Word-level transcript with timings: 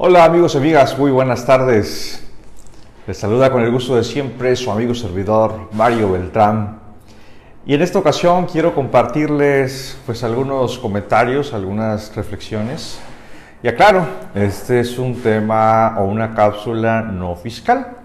Hola 0.00 0.24
amigos 0.26 0.54
y 0.54 0.58
amigas, 0.58 0.96
muy 0.96 1.10
buenas 1.10 1.44
tardes. 1.44 2.22
Les 3.08 3.18
saluda 3.18 3.50
con 3.50 3.64
el 3.64 3.72
gusto 3.72 3.96
de 3.96 4.04
siempre 4.04 4.54
su 4.54 4.70
amigo 4.70 4.94
servidor 4.94 5.70
Mario 5.72 6.12
Beltrán. 6.12 6.78
Y 7.66 7.74
en 7.74 7.82
esta 7.82 7.98
ocasión 7.98 8.46
quiero 8.46 8.76
compartirles 8.76 9.98
pues 10.06 10.22
algunos 10.22 10.78
comentarios, 10.78 11.52
algunas 11.52 12.14
reflexiones. 12.14 13.00
Y 13.60 13.66
aclaro, 13.66 14.06
este 14.36 14.78
es 14.78 15.00
un 15.00 15.20
tema 15.20 15.96
o 15.98 16.04
una 16.04 16.32
cápsula 16.32 17.02
no 17.02 17.34
fiscal. 17.34 17.96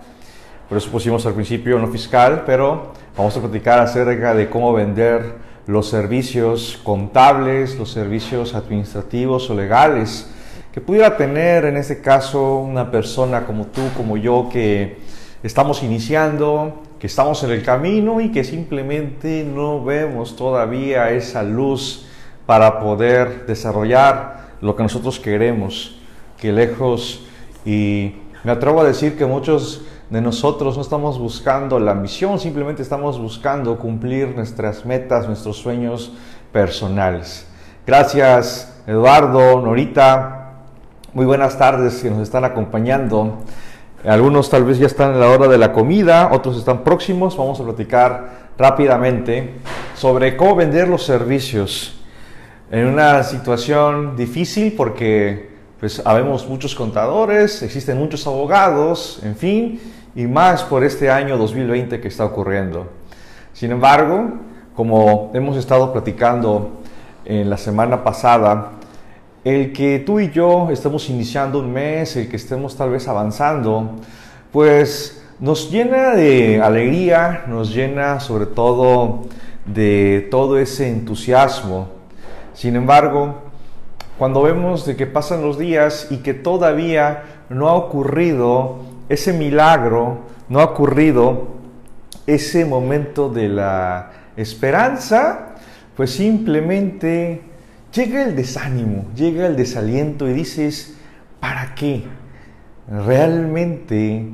Por 0.68 0.80
eso 0.80 0.89
pusimos 0.89 1.23
al 1.28 1.36
principio 1.36 1.78
no 1.78 1.89
fiscal, 1.89 2.41
pero 2.44 2.94
vamos 3.16 3.38
a 3.38 3.39
platicar 3.39 3.78
acerca 3.80 4.34
de 4.34 4.50
cómo 4.50 4.73
vender 4.73 5.36
los 5.68 5.89
servicios 5.89 6.82
contables, 6.84 7.78
los 7.78 7.91
servicios 7.91 8.55
administrativos 8.55 9.48
o 9.52 9.54
legales 9.54 10.34
que 10.73 10.81
pudiera 10.81 11.15
tener 11.15 11.65
en 11.65 11.77
este 11.77 12.01
caso 12.01 12.57
una 12.57 12.89
persona 12.89 13.45
como 13.45 13.68
tú, 13.68 13.81
como 13.95 14.18
yo, 14.18 14.50
que 14.51 14.97
estamos 15.43 15.83
iniciando, 15.83 16.81
que 16.97 17.05
estamos 17.05 17.43
en 17.43 17.51
el 17.51 17.64
camino 17.64 18.19
y 18.19 18.31
que 18.31 18.43
simplemente 18.43 19.43
no 19.43 19.83
vemos 19.83 20.36
todavía 20.36 21.11
esa 21.11 21.43
luz 21.43 22.07
para 22.47 22.79
poder 22.79 23.45
desarrollar 23.45 24.55
lo 24.61 24.75
que 24.75 24.81
nosotros 24.81 25.19
queremos, 25.19 25.95
que 26.39 26.51
lejos 26.51 27.23
y 27.65 28.15
me 28.43 28.51
atrevo 28.51 28.81
a 28.81 28.83
decir 28.83 29.15
que 29.15 29.28
muchos 29.28 29.83
de 30.09 30.21
nosotros 30.21 30.75
no 30.75 30.81
estamos 30.81 31.19
buscando 31.19 31.79
la 31.79 31.93
misión, 31.93 32.39
simplemente 32.39 32.81
estamos 32.81 33.19
buscando 33.19 33.78
cumplir 33.78 34.36
nuestras 34.36 34.86
metas, 34.86 35.28
nuestros 35.28 35.58
sueños 35.58 36.14
personales. 36.52 37.45
Gracias 37.86 38.81
Eduardo, 38.88 39.61
Norita, 39.61 40.42
muy 41.13 41.27
buenas 41.27 41.59
tardes 41.59 42.02
que 42.02 42.09
nos 42.09 42.22
están 42.22 42.44
acompañando. 42.44 43.38
Algunos 44.03 44.50
tal 44.50 44.64
vez 44.64 44.80
ya 44.80 44.88
están 44.88 45.14
en 45.14 45.20
la 45.20 45.30
hora 45.30 45.47
de 45.47 45.59
la 45.59 45.72
comida, 45.72 46.30
otros 46.31 46.58
están 46.58 46.83
próximos. 46.83 47.38
Vamos 47.38 47.59
a 47.59 47.64
platicar 47.64 48.50
rápidamente 48.58 49.53
sobre 49.95 50.36
cómo 50.36 50.55
vender 50.55 50.88
los 50.88 51.03
servicios 51.03 52.00
en 52.72 52.88
una 52.88 53.22
situación 53.22 54.16
difícil 54.16 54.73
porque 54.75 55.52
pues 55.80 56.02
habemos 56.03 56.47
muchos 56.47 56.73
contadores, 56.73 57.61
existen 57.61 58.00
muchos 58.00 58.25
abogados, 58.25 59.20
en 59.22 59.36
fin, 59.36 59.80
y 60.16 60.25
más 60.25 60.64
por 60.64 60.83
este 60.83 61.11
año 61.11 61.38
2020 61.38 62.02
que 62.02 62.08
está 62.08 62.25
ocurriendo. 62.25 62.88
Sin 63.53 63.72
embargo, 63.72 64.31
como 64.75 65.30
hemos 65.36 65.58
estado 65.58 65.94
platicando 65.94 66.72
en 67.25 67.52
la 67.52 67.58
semana 67.58 68.03
pasada, 68.03 68.72
el 69.44 69.73
que 69.73 69.99
tú 69.99 70.19
y 70.19 70.31
yo 70.31 70.69
estemos 70.72 71.09
iniciando 71.09 71.59
un 71.59 71.72
mes, 71.72 72.16
el 72.16 72.30
que 72.30 72.38
estemos 72.38 72.77
tal 72.77 72.91
vez 72.91 73.08
avanzando, 73.08 73.91
pues 74.52 75.23
nos 75.39 75.69
llena 75.69 76.16
de 76.16 76.61
alegría, 76.61 77.44
nos 77.47 77.73
llena 77.73 78.19
sobre 78.19 78.45
todo 78.45 79.23
de 79.66 80.27
todo 80.31 80.58
ese 80.58 80.89
entusiasmo. 80.89 81.89
Sin 82.53 82.75
embargo, 82.75 83.41
cuando 84.17 84.44
vemos 84.44 84.86
de 84.86 84.95
que 84.95 85.08
pasan 85.08 85.41
los 85.41 85.58
días 85.58 86.08
y 86.09 86.17
que 86.17 86.33
todavía 86.33 87.23
no 87.49 87.67
ha 87.67 87.73
ocurrido 87.73 88.77
ese 89.09 89.33
milagro, 89.33 90.19
no 90.47 90.59
ha 90.61 90.66
ocurrido 90.66 91.47
ese 92.27 92.64
momento 92.64 93.27
de 93.27 93.49
la 93.49 94.11
esperanza, 94.38 95.55
pues 95.95 96.11
simplemente 96.11 97.41
llega 97.94 98.23
el 98.23 98.36
desánimo, 98.36 99.05
llega 99.16 99.45
el 99.45 99.55
desaliento 99.55 100.27
y 100.27 100.33
dices, 100.33 100.95
¿para 101.39 101.75
qué? 101.75 102.03
¿Realmente 102.89 104.30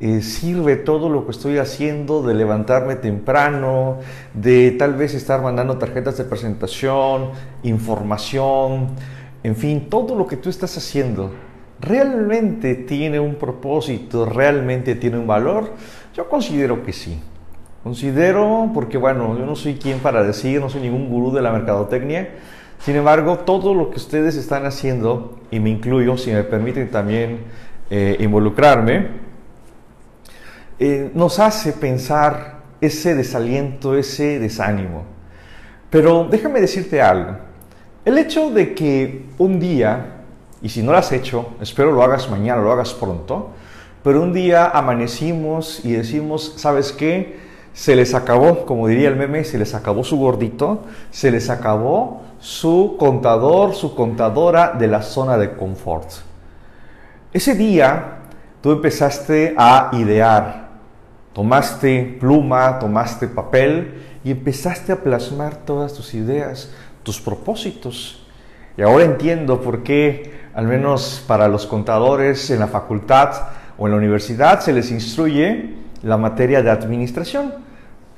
eh, 0.00 0.20
sirve 0.20 0.76
todo 0.76 1.08
lo 1.08 1.24
que 1.24 1.30
estoy 1.30 1.58
haciendo 1.58 2.22
de 2.22 2.34
levantarme 2.34 2.96
temprano, 2.96 3.98
de 4.34 4.72
tal 4.72 4.94
vez 4.94 5.14
estar 5.14 5.40
mandando 5.42 5.78
tarjetas 5.78 6.18
de 6.18 6.24
presentación, 6.24 7.30
información, 7.62 8.88
en 9.42 9.56
fin, 9.56 9.88
todo 9.88 10.14
lo 10.14 10.26
que 10.26 10.36
tú 10.36 10.50
estás 10.50 10.76
haciendo? 10.76 11.30
¿Realmente 11.80 12.74
tiene 12.74 13.20
un 13.20 13.36
propósito? 13.36 14.26
¿Realmente 14.26 14.96
tiene 14.96 15.18
un 15.18 15.28
valor? 15.28 15.72
Yo 16.14 16.28
considero 16.28 16.82
que 16.82 16.92
sí. 16.92 17.20
Considero, 17.84 18.72
porque 18.74 18.98
bueno, 18.98 19.38
yo 19.38 19.46
no 19.46 19.54
soy 19.54 19.74
quien 19.76 20.00
para 20.00 20.24
decir, 20.24 20.60
no 20.60 20.68
soy 20.68 20.80
ningún 20.80 21.08
gurú 21.08 21.32
de 21.32 21.40
la 21.40 21.52
mercadotecnia, 21.52 22.28
sin 22.80 22.96
embargo, 22.96 23.38
todo 23.38 23.74
lo 23.74 23.90
que 23.90 23.96
ustedes 23.96 24.36
están 24.36 24.64
haciendo, 24.64 25.38
y 25.50 25.60
me 25.60 25.70
incluyo, 25.70 26.16
si 26.16 26.30
me 26.30 26.44
permiten 26.44 26.90
también 26.90 27.40
eh, 27.90 28.16
involucrarme, 28.20 29.08
eh, 30.78 31.10
nos 31.14 31.38
hace 31.40 31.72
pensar 31.72 32.58
ese 32.80 33.14
desaliento, 33.14 33.96
ese 33.96 34.38
desánimo. 34.38 35.04
Pero 35.90 36.28
déjame 36.30 36.60
decirte 36.60 37.02
algo. 37.02 37.36
El 38.04 38.16
hecho 38.18 38.50
de 38.50 38.74
que 38.74 39.26
un 39.38 39.58
día, 39.58 40.22
y 40.62 40.68
si 40.68 40.82
no 40.82 40.92
lo 40.92 40.98
has 40.98 41.12
hecho, 41.12 41.54
espero 41.60 41.92
lo 41.92 42.02
hagas 42.02 42.30
mañana, 42.30 42.62
lo 42.62 42.72
hagas 42.72 42.94
pronto, 42.94 43.50
pero 44.04 44.22
un 44.22 44.32
día 44.32 44.66
amanecimos 44.68 45.84
y 45.84 45.92
decimos, 45.92 46.54
¿sabes 46.56 46.92
qué? 46.92 47.47
Se 47.78 47.94
les 47.94 48.12
acabó, 48.12 48.66
como 48.66 48.88
diría 48.88 49.08
el 49.08 49.14
meme, 49.14 49.44
se 49.44 49.56
les 49.56 49.72
acabó 49.72 50.02
su 50.02 50.18
gordito, 50.18 50.82
se 51.12 51.30
les 51.30 51.48
acabó 51.48 52.22
su 52.40 52.96
contador, 52.98 53.72
su 53.76 53.94
contadora 53.94 54.72
de 54.76 54.88
la 54.88 55.00
zona 55.00 55.38
de 55.38 55.54
confort. 55.54 56.10
Ese 57.32 57.54
día 57.54 58.16
tú 58.60 58.72
empezaste 58.72 59.54
a 59.56 59.90
idear, 59.92 60.70
tomaste 61.32 62.16
pluma, 62.18 62.80
tomaste 62.80 63.28
papel 63.28 64.02
y 64.24 64.32
empezaste 64.32 64.90
a 64.90 64.96
plasmar 64.96 65.58
todas 65.58 65.94
tus 65.94 66.14
ideas, 66.14 66.72
tus 67.04 67.20
propósitos. 67.20 68.26
Y 68.76 68.82
ahora 68.82 69.04
entiendo 69.04 69.60
por 69.60 69.84
qué, 69.84 70.48
al 70.52 70.66
menos 70.66 71.22
para 71.28 71.46
los 71.46 71.64
contadores 71.64 72.50
en 72.50 72.58
la 72.58 72.66
facultad 72.66 73.34
o 73.78 73.86
en 73.86 73.92
la 73.92 73.98
universidad, 73.98 74.58
se 74.58 74.72
les 74.72 74.90
instruye 74.90 75.76
la 76.02 76.16
materia 76.16 76.60
de 76.60 76.70
administración 76.70 77.67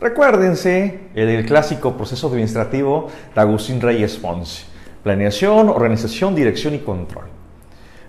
Recuérdense 0.01 0.99
el 1.15 1.45
clásico 1.45 1.95
proceso 1.95 2.29
administrativo 2.29 3.11
de 3.35 3.41
Agustín 3.43 3.83
Reyes 3.83 4.17
Ponce. 4.17 4.65
Planeación, 5.03 5.69
organización, 5.69 6.35
dirección 6.35 6.75
y 6.75 6.79
control. 6.79 7.27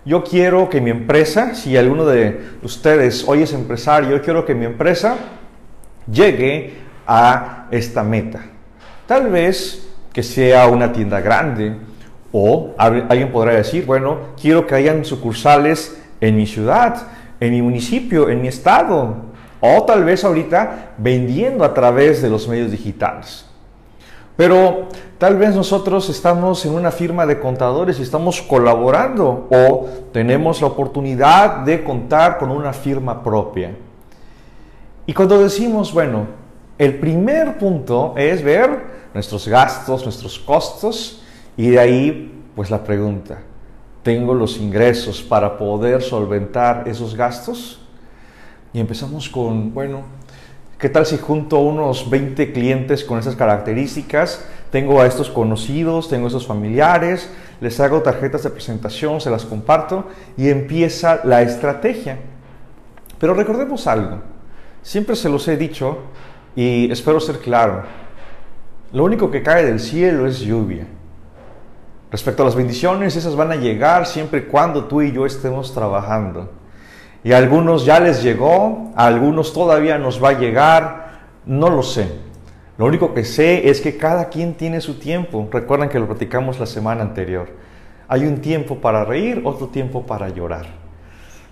Yo 0.06 0.24
quiero 0.24 0.70
que 0.70 0.80
mi 0.80 0.90
empresa, 0.90 1.54
si 1.54 1.76
alguno 1.76 2.06
de 2.06 2.40
ustedes 2.64 3.28
hoy 3.28 3.44
es 3.44 3.52
empresario, 3.52 4.12
yo 4.12 4.22
quiero 4.22 4.46
que 4.46 4.56
mi 4.56 4.66
empresa 4.66 5.18
llegue 6.10 6.76
a 7.06 7.68
esta 7.72 8.04
meta. 8.04 8.40
Tal 9.06 9.30
vez 9.30 9.90
que 10.14 10.24
sea 10.24 10.68
una 10.68 10.94
tienda 10.94 11.20
grande 11.20 11.76
o 12.32 12.74
alguien 12.78 13.34
podrá 13.34 13.56
decir, 13.56 13.86
bueno, 13.86 14.30
quiero 14.42 14.66
que 14.66 14.76
hayan 14.76 15.04
sucursales 15.04 16.02
en 16.22 16.38
mi 16.38 16.48
ciudad, 16.48 17.06
en 17.42 17.52
mi 17.52 17.62
municipio, 17.62 18.30
en 18.30 18.42
mi 18.42 18.48
estado, 18.48 19.31
o 19.62 19.84
tal 19.84 20.04
vez 20.04 20.24
ahorita 20.26 20.96
vendiendo 20.98 21.64
a 21.64 21.74
través 21.74 22.22
de 22.22 22.30
los 22.30 22.48
medios 22.48 22.72
digitales. 22.72 23.46
Pero 24.36 24.88
tal 25.18 25.38
vez 25.38 25.56
nosotros 25.56 26.10
estamos 26.10 26.66
en 26.66 26.74
una 26.74 26.92
firma 26.92 27.26
de 27.26 27.40
contadores 27.40 28.00
y 28.00 28.02
estamos 28.02 28.42
colaborando 28.42 29.48
o 29.52 29.88
tenemos 30.12 30.62
la 30.62 30.68
oportunidad 30.68 31.58
de 31.60 31.84
contar 31.84 32.40
con 32.40 32.50
una 32.50 32.74
firma 32.74 33.22
propia. 33.22 33.76
Y 35.06 35.14
cuando 35.14 35.42
decimos, 35.42 35.94
bueno, 35.94 36.26
el 36.78 37.00
primer 37.00 37.60
punto 37.60 38.14
es 38.18 38.44
ver 38.44 39.02
nuestros 39.14 39.48
gastos, 39.48 40.04
nuestros 40.04 40.40
costos 40.40 41.22
y 41.56 41.70
de 41.70 41.80
ahí 41.80 42.44
pues 42.56 42.72
la 42.72 42.84
pregunta, 42.84 43.40
¿tengo 44.04 44.34
los 44.34 44.58
ingresos 44.58 45.22
para 45.22 45.58
poder 45.58 46.02
solventar 46.02 46.88
esos 46.88 47.16
gastos? 47.16 47.81
Y 48.74 48.80
empezamos 48.80 49.30
con, 49.30 49.74
bueno, 49.74 50.04
¿qué 50.78 50.88
tal 50.88 51.06
si 51.06 51.18
junto 51.18 51.58
a 51.58 51.62
unos 51.62 52.10
20 52.10 52.54
clientes 52.54 53.04
con 53.04 53.20
esas 53.20 53.36
características? 53.36 54.46
Tengo 54.72 55.02
a 55.02 55.06
estos 55.06 55.30
conocidos, 55.30 56.08
tengo 56.08 56.26
a 56.26 56.28
estos 56.28 56.48
familiares, 56.48 57.30
les 57.60 57.80
hago 57.82 58.02
tarjetas 58.02 58.44
de 58.44 58.50
presentación, 58.50 59.20
se 59.20 59.30
las 59.30 59.44
comparto 59.44 60.06
y 60.38 60.50
empieza 60.50 61.20
la 61.26 61.42
estrategia. 61.42 62.20
Pero 63.20 63.34
recordemos 63.34 63.86
algo, 63.88 64.22
siempre 64.82 65.18
se 65.18 65.28
los 65.28 65.48
he 65.50 65.58
dicho 65.58 66.00
y 66.56 66.90
espero 66.90 67.20
ser 67.20 67.40
claro, 67.40 67.84
lo 68.94 69.04
único 69.04 69.30
que 69.30 69.44
cae 69.44 69.66
del 69.66 69.80
cielo 69.80 70.28
es 70.28 70.40
lluvia. 70.40 70.88
Respecto 72.10 72.44
a 72.44 72.46
las 72.46 72.56
bendiciones, 72.56 73.16
esas 73.16 73.36
van 73.36 73.52
a 73.52 73.56
llegar 73.56 74.06
siempre 74.06 74.40
y 74.40 74.44
cuando 74.44 74.86
tú 74.86 75.02
y 75.02 75.12
yo 75.12 75.26
estemos 75.26 75.74
trabajando. 75.74 76.61
Y 77.24 77.34
a 77.34 77.38
algunos 77.38 77.86
ya 77.86 78.00
les 78.00 78.24
llegó, 78.24 78.92
a 78.96 79.06
algunos 79.06 79.54
todavía 79.54 79.98
nos 79.98 80.24
va 80.24 80.30
a 80.30 80.40
llegar, 80.40 81.22
no 81.46 81.70
lo 81.70 81.84
sé. 81.84 82.08
Lo 82.78 82.86
único 82.86 83.14
que 83.14 83.24
sé 83.24 83.70
es 83.70 83.80
que 83.80 83.98
cada 83.98 84.30
quien 84.30 84.56
tiene 84.56 84.82
su 84.82 84.96
tiempo. 84.96 85.48
Recuerden 85.52 85.90
que 85.90 86.00
lo 86.00 86.08
platicamos 86.08 86.60
la 86.60 86.66
semana 86.66 87.04
anterior. 87.04 87.50
Hay 88.08 88.26
un 88.26 88.42
tiempo 88.42 88.78
para 88.78 89.06
reír, 89.06 89.42
otro 89.46 89.68
tiempo 89.68 90.04
para 90.04 90.30
llorar. 90.30 90.66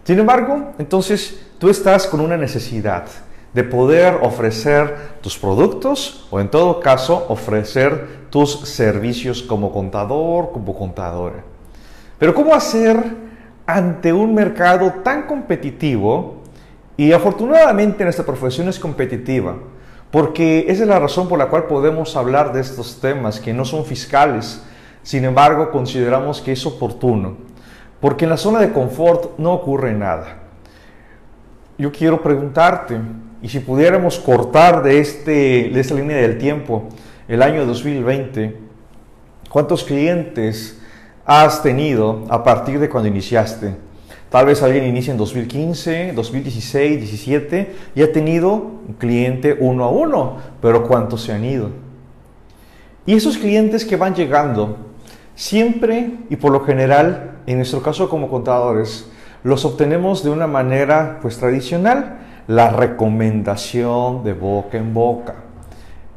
Sin 0.04 0.18
embargo, 0.18 0.74
entonces 0.80 1.51
tú 1.60 1.69
estás 1.69 2.07
con 2.07 2.19
una 2.19 2.36
necesidad 2.36 3.06
de 3.54 3.63
poder 3.63 4.19
ofrecer 4.21 4.95
tus 5.21 5.38
productos 5.38 6.27
o 6.31 6.39
en 6.39 6.50
todo 6.50 6.80
caso 6.80 7.25
ofrecer 7.30 8.27
tus 8.30 8.62
servicios 8.62 9.44
como 9.44 9.71
contador, 9.71 10.51
como 10.51 10.75
contadora. 10.75 11.44
Pero 12.18 12.33
¿cómo 12.33 12.54
hacer 12.56 13.28
ante 13.75 14.13
un 14.13 14.33
mercado 14.33 14.94
tan 15.04 15.27
competitivo? 15.27 16.44
Y 16.98 17.13
afortunadamente 17.13 18.04
nuestra 18.04 18.25
profesión 18.25 18.68
es 18.68 18.77
competitiva, 18.77 19.56
porque 20.12 20.66
esa 20.68 20.83
es 20.83 20.89
la 20.89 21.00
razón 21.00 21.30
por 21.30 21.39
la 21.39 21.48
cual 21.48 21.63
podemos 21.63 22.16
hablar 22.18 22.51
de 22.51 22.62
estos 22.62 23.00
temas 23.00 23.39
que 23.39 23.54
no 23.54 23.63
son 23.63 23.86
fiscales, 23.86 24.62
sin 25.01 25.24
embargo 25.24 25.71
consideramos 25.71 26.42
que 26.42 26.51
es 26.51 26.66
oportuno, 26.66 27.38
porque 28.01 28.25
en 28.25 28.31
la 28.31 28.38
zona 28.38 28.60
de 28.60 28.74
confort 28.74 29.38
no 29.38 29.54
ocurre 29.54 29.94
nada. 29.94 30.39
Yo 31.77 31.92
quiero 31.94 32.21
preguntarte, 32.21 33.00
y 33.42 33.48
si 33.48 33.60
pudiéramos 33.60 34.19
cortar 34.19 34.83
de, 34.83 35.00
este, 35.00 35.69
de 35.74 35.80
esta 35.80 35.95
línea 35.95 36.18
del 36.18 36.38
tiempo 36.38 36.89
el 37.30 37.42
año 37.42 37.66
2020, 37.66 38.57
¿cuántos 39.50 39.86
clientes 39.86 40.78
has 41.31 41.61
tenido 41.61 42.23
a 42.27 42.43
partir 42.43 42.79
de 42.79 42.89
cuando 42.89 43.07
iniciaste? 43.07 43.75
Tal 44.31 44.47
vez 44.47 44.63
alguien 44.63 44.85
inicia 44.85 45.11
en 45.11 45.17
2015, 45.19 46.13
2016, 46.13 47.01
2017 47.01 47.75
y 47.93 48.01
ha 48.01 48.11
tenido 48.11 48.53
un 48.53 48.95
cliente 48.97 49.55
uno 49.59 49.83
a 49.83 49.89
uno, 49.89 50.37
pero 50.59 50.87
¿cuántos 50.87 51.21
se 51.21 51.31
han 51.31 51.45
ido? 51.45 51.69
Y 53.05 53.13
esos 53.13 53.37
clientes 53.37 53.85
que 53.85 53.95
van 53.95 54.15
llegando, 54.15 54.77
siempre 55.35 56.13
y 56.31 56.35
por 56.35 56.51
lo 56.51 56.61
general, 56.61 57.41
en 57.45 57.57
nuestro 57.57 57.83
caso 57.83 58.09
como 58.09 58.27
contadores, 58.27 59.07
los 59.43 59.65
obtenemos 59.65 60.23
de 60.23 60.31
una 60.31 60.47
manera 60.47 61.19
pues 61.21 61.37
tradicional 61.37 62.21
la 62.47 62.71
recomendación 62.71 64.23
de 64.23 64.33
boca 64.33 64.79
en 64.79 64.95
boca. 64.95 65.35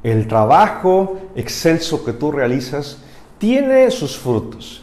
El 0.03 0.27
trabajo 0.27 1.19
excelso 1.37 2.03
que 2.03 2.15
tú 2.15 2.33
realizas 2.33 2.97
tiene 3.37 3.91
sus 3.91 4.17
frutos. 4.17 4.82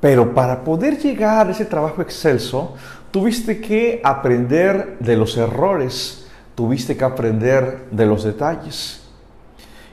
Pero 0.00 0.34
para 0.34 0.64
poder 0.64 0.98
llegar 0.98 1.48
a 1.48 1.50
ese 1.50 1.66
trabajo 1.66 2.00
excelso, 2.00 2.74
tuviste 3.10 3.60
que 3.60 4.00
aprender 4.02 4.96
de 5.00 5.16
los 5.16 5.36
errores, 5.36 6.26
tuviste 6.54 6.96
que 6.96 7.04
aprender 7.04 7.86
de 7.90 8.06
los 8.06 8.24
detalles. 8.24 9.02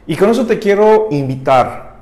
Y 0.05 0.15
con 0.15 0.29
eso 0.29 0.45
te 0.45 0.59
quiero 0.59 1.07
invitar. 1.11 1.97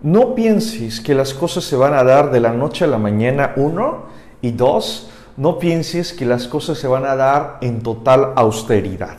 No 0.00 0.34
pienses 0.34 1.00
que 1.00 1.14
las 1.14 1.34
cosas 1.34 1.64
se 1.64 1.76
van 1.76 1.92
a 1.92 2.04
dar 2.04 2.30
de 2.30 2.40
la 2.40 2.52
noche 2.52 2.84
a 2.84 2.88
la 2.88 2.98
mañana, 2.98 3.52
uno, 3.56 4.06
y 4.40 4.52
dos, 4.52 5.10
no 5.36 5.58
pienses 5.58 6.12
que 6.12 6.24
las 6.24 6.48
cosas 6.48 6.78
se 6.78 6.88
van 6.88 7.04
a 7.04 7.16
dar 7.16 7.58
en 7.60 7.82
total 7.82 8.32
austeridad. 8.36 9.18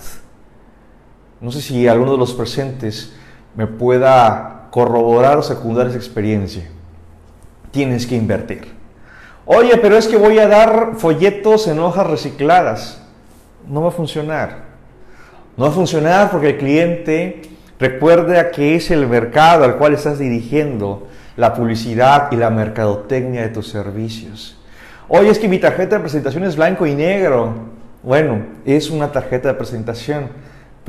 No 1.41 1.51
sé 1.51 1.61
si 1.61 1.87
alguno 1.87 2.13
de 2.13 2.17
los 2.17 2.33
presentes 2.33 3.13
me 3.55 3.67
pueda 3.67 4.67
corroborar 4.71 5.37
o 5.37 5.43
secundar 5.43 5.87
esa 5.87 5.97
experiencia. 5.97 6.69
Tienes 7.71 8.07
que 8.07 8.15
invertir. 8.15 8.73
Oye, 9.45 9.77
pero 9.77 9.97
es 9.97 10.07
que 10.07 10.17
voy 10.17 10.39
a 10.39 10.47
dar 10.47 10.91
folletos 10.97 11.67
en 11.67 11.79
hojas 11.79 12.07
recicladas. 12.07 13.01
No 13.67 13.81
va 13.81 13.89
a 13.89 13.91
funcionar. 13.91 14.69
No 15.57 15.65
va 15.65 15.71
a 15.71 15.73
funcionar 15.73 16.31
porque 16.31 16.49
el 16.49 16.57
cliente 16.57 17.41
recuerda 17.79 18.51
que 18.51 18.75
es 18.75 18.91
el 18.91 19.07
mercado 19.07 19.63
al 19.63 19.77
cual 19.77 19.93
estás 19.93 20.19
dirigiendo 20.19 21.07
la 21.35 21.53
publicidad 21.53 22.31
y 22.31 22.35
la 22.35 22.49
mercadotecnia 22.49 23.41
de 23.41 23.49
tus 23.49 23.69
servicios. 23.69 24.57
Oye, 25.07 25.29
es 25.29 25.39
que 25.39 25.47
mi 25.47 25.57
tarjeta 25.57 25.95
de 25.95 26.01
presentación 26.01 26.43
es 26.43 26.55
blanco 26.55 26.85
y 26.85 26.93
negro. 26.93 27.53
Bueno, 28.03 28.45
es 28.65 28.89
una 28.89 29.11
tarjeta 29.11 29.47
de 29.47 29.53
presentación, 29.55 30.29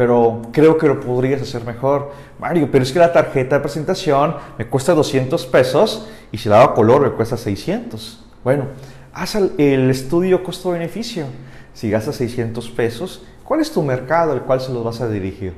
pero 0.01 0.41
creo 0.51 0.79
que 0.79 0.89
lo 0.89 0.99
podrías 0.99 1.43
hacer 1.43 1.63
mejor. 1.63 2.13
Mario, 2.39 2.71
pero 2.73 2.83
es 2.83 2.91
que 2.91 2.99
la 2.99 3.13
tarjeta 3.13 3.57
de 3.57 3.61
presentación 3.61 4.35
me 4.57 4.67
cuesta 4.67 4.95
200 4.95 5.45
pesos 5.45 6.09
y 6.33 6.39
si 6.39 6.49
la 6.49 6.63
hago 6.63 6.71
a 6.71 6.75
color 6.75 7.03
me 7.03 7.11
cuesta 7.11 7.37
600. 7.37 8.25
Bueno, 8.43 8.65
haz 9.13 9.35
el 9.35 9.91
estudio 9.91 10.43
costo-beneficio. 10.43 11.27
Si 11.75 11.91
gastas 11.91 12.17
600 12.17 12.71
pesos, 12.71 13.27
¿cuál 13.45 13.61
es 13.61 13.73
tu 13.73 13.83
mercado 13.83 14.33
al 14.33 14.45
cual 14.45 14.63
se 14.63 14.73
los 14.73 14.83
vas 14.83 15.03
a 15.03 15.09
dirigir? 15.11 15.53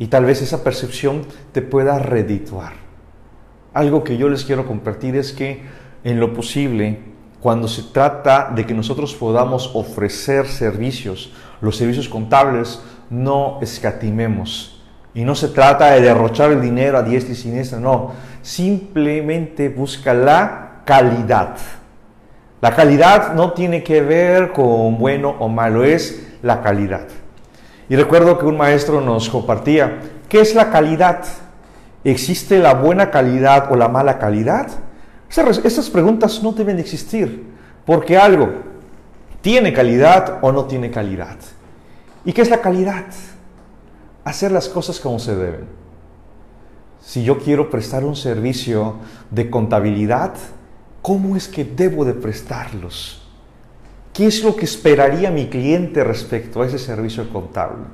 Y 0.00 0.08
tal 0.08 0.24
vez 0.24 0.42
esa 0.42 0.64
percepción 0.64 1.22
te 1.52 1.62
pueda 1.62 2.00
redituar. 2.00 2.72
Algo 3.72 4.02
que 4.02 4.16
yo 4.16 4.28
les 4.28 4.44
quiero 4.44 4.66
compartir 4.66 5.14
es 5.14 5.32
que 5.32 5.62
en 6.02 6.18
lo 6.18 6.34
posible 6.34 6.98
cuando 7.40 7.68
se 7.68 7.84
trata 7.84 8.50
de 8.52 8.66
que 8.66 8.74
nosotros 8.74 9.14
podamos 9.14 9.70
ofrecer 9.74 10.48
servicios, 10.48 11.32
los 11.60 11.76
servicios 11.76 12.08
contables, 12.08 12.80
no 13.10 13.58
escatimemos. 13.60 14.82
Y 15.12 15.24
no 15.24 15.34
se 15.34 15.48
trata 15.48 15.90
de 15.90 16.00
derrochar 16.00 16.52
el 16.52 16.60
dinero 16.60 16.96
a 16.96 17.02
diestra 17.02 17.32
y 17.32 17.36
siniestra, 17.36 17.80
no. 17.80 18.12
Simplemente 18.42 19.68
busca 19.68 20.14
la 20.14 20.82
calidad. 20.84 21.56
La 22.60 22.74
calidad 22.74 23.34
no 23.34 23.52
tiene 23.52 23.82
que 23.82 24.02
ver 24.02 24.52
con 24.52 24.98
bueno 24.98 25.34
o 25.38 25.48
malo, 25.48 25.82
es 25.82 26.28
la 26.42 26.62
calidad. 26.62 27.06
Y 27.88 27.96
recuerdo 27.96 28.38
que 28.38 28.46
un 28.46 28.56
maestro 28.56 29.00
nos 29.00 29.28
compartía, 29.28 29.98
¿qué 30.28 30.40
es 30.40 30.54
la 30.54 30.70
calidad? 30.70 31.24
¿Existe 32.04 32.58
la 32.58 32.74
buena 32.74 33.10
calidad 33.10 33.72
o 33.72 33.76
la 33.76 33.88
mala 33.88 34.18
calidad? 34.18 34.68
Esas 35.28 35.90
preguntas 35.90 36.40
no 36.42 36.52
deben 36.52 36.78
existir, 36.78 37.46
porque 37.84 38.16
algo 38.16 38.50
tiene 39.40 39.72
calidad 39.72 40.38
o 40.40 40.52
no 40.52 40.66
tiene 40.66 40.90
calidad. 40.90 41.36
¿Y 42.24 42.32
qué 42.32 42.42
es 42.42 42.50
la 42.50 42.60
calidad? 42.60 43.06
Hacer 44.24 44.52
las 44.52 44.68
cosas 44.68 45.00
como 45.00 45.18
se 45.18 45.34
deben. 45.34 45.80
Si 47.00 47.24
yo 47.24 47.38
quiero 47.38 47.70
prestar 47.70 48.04
un 48.04 48.14
servicio 48.14 48.96
de 49.30 49.48
contabilidad, 49.48 50.34
¿cómo 51.00 51.36
es 51.36 51.48
que 51.48 51.64
debo 51.64 52.04
de 52.04 52.12
prestarlos? 52.12 53.26
¿Qué 54.12 54.26
es 54.26 54.44
lo 54.44 54.54
que 54.54 54.66
esperaría 54.66 55.30
mi 55.30 55.48
cliente 55.48 56.04
respecto 56.04 56.60
a 56.60 56.66
ese 56.66 56.78
servicio 56.78 57.28
contable? 57.32 57.84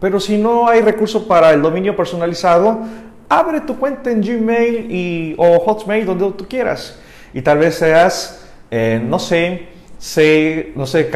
Pero 0.00 0.18
si 0.18 0.38
no 0.38 0.66
hay 0.66 0.80
recurso 0.80 1.28
para 1.28 1.52
el 1.52 1.62
dominio 1.62 1.94
personalizado, 1.94 2.80
abre 3.28 3.60
tu 3.60 3.78
cuenta 3.78 4.10
en 4.10 4.20
Gmail 4.20 4.90
y, 4.90 5.36
o 5.38 5.60
Hotmail, 5.60 6.04
donde 6.04 6.32
tú 6.32 6.48
quieras. 6.48 6.98
Y 7.32 7.42
tal 7.42 7.58
vez 7.58 7.76
seas, 7.76 8.44
eh, 8.72 9.00
no 9.00 9.20
sé, 9.20 9.68
sé, 9.98 10.72
no 10.74 10.86
sé. 10.86 11.08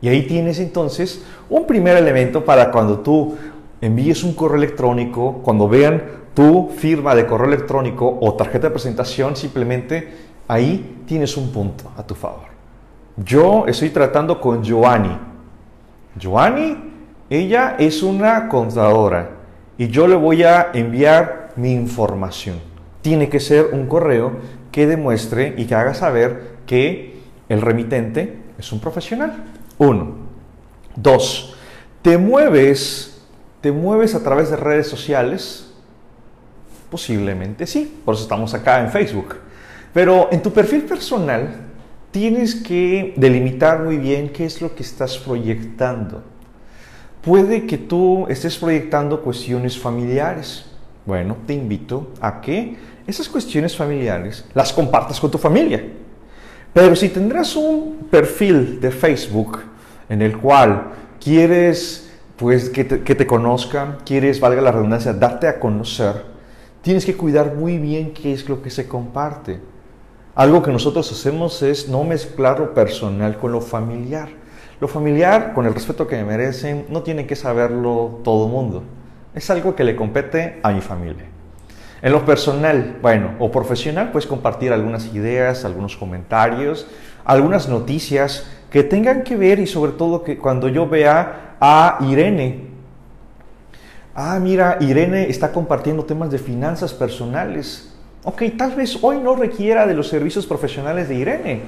Y 0.00 0.08
ahí 0.08 0.22
tienes 0.22 0.58
entonces 0.58 1.24
un 1.48 1.66
primer 1.66 1.96
elemento 1.96 2.44
para 2.44 2.70
cuando 2.70 3.00
tú 3.00 3.36
envíes 3.80 4.24
un 4.24 4.34
correo 4.34 4.56
electrónico, 4.56 5.40
cuando 5.42 5.68
vean 5.68 6.02
tu 6.34 6.68
firma 6.76 7.14
de 7.14 7.26
correo 7.26 7.48
electrónico 7.48 8.18
o 8.20 8.34
tarjeta 8.34 8.68
de 8.68 8.72
presentación, 8.72 9.36
simplemente 9.36 10.08
ahí 10.48 11.02
tienes 11.06 11.36
un 11.36 11.50
punto 11.50 11.90
a 11.96 12.02
tu 12.02 12.14
favor. 12.14 12.44
Yo 13.16 13.64
estoy 13.66 13.90
tratando 13.90 14.40
con 14.40 14.62
Joanny. 14.62 15.16
Joanny, 16.22 16.76
ella 17.30 17.76
es 17.78 18.02
una 18.02 18.48
contadora 18.48 19.30
y 19.78 19.88
yo 19.88 20.06
le 20.06 20.16
voy 20.16 20.42
a 20.42 20.70
enviar 20.74 21.52
mi 21.56 21.72
información. 21.72 22.60
Tiene 23.00 23.28
que 23.28 23.40
ser 23.40 23.70
un 23.72 23.86
correo 23.86 24.32
que 24.70 24.86
demuestre 24.86 25.54
y 25.56 25.64
que 25.64 25.74
haga 25.74 25.94
saber 25.94 26.56
que 26.66 27.16
El 27.48 27.60
remitente 27.60 28.42
es 28.58 28.72
un 28.72 28.80
profesional. 28.80 29.44
Uno. 29.78 30.14
Dos. 30.94 31.54
Te 32.02 32.18
mueves, 32.18 33.20
te 33.60 33.72
mueves 33.72 34.14
a 34.14 34.22
través 34.22 34.50
de 34.50 34.56
redes 34.56 34.86
sociales. 34.86 35.72
Posiblemente 36.90 37.66
sí. 37.66 38.00
Por 38.04 38.14
eso 38.14 38.22
estamos 38.22 38.54
acá 38.54 38.80
en 38.80 38.90
Facebook. 38.90 39.36
Pero 39.92 40.28
en 40.30 40.42
tu 40.42 40.52
perfil 40.52 40.82
personal 40.82 41.66
tienes 42.10 42.54
que 42.54 43.14
delimitar 43.16 43.82
muy 43.82 43.98
bien 43.98 44.30
qué 44.30 44.44
es 44.44 44.60
lo 44.62 44.74
que 44.74 44.82
estás 44.82 45.18
proyectando. 45.18 46.22
Puede 47.22 47.66
que 47.66 47.76
tú 47.76 48.26
estés 48.28 48.56
proyectando 48.56 49.20
cuestiones 49.20 49.78
familiares. 49.78 50.64
Bueno, 51.04 51.36
te 51.46 51.54
invito 51.54 52.12
a 52.20 52.40
que 52.40 52.76
esas 53.06 53.28
cuestiones 53.28 53.76
familiares 53.76 54.44
las 54.54 54.72
compartas 54.72 55.20
con 55.20 55.30
tu 55.30 55.38
familia. 55.38 55.84
Pero 56.76 56.94
si 56.94 57.08
tendrás 57.08 57.56
un 57.56 58.06
perfil 58.10 58.78
de 58.82 58.90
Facebook 58.90 59.60
en 60.10 60.20
el 60.20 60.36
cual 60.36 60.88
quieres 61.18 62.10
pues 62.36 62.68
que 62.68 62.84
te, 62.84 63.00
que 63.00 63.14
te 63.14 63.26
conozcan, 63.26 63.96
quieres, 64.04 64.40
valga 64.40 64.60
la 64.60 64.72
redundancia, 64.72 65.14
darte 65.14 65.48
a 65.48 65.58
conocer, 65.58 66.26
tienes 66.82 67.06
que 67.06 67.16
cuidar 67.16 67.54
muy 67.54 67.78
bien 67.78 68.12
qué 68.12 68.34
es 68.34 68.46
lo 68.46 68.60
que 68.60 68.68
se 68.68 68.86
comparte. 68.86 69.58
Algo 70.34 70.62
que 70.62 70.70
nosotros 70.70 71.10
hacemos 71.10 71.62
es 71.62 71.88
no 71.88 72.04
mezclar 72.04 72.60
lo 72.60 72.74
personal 72.74 73.38
con 73.38 73.52
lo 73.52 73.62
familiar. 73.62 74.28
Lo 74.78 74.86
familiar, 74.86 75.54
con 75.54 75.64
el 75.64 75.72
respeto 75.72 76.06
que 76.06 76.16
me 76.16 76.24
merecen, 76.24 76.84
no 76.90 77.02
tiene 77.02 77.26
que 77.26 77.36
saberlo 77.36 78.20
todo 78.22 78.44
el 78.44 78.52
mundo. 78.52 78.82
Es 79.34 79.48
algo 79.48 79.74
que 79.74 79.82
le 79.82 79.96
compete 79.96 80.60
a 80.62 80.72
mi 80.72 80.82
familia. 80.82 81.35
En 82.02 82.12
lo 82.12 82.24
personal, 82.24 82.98
bueno, 83.00 83.32
o 83.38 83.50
profesional, 83.50 84.10
puedes 84.12 84.26
compartir 84.26 84.72
algunas 84.72 85.14
ideas, 85.14 85.64
algunos 85.64 85.96
comentarios, 85.96 86.86
algunas 87.24 87.68
noticias 87.68 88.46
que 88.70 88.82
tengan 88.82 89.22
que 89.22 89.36
ver 89.36 89.58
y 89.58 89.66
sobre 89.66 89.92
todo 89.92 90.22
que 90.22 90.36
cuando 90.36 90.68
yo 90.68 90.86
vea 90.86 91.56
a 91.58 91.98
Irene, 92.02 92.66
ah, 94.14 94.38
mira, 94.40 94.76
Irene 94.80 95.30
está 95.30 95.52
compartiendo 95.52 96.04
temas 96.04 96.30
de 96.30 96.38
finanzas 96.38 96.92
personales. 96.92 97.94
Ok, 98.24 98.42
tal 98.58 98.74
vez 98.74 98.98
hoy 99.02 99.18
no 99.18 99.34
requiera 99.34 99.86
de 99.86 99.94
los 99.94 100.08
servicios 100.08 100.46
profesionales 100.46 101.08
de 101.08 101.14
Irene, 101.14 101.62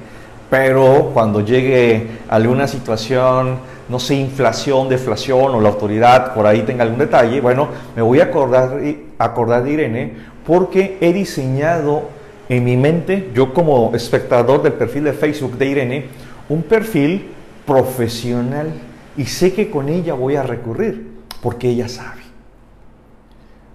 pero 0.50 1.10
cuando 1.12 1.40
llegue 1.40 2.06
alguna 2.28 2.66
situación, 2.66 3.58
no 3.88 3.98
sé, 3.98 4.14
inflación, 4.14 4.88
deflación 4.88 5.54
o 5.54 5.60
la 5.60 5.68
autoridad 5.68 6.34
por 6.34 6.46
ahí 6.46 6.62
tenga 6.62 6.84
algún 6.84 6.98
detalle, 6.98 7.40
bueno, 7.40 7.68
me 7.94 8.02
voy 8.02 8.20
a 8.20 8.24
acordar, 8.24 8.78
de 8.78 9.72
Irene 9.72 10.16
porque 10.46 10.96
he 11.00 11.12
diseñado 11.12 12.04
en 12.48 12.64
mi 12.64 12.76
mente, 12.76 13.30
yo 13.34 13.52
como 13.52 13.94
espectador 13.94 14.62
del 14.62 14.72
perfil 14.72 15.04
de 15.04 15.12
Facebook 15.12 15.58
de 15.58 15.66
Irene, 15.66 16.06
un 16.48 16.62
perfil 16.62 17.28
profesional 17.66 18.72
y 19.16 19.26
sé 19.26 19.52
que 19.52 19.70
con 19.70 19.90
ella 19.90 20.14
voy 20.14 20.36
a 20.36 20.42
recurrir 20.42 21.08
porque 21.42 21.68
ella 21.68 21.88
sabe. 21.88 22.22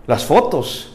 Las 0.08 0.26
fotos, 0.26 0.93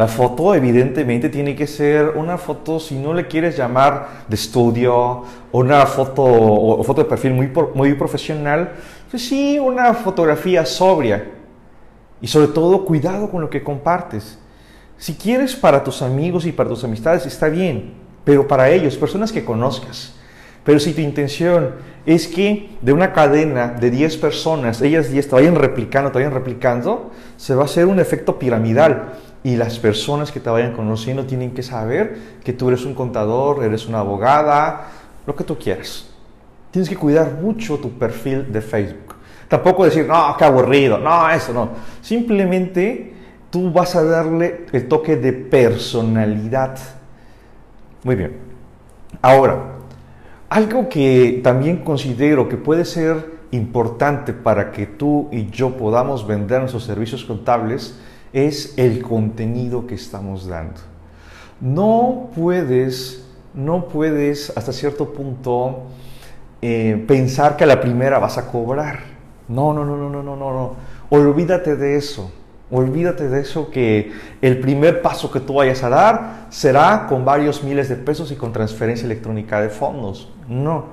la 0.00 0.08
foto 0.08 0.54
evidentemente 0.54 1.28
tiene 1.28 1.54
que 1.54 1.66
ser 1.66 2.14
una 2.16 2.38
foto, 2.38 2.80
si 2.80 2.94
no 2.94 3.12
le 3.12 3.26
quieres 3.26 3.54
llamar 3.58 4.24
de 4.28 4.34
estudio, 4.34 5.24
una 5.52 5.84
foto 5.84 6.22
o 6.24 6.82
foto 6.82 7.02
de 7.02 7.06
perfil 7.06 7.34
muy, 7.34 7.52
muy 7.74 7.92
profesional, 7.92 8.72
pues 9.10 9.28
sí, 9.28 9.58
una 9.58 9.92
fotografía 9.92 10.64
sobria. 10.64 11.32
Y 12.22 12.28
sobre 12.28 12.48
todo, 12.48 12.86
cuidado 12.86 13.30
con 13.30 13.42
lo 13.42 13.50
que 13.50 13.62
compartes. 13.62 14.38
Si 14.96 15.16
quieres 15.16 15.54
para 15.54 15.84
tus 15.84 16.00
amigos 16.00 16.46
y 16.46 16.52
para 16.52 16.70
tus 16.70 16.82
amistades, 16.82 17.26
está 17.26 17.50
bien, 17.50 17.92
pero 18.24 18.48
para 18.48 18.70
ellos, 18.70 18.96
personas 18.96 19.30
que 19.30 19.44
conozcas. 19.44 20.14
Pero 20.64 20.80
si 20.80 20.94
tu 20.94 21.02
intención 21.02 21.74
es 22.06 22.26
que 22.26 22.70
de 22.80 22.94
una 22.94 23.12
cadena 23.12 23.68
de 23.68 23.90
10 23.90 24.16
personas, 24.16 24.80
ellas 24.80 25.10
10 25.10 25.28
te 25.28 25.34
vayan 25.34 25.56
replicando, 25.56 26.10
te 26.10 26.20
vayan 26.20 26.32
replicando, 26.32 27.10
se 27.36 27.54
va 27.54 27.62
a 27.62 27.64
hacer 27.66 27.84
un 27.84 28.00
efecto 28.00 28.38
piramidal 28.38 29.12
y 29.42 29.56
las 29.56 29.78
personas 29.78 30.30
que 30.30 30.40
te 30.40 30.50
vayan 30.50 30.72
conociendo 30.72 31.24
tienen 31.24 31.52
que 31.52 31.62
saber 31.62 32.18
que 32.44 32.52
tú 32.52 32.68
eres 32.68 32.84
un 32.84 32.94
contador, 32.94 33.64
eres 33.64 33.86
una 33.86 34.00
abogada, 34.00 34.88
lo 35.26 35.34
que 35.34 35.44
tú 35.44 35.56
quieras. 35.58 36.06
Tienes 36.70 36.88
que 36.88 36.96
cuidar 36.96 37.32
mucho 37.40 37.78
tu 37.78 37.90
perfil 37.90 38.52
de 38.52 38.60
Facebook. 38.60 39.14
Tampoco 39.48 39.84
decir, 39.84 40.06
no, 40.06 40.36
qué 40.38 40.44
aburrido, 40.44 40.98
no, 40.98 41.28
eso 41.30 41.52
no. 41.52 41.70
Simplemente 42.00 43.14
tú 43.50 43.72
vas 43.72 43.96
a 43.96 44.04
darle 44.04 44.66
el 44.72 44.86
toque 44.86 45.16
de 45.16 45.32
personalidad. 45.32 46.78
Muy 48.04 48.14
bien. 48.14 48.36
Ahora, 49.22 49.76
algo 50.48 50.88
que 50.88 51.40
también 51.42 51.78
considero 51.78 52.48
que 52.48 52.56
puede 52.56 52.84
ser 52.84 53.40
importante 53.50 54.32
para 54.32 54.70
que 54.70 54.86
tú 54.86 55.28
y 55.32 55.50
yo 55.50 55.76
podamos 55.76 56.26
vender 56.26 56.60
nuestros 56.60 56.84
servicios 56.84 57.24
contables 57.24 57.98
es 58.32 58.74
el 58.76 59.02
contenido 59.02 59.86
que 59.86 59.94
estamos 59.94 60.46
dando. 60.46 60.80
No 61.60 62.30
puedes, 62.34 63.24
no 63.54 63.86
puedes 63.88 64.56
hasta 64.56 64.72
cierto 64.72 65.12
punto 65.12 65.82
eh, 66.62 67.04
pensar 67.06 67.56
que 67.56 67.64
a 67.64 67.66
la 67.66 67.80
primera 67.80 68.18
vas 68.18 68.38
a 68.38 68.46
cobrar. 68.46 69.00
No, 69.48 69.74
no, 69.74 69.84
no, 69.84 69.96
no, 69.96 70.08
no, 70.08 70.22
no, 70.22 70.36
no, 70.36 70.52
no. 70.52 70.74
Olvídate 71.10 71.76
de 71.76 71.96
eso. 71.96 72.30
Olvídate 72.70 73.28
de 73.28 73.40
eso 73.40 73.68
que 73.68 74.12
el 74.40 74.60
primer 74.60 75.02
paso 75.02 75.32
que 75.32 75.40
tú 75.40 75.54
vayas 75.54 75.82
a 75.82 75.88
dar 75.88 76.46
será 76.50 77.06
con 77.08 77.24
varios 77.24 77.64
miles 77.64 77.88
de 77.88 77.96
pesos 77.96 78.30
y 78.30 78.36
con 78.36 78.52
transferencia 78.52 79.06
electrónica 79.06 79.60
de 79.60 79.70
fondos. 79.70 80.32
No, 80.46 80.84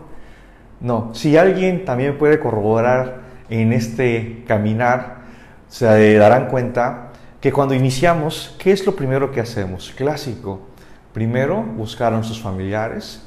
no. 0.82 1.12
Si 1.13 1.38
alguien 1.38 1.86
también 1.86 2.17
puede 2.17 2.39
corroborar 2.39 3.22
en 3.50 3.74
este 3.74 4.44
caminar, 4.48 5.17
se 5.67 6.15
darán 6.15 6.48
cuenta 6.48 7.07
que 7.48 7.54
cuando 7.54 7.74
iniciamos, 7.74 8.54
¿qué 8.60 8.74
es 8.74 8.86
lo 8.86 8.94
primero 8.94 9.32
que 9.32 9.39
hacemos? 9.39 9.94
Clásico. 9.96 10.60
Primero, 11.13 11.63
buscar 11.63 12.12
a 12.12 12.18
nuestros 12.18 12.42
familiares. 12.42 13.25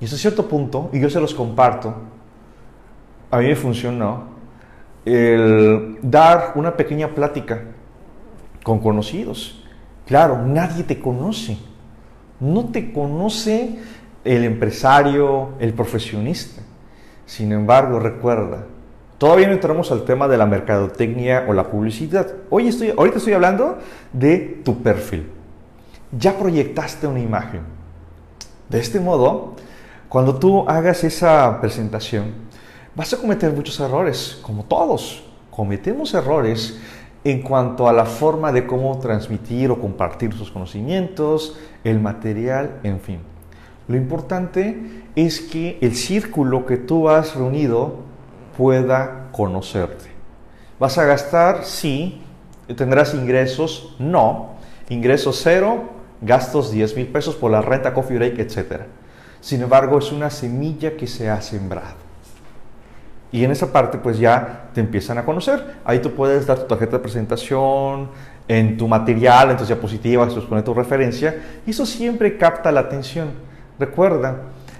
Y 0.00 0.06
hasta 0.06 0.16
cierto 0.16 0.48
punto, 0.48 0.88
y 0.90 0.98
yo 0.98 1.10
se 1.10 1.20
los 1.20 1.34
comparto, 1.34 1.94
a 3.30 3.36
mí 3.36 3.46
me 3.46 3.56
funcionó 3.56 4.24
el 5.04 5.98
dar 6.00 6.52
una 6.54 6.78
pequeña 6.78 7.14
plática 7.14 7.60
con 8.62 8.78
conocidos. 8.78 9.62
Claro, 10.06 10.46
nadie 10.46 10.82
te 10.82 10.98
conoce. 10.98 11.58
No 12.40 12.70
te 12.70 12.90
conoce 12.90 13.80
el 14.24 14.44
empresario, 14.44 15.50
el 15.58 15.74
profesionista. 15.74 16.62
Sin 17.26 17.52
embargo, 17.52 17.98
recuerda, 18.00 18.64
Todavía 19.18 19.48
no 19.48 19.54
entramos 19.54 19.90
al 19.90 20.04
tema 20.04 20.28
de 20.28 20.38
la 20.38 20.46
mercadotecnia 20.46 21.44
o 21.48 21.52
la 21.52 21.64
publicidad. 21.64 22.34
Hoy 22.50 22.68
estoy, 22.68 22.94
ahorita 22.96 23.18
estoy 23.18 23.32
hablando 23.32 23.78
de 24.12 24.60
tu 24.64 24.80
perfil. 24.80 25.28
Ya 26.16 26.38
proyectaste 26.38 27.08
una 27.08 27.18
imagen. 27.18 27.62
De 28.68 28.78
este 28.78 29.00
modo, 29.00 29.54
cuando 30.08 30.36
tú 30.36 30.64
hagas 30.68 31.02
esa 31.02 31.60
presentación, 31.60 32.26
vas 32.94 33.12
a 33.12 33.16
cometer 33.16 33.52
muchos 33.52 33.80
errores, 33.80 34.38
como 34.40 34.62
todos. 34.62 35.24
Cometemos 35.50 36.14
errores 36.14 36.78
en 37.24 37.42
cuanto 37.42 37.88
a 37.88 37.92
la 37.92 38.04
forma 38.04 38.52
de 38.52 38.68
cómo 38.68 39.00
transmitir 39.00 39.72
o 39.72 39.80
compartir 39.80 40.32
sus 40.32 40.52
conocimientos, 40.52 41.58
el 41.82 41.98
material, 41.98 42.78
en 42.84 43.00
fin. 43.00 43.18
Lo 43.88 43.96
importante 43.96 45.02
es 45.16 45.40
que 45.40 45.76
el 45.80 45.96
círculo 45.96 46.66
que 46.66 46.76
tú 46.76 47.08
has 47.08 47.34
reunido 47.34 48.07
pueda 48.58 49.28
conocerte. 49.30 50.10
¿Vas 50.80 50.98
a 50.98 51.04
gastar? 51.04 51.64
Sí. 51.64 52.20
¿Tendrás 52.76 53.14
ingresos? 53.14 53.94
No. 54.00 54.56
Ingresos 54.88 55.40
cero, 55.40 55.84
gastos 56.20 56.72
10 56.72 56.96
mil 56.96 57.06
pesos 57.06 57.36
por 57.36 57.52
la 57.52 57.62
renta, 57.62 57.94
coffee 57.94 58.16
break, 58.16 58.40
etc. 58.40 58.82
Sin 59.40 59.62
embargo, 59.62 59.98
es 59.98 60.10
una 60.10 60.28
semilla 60.28 60.96
que 60.96 61.06
se 61.06 61.30
ha 61.30 61.40
sembrado. 61.40 62.08
Y 63.30 63.44
en 63.44 63.52
esa 63.52 63.70
parte 63.72 63.98
pues 63.98 64.18
ya 64.18 64.70
te 64.74 64.80
empiezan 64.80 65.18
a 65.18 65.24
conocer. 65.24 65.76
Ahí 65.84 66.00
tú 66.00 66.14
puedes 66.14 66.44
dar 66.44 66.58
tu 66.58 66.64
tarjeta 66.64 66.96
de 66.96 67.02
presentación, 67.02 68.08
en 68.48 68.76
tu 68.76 68.88
material, 68.88 69.52
en 69.52 69.56
tus 69.56 69.68
diapositivas, 69.68 70.34
tú 70.34 70.44
pones 70.48 70.64
tu 70.64 70.74
referencia. 70.74 71.60
Y 71.64 71.70
eso 71.70 71.86
siempre 71.86 72.36
capta 72.36 72.72
la 72.72 72.80
atención. 72.80 73.28
Recuerda, 73.78 74.36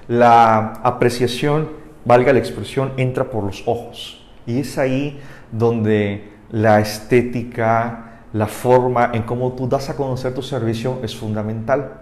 la 0.08 0.80
apreciación 0.82 1.68
valga 2.05 2.33
la 2.33 2.38
expresión, 2.38 2.93
entra 2.97 3.31
por 3.31 3.45
los 3.45 3.62
ojos. 3.67 4.25
Y 4.47 4.61
es 4.61 4.78
ahí 4.78 5.21
donde 5.52 6.33
la 6.50 6.81
estética, 6.81 8.23
la 8.33 8.47
forma 8.47 9.11
en 9.12 9.23
cómo 9.23 9.52
tú 9.52 9.69
das 9.69 9.90
a 9.90 9.97
conocer 9.97 10.35
tu 10.35 10.43
servicio 10.43 10.99
es 11.02 11.17
fundamental. 11.17 12.00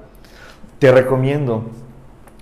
Te 0.79 0.93
recomiendo, 0.93 1.71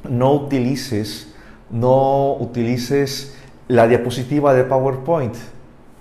no 0.08 0.32
utilices, 0.32 1.34
no 1.70 2.34
utilices 2.34 3.37
la 3.68 3.87
diapositiva 3.87 4.54
de 4.54 4.64
PowerPoint. 4.64 5.34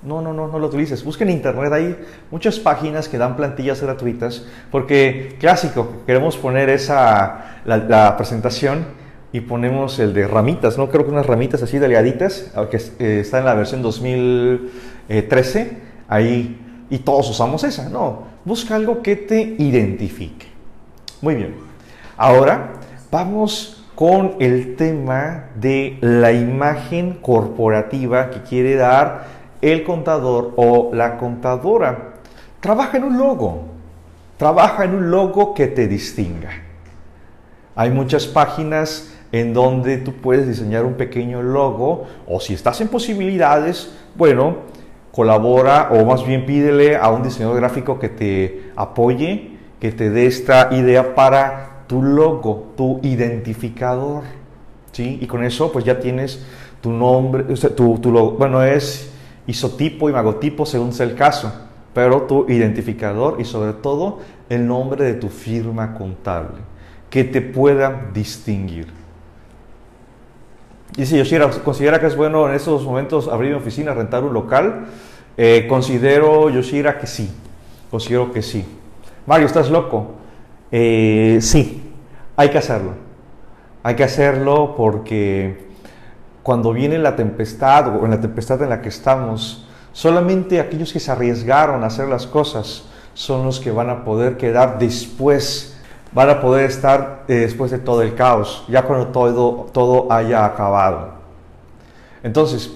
No, 0.04 0.22
no, 0.22 0.34
no, 0.34 0.50
no 0.50 0.60
lo 0.60 0.68
utilices. 0.68 1.02
Busca 1.06 1.24
en 1.24 1.30
internet, 1.30 1.72
hay 1.72 1.98
muchas 2.30 2.60
páginas 2.60 3.08
que 3.08 3.18
dan 3.18 3.38
plantillas 3.38 3.82
gratuitas, 3.82 4.46
porque 4.70 5.38
clásico, 5.40 6.04
queremos 6.06 6.36
poner 6.36 6.70
esa, 6.70 7.62
la 7.64 8.18
presentación 8.18 9.03
y 9.34 9.42
ponemos 9.42 9.98
el 9.98 10.14
de 10.14 10.28
ramitas, 10.28 10.78
¿no? 10.78 10.90
Creo 10.90 11.04
que 11.06 11.12
unas 11.12 11.26
ramitas 11.26 11.64
así 11.64 11.80
delgaditas, 11.80 12.54
que 12.70 12.78
eh, 13.00 13.20
está 13.22 13.40
en 13.40 13.46
la 13.46 13.56
versión 13.56 13.82
2013, 13.82 15.78
ahí, 16.08 16.86
y 16.92 17.00
todos 17.00 17.32
usamos 17.32 17.64
esa, 17.64 17.90
no, 17.90 18.26
busca 18.46 18.76
algo 18.76 19.02
que 19.02 19.16
te 19.16 19.42
identifique. 19.58 20.46
Muy 21.22 21.34
bien, 21.34 21.56
ahora 22.16 22.74
vamos 23.10 23.84
con 23.96 24.36
el 24.40 24.76
tema 24.76 25.46
de 25.56 25.98
la 26.02 26.32
imagen 26.32 27.14
corporativa 27.16 28.30
que 28.30 28.44
quiere 28.44 28.76
dar 28.76 29.26
el 29.62 29.84
contador 29.84 30.54
o 30.58 30.92
la 30.94 31.18
contadora. 31.18 32.14
Trabaja 32.60 32.98
en 32.98 33.06
un 33.06 33.18
logo, 33.18 33.64
trabaja 34.38 34.84
en 34.84 34.94
un 34.94 35.10
logo 35.10 35.56
que 35.56 35.66
te 35.66 35.88
distinga. 35.88 36.52
Hay 37.76 37.90
muchas 37.90 38.28
páginas 38.28 39.13
en 39.34 39.52
donde 39.52 39.98
tú 39.98 40.14
puedes 40.14 40.48
diseñar 40.48 40.86
un 40.86 40.94
pequeño 40.94 41.42
logo 41.42 42.06
o 42.28 42.40
si 42.40 42.54
estás 42.54 42.80
en 42.82 42.88
posibilidades, 42.88 43.92
bueno, 44.16 44.58
colabora 45.12 45.90
o 45.92 46.06
más 46.06 46.26
bien 46.26 46.46
pídele 46.46 46.96
a 46.96 47.10
un 47.10 47.24
diseñador 47.24 47.58
gráfico 47.58 47.98
que 47.98 48.10
te 48.10 48.72
apoye, 48.76 49.58
que 49.80 49.92
te 49.92 50.12
dé 50.12 50.28
esta 50.28 50.70
idea 50.72 51.16
para 51.16 51.84
tu 51.88 52.04
logo, 52.04 52.74
tu 52.78 53.00
identificador. 53.02 54.22
¿sí? 54.92 55.18
Y 55.20 55.26
con 55.26 55.44
eso 55.44 55.72
pues 55.72 55.84
ya 55.84 56.00
tienes 56.00 56.46
tu 56.80 56.92
nombre, 56.92 57.44
tu, 57.76 58.12
logo, 58.12 58.34
bueno, 58.34 58.62
es 58.62 59.12
isotipo 59.48 60.12
y 60.12 60.14
magotipo 60.14 60.64
según 60.64 60.94
sea 60.94 61.08
el 61.08 61.16
caso, 61.16 61.52
pero 61.92 62.22
tu 62.24 62.46
identificador 62.52 63.38
y 63.42 63.46
sobre 63.46 63.74
todo 63.74 64.20
el 64.48 64.68
nombre 64.68 65.06
de 65.06 65.16
tu 65.16 65.30
firma 65.30 65.96
contable, 65.96 66.60
que 67.10 67.24
te 67.24 67.42
pueda 67.42 68.12
distinguir. 68.14 69.03
Dice 70.96 71.18
Yoshira, 71.18 71.50
¿considera 71.50 72.00
que 72.00 72.06
es 72.06 72.16
bueno 72.16 72.48
en 72.48 72.54
estos 72.54 72.84
momentos 72.84 73.28
abrir 73.28 73.50
una 73.50 73.62
oficina, 73.62 73.96
rentar 73.96 74.24
un 74.24 74.32
local? 74.32 74.86
Eh, 75.38 75.66
considero, 75.68 76.52
Yoshira, 76.52 77.00
que 77.00 77.08
sí. 77.08 77.32
Considero 77.90 78.32
que 78.32 78.44
sí. 78.44 78.64
Mario, 79.26 79.48
¿estás 79.48 79.72
loco? 79.72 80.12
Eh, 80.72 81.40
sí, 81.42 81.92
hay 82.36 82.50
que 82.50 82.60
hacerlo. 82.60 82.92
Hay 83.82 83.96
que 83.96 84.04
hacerlo 84.04 84.76
porque 84.78 85.66
cuando 86.44 86.74
viene 86.74 87.00
la 87.00 87.16
tempestad 87.16 88.00
o 88.00 88.06
en 88.06 88.12
la 88.12 88.22
tempestad 88.22 88.62
en 88.62 88.70
la 88.70 88.82
que 88.82 88.90
estamos, 88.90 89.68
solamente 89.94 90.60
aquellos 90.60 90.94
que 90.94 91.00
se 91.00 91.12
arriesgaron 91.12 91.84
a 91.84 91.88
hacer 91.88 92.08
las 92.08 92.28
cosas 92.28 92.84
son 93.16 93.46
los 93.46 93.60
que 93.60 93.72
van 93.72 93.90
a 93.90 94.06
poder 94.06 94.38
quedar 94.38 94.78
después 94.78 95.73
van 96.14 96.30
a 96.30 96.42
poder 96.42 96.66
estar 96.66 97.24
eh, 97.28 97.34
después 97.34 97.72
de 97.72 97.80
todo 97.80 98.02
el 98.02 98.16
caos, 98.16 98.66
ya 98.68 98.84
cuando 98.84 99.08
todo, 99.08 99.68
todo 99.72 100.12
haya 100.12 100.46
acabado. 100.46 101.14
Entonces, 102.22 102.72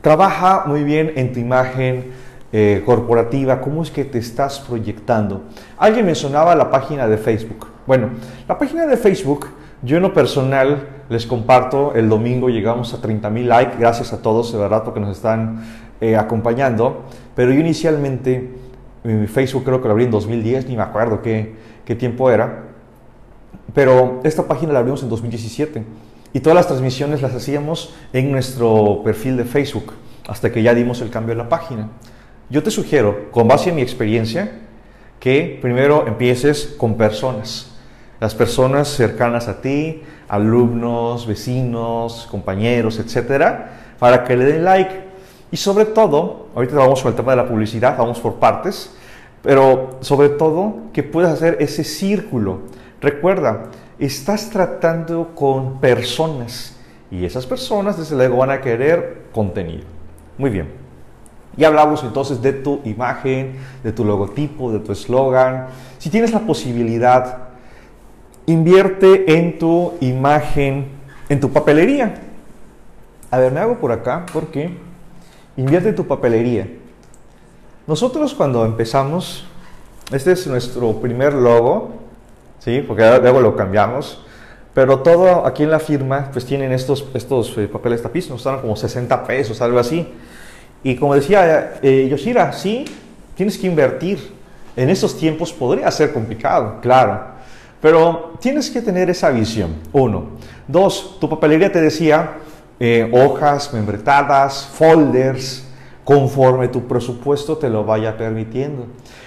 trabaja 0.00 0.64
muy 0.66 0.84
bien 0.84 1.12
en 1.16 1.32
tu 1.32 1.40
imagen 1.40 2.12
eh, 2.52 2.82
corporativa, 2.86 3.60
cómo 3.60 3.82
es 3.82 3.90
que 3.90 4.04
te 4.04 4.18
estás 4.18 4.60
proyectando. 4.60 5.42
Alguien 5.76 6.06
mencionaba 6.06 6.54
la 6.54 6.70
página 6.70 7.08
de 7.08 7.16
Facebook. 7.16 7.66
Bueno, 7.86 8.10
la 8.46 8.56
página 8.56 8.86
de 8.86 8.96
Facebook, 8.96 9.48
yo 9.82 9.96
en 9.96 10.02
lo 10.02 10.14
personal 10.14 10.88
les 11.08 11.26
comparto, 11.26 11.94
el 11.94 12.08
domingo 12.08 12.48
llegamos 12.48 12.94
a 12.94 13.00
30 13.00 13.28
mil 13.30 13.48
likes, 13.48 13.76
gracias 13.78 14.12
a 14.12 14.22
todos 14.22 14.52
de 14.52 14.58
verdad 14.58 14.84
porque 14.84 15.00
nos 15.00 15.16
están 15.16 15.64
eh, 16.00 16.16
acompañando, 16.16 17.02
pero 17.34 17.52
yo 17.52 17.60
inicialmente, 17.60 18.54
mi 19.02 19.26
Facebook 19.26 19.64
creo 19.64 19.82
que 19.82 19.88
lo 19.88 19.92
abrí 19.92 20.04
en 20.04 20.10
2010, 20.10 20.68
ni 20.68 20.76
me 20.76 20.82
acuerdo 20.82 21.22
qué, 21.22 21.54
qué 21.84 21.94
tiempo 21.94 22.30
era, 22.30 22.73
pero 23.72 24.20
esta 24.24 24.46
página 24.46 24.72
la 24.72 24.78
abrimos 24.80 25.02
en 25.02 25.08
2017 25.08 25.84
y 26.32 26.40
todas 26.40 26.56
las 26.56 26.66
transmisiones 26.66 27.22
las 27.22 27.34
hacíamos 27.34 27.94
en 28.12 28.32
nuestro 28.32 29.02
perfil 29.04 29.36
de 29.36 29.44
Facebook 29.44 29.92
hasta 30.28 30.50
que 30.50 30.62
ya 30.62 30.74
dimos 30.74 31.00
el 31.00 31.10
cambio 31.10 31.32
en 31.32 31.38
la 31.38 31.48
página. 31.48 31.88
Yo 32.50 32.62
te 32.62 32.70
sugiero, 32.70 33.30
con 33.30 33.48
base 33.48 33.70
en 33.70 33.76
mi 33.76 33.82
experiencia, 33.82 34.60
que 35.20 35.58
primero 35.62 36.06
empieces 36.06 36.74
con 36.76 36.96
personas, 36.96 37.70
las 38.20 38.34
personas 38.34 38.88
cercanas 38.88 39.48
a 39.48 39.60
ti, 39.60 40.02
alumnos, 40.28 41.26
vecinos, 41.26 42.28
compañeros, 42.30 42.98
etcétera, 42.98 43.94
para 43.98 44.24
que 44.24 44.36
le 44.36 44.44
den 44.44 44.64
like. 44.64 45.04
Y 45.50 45.56
sobre 45.56 45.84
todo, 45.84 46.48
ahorita 46.54 46.74
vamos 46.74 47.02
con 47.02 47.12
el 47.12 47.16
tema 47.16 47.32
de 47.32 47.36
la 47.36 47.48
publicidad, 47.48 47.96
vamos 47.96 48.18
por 48.20 48.34
partes, 48.34 48.92
pero 49.42 49.98
sobre 50.00 50.30
todo 50.30 50.74
que 50.92 51.02
puedas 51.02 51.32
hacer 51.32 51.58
ese 51.60 51.84
círculo 51.84 52.60
Recuerda, 53.04 53.64
estás 53.98 54.48
tratando 54.48 55.32
con 55.34 55.78
personas 55.78 56.74
y 57.10 57.26
esas 57.26 57.44
personas 57.44 57.98
desde 57.98 58.16
luego 58.16 58.38
van 58.38 58.48
a 58.48 58.62
querer 58.62 59.24
contenido. 59.30 59.84
Muy 60.38 60.48
bien. 60.48 60.70
Ya 61.54 61.68
hablamos 61.68 62.02
entonces 62.02 62.40
de 62.40 62.54
tu 62.54 62.80
imagen, 62.86 63.56
de 63.82 63.92
tu 63.92 64.06
logotipo, 64.06 64.72
de 64.72 64.78
tu 64.78 64.90
eslogan. 64.90 65.66
Si 65.98 66.08
tienes 66.08 66.32
la 66.32 66.40
posibilidad, 66.40 67.48
invierte 68.46 69.36
en 69.36 69.58
tu 69.58 69.92
imagen, 70.00 70.86
en 71.28 71.40
tu 71.40 71.50
papelería. 71.50 72.22
A 73.30 73.36
ver, 73.36 73.52
me 73.52 73.60
hago 73.60 73.80
por 73.80 73.92
acá 73.92 74.24
porque 74.32 74.70
invierte 75.58 75.90
en 75.90 75.94
tu 75.94 76.06
papelería. 76.06 76.68
Nosotros 77.86 78.32
cuando 78.32 78.64
empezamos, 78.64 79.46
este 80.10 80.32
es 80.32 80.46
nuestro 80.46 81.02
primer 81.02 81.34
logo, 81.34 82.03
¿sí? 82.64 82.82
Porque 82.86 83.02
luego 83.20 83.40
lo 83.40 83.54
cambiamos. 83.54 84.20
Pero 84.72 85.00
todo 85.00 85.46
aquí 85.46 85.62
en 85.62 85.70
la 85.70 85.78
firma, 85.78 86.30
pues 86.32 86.44
tienen 86.44 86.72
estos, 86.72 87.06
estos 87.14 87.56
eh, 87.58 87.68
papeles 87.68 88.02
tapiz, 88.02 88.28
nos 88.28 88.38
están 88.38 88.60
como 88.60 88.74
60 88.74 89.24
pesos, 89.24 89.60
algo 89.60 89.78
así. 89.78 90.08
Y 90.82 90.96
como 90.96 91.14
decía 91.14 91.74
eh, 91.80 92.08
Yoshira, 92.10 92.52
sí, 92.52 92.84
tienes 93.36 93.56
que 93.56 93.66
invertir. 93.66 94.32
En 94.76 94.90
esos 94.90 95.16
tiempos 95.16 95.52
podría 95.52 95.88
ser 95.92 96.12
complicado, 96.12 96.80
claro. 96.82 97.34
Pero 97.80 98.34
tienes 98.40 98.70
que 98.70 98.82
tener 98.82 99.08
esa 99.08 99.30
visión, 99.30 99.76
uno. 99.92 100.30
Dos, 100.66 101.18
tu 101.20 101.28
papelería 101.28 101.70
te 101.70 101.80
decía 101.80 102.32
eh, 102.80 103.08
hojas 103.12 103.72
membretadas, 103.72 104.66
folders, 104.72 105.63
conforme 106.04 106.68
tu 106.68 106.86
presupuesto 106.86 107.56
te 107.56 107.70
lo 107.70 107.84
vaya 107.84 108.16
permitiendo. 108.16 108.86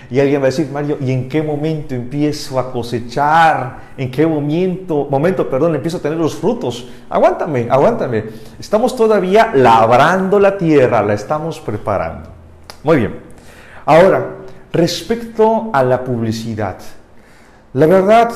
Y 0.10 0.20
alguien 0.20 0.40
va 0.40 0.46
a 0.46 0.50
decir, 0.50 0.70
Mario, 0.72 0.98
¿y 1.02 1.12
en 1.12 1.28
qué 1.28 1.42
momento 1.42 1.94
empiezo 1.94 2.60
a 2.60 2.72
cosechar? 2.72 3.80
¿En 3.98 4.10
qué 4.10 4.26
momento, 4.26 5.08
momento, 5.10 5.50
perdón, 5.50 5.76
empiezo 5.76 5.98
a 5.98 6.02
tener 6.02 6.18
los 6.18 6.36
frutos? 6.36 6.88
Aguántame, 7.10 7.68
aguántame. 7.70 8.24
Estamos 8.58 8.96
todavía 8.96 9.52
labrando 9.54 10.40
la 10.40 10.58
tierra, 10.58 11.02
la 11.02 11.14
estamos 11.14 11.60
preparando. 11.60 12.30
Muy 12.84 12.98
bien. 12.98 13.20
Ahora, 13.86 14.36
respecto 14.72 15.72
a 15.74 15.84
la 15.84 16.04
publicidad. 16.04 16.78
La 17.74 17.86
verdad, 17.86 18.32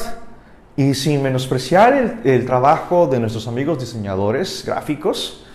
y 0.75 0.93
sin 0.93 1.23
menospreciar 1.23 1.93
el, 1.93 2.19
el 2.23 2.45
trabajo 2.45 3.07
de 3.07 3.19
nuestros 3.19 3.47
amigos 3.47 3.79
diseñadores 3.79 4.63
gráficos, 4.65 5.45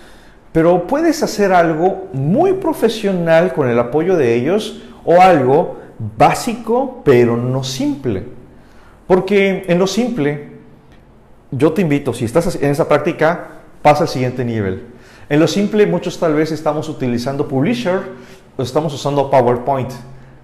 pero 0.57 0.87
puedes 0.87 1.23
hacer 1.23 1.53
algo 1.53 2.09
muy 2.15 2.55
profesional 2.55 3.53
con 3.53 3.69
el 3.69 3.79
apoyo 3.79 4.17
de 4.17 4.35
ellos 4.35 4.81
o 5.05 5.21
algo 5.21 5.77
básico, 6.17 7.03
pero 7.05 7.37
no 7.37 7.63
simple. 7.63 8.25
Porque 9.07 9.67
en 9.69 9.79
lo 9.79 9.87
simple, 9.87 10.53
yo 11.51 11.75
te 11.75 11.83
invito, 11.83 12.15
si 12.15 12.25
estás 12.25 12.57
en 12.57 12.71
esa 12.71 12.89
práctica, 12.89 13.49
pasa 13.83 14.05
al 14.05 14.09
siguiente 14.09 14.47
nivel. 14.47 14.85
En 15.29 15.41
lo 15.41 15.47
simple, 15.47 15.87
muchos 15.87 16.19
tal 16.19 16.33
vez 16.33 16.51
estamos 16.51 16.89
utilizando 16.89 17.47
Publisher 17.47 18.01
o 18.57 18.63
estamos 18.63 18.95
usando 18.95 19.31
PowerPoint 19.31 19.91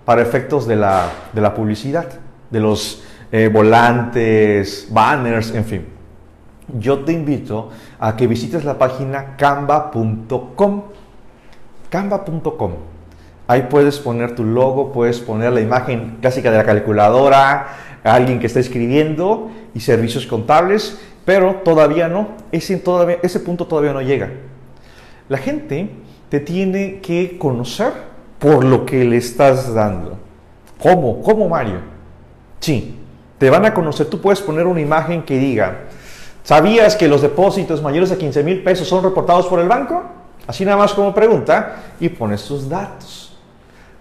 para 0.05 0.21
efectos 0.21 0.67
de 0.67 0.77
la, 0.77 1.09
de 1.33 1.41
la 1.41 1.55
publicidad, 1.55 2.07
de 2.51 2.61
los 2.61 3.03
eh, 3.33 3.49
volantes, 3.51 4.89
banners, 4.91 5.55
en 5.55 5.65
fin. 5.65 5.87
Yo 6.69 7.01
te 7.01 7.13
invito 7.13 7.71
a 7.99 8.17
que 8.17 8.27
visites 8.27 8.65
la 8.65 8.79
página 8.79 9.37
canva.com. 9.37 10.83
Canva.com 11.91 12.73
Ahí 13.49 13.67
puedes 13.69 13.99
poner 13.99 14.35
tu 14.35 14.45
logo, 14.45 14.93
puedes 14.93 15.21
poner 15.21 15.53
la 15.53 15.61
imagen 15.61 16.19
clásica 16.21 16.51
de 16.51 16.59
la 16.59 16.65
calculadora, 16.65 17.67
alguien 18.05 18.41
que 18.41 18.47
está 18.47 18.61
escribiendo 18.61 19.51
y 19.75 19.81
servicios 19.81 20.27
contables, 20.27 21.01
pero 21.25 21.57
todavía 21.57 22.09
no, 22.09 22.29
ese, 22.53 22.77
todavía, 22.79 23.19
ese 23.23 23.41
punto 23.41 23.67
todavía 23.67 23.93
no 23.93 24.01
llega. 24.01 24.31
La 25.29 25.39
gente 25.39 25.91
te 26.29 26.41
tiene 26.41 27.01
que 27.01 27.37
conocer 27.37 27.93
por 28.39 28.65
lo 28.65 28.87
que 28.87 29.05
le 29.05 29.17
estás 29.17 29.75
dando. 29.75 30.19
¿Cómo? 30.81 31.21
¿Cómo, 31.23 31.49
Mario? 31.49 31.81
Sí, 32.61 32.97
te 33.39 33.51
van 33.51 33.67
a 33.67 33.75
conocer. 33.75 34.07
Tú 34.07 34.21
puedes 34.21 34.41
poner 34.41 34.67
una 34.67 34.81
imagen 34.81 35.23
que 35.23 35.39
diga, 35.39 35.81
¿sabías 36.43 36.97
que 36.97 37.09
los 37.09 37.23
depósitos 37.23 37.83
mayores 37.83 38.13
a 38.13 38.19
15 38.19 38.43
mil 38.43 38.63
pesos 38.63 38.89
son 38.89 39.03
reportados 39.05 39.47
por 39.47 39.61
el 39.61 39.69
banco? 39.69 40.03
Así 40.47 40.65
nada 40.65 40.77
más 40.77 40.93
como 40.93 41.15
pregunta 41.15 41.77
y 42.01 42.09
pones 42.09 42.45
tus 42.45 42.69
datos. 42.69 43.37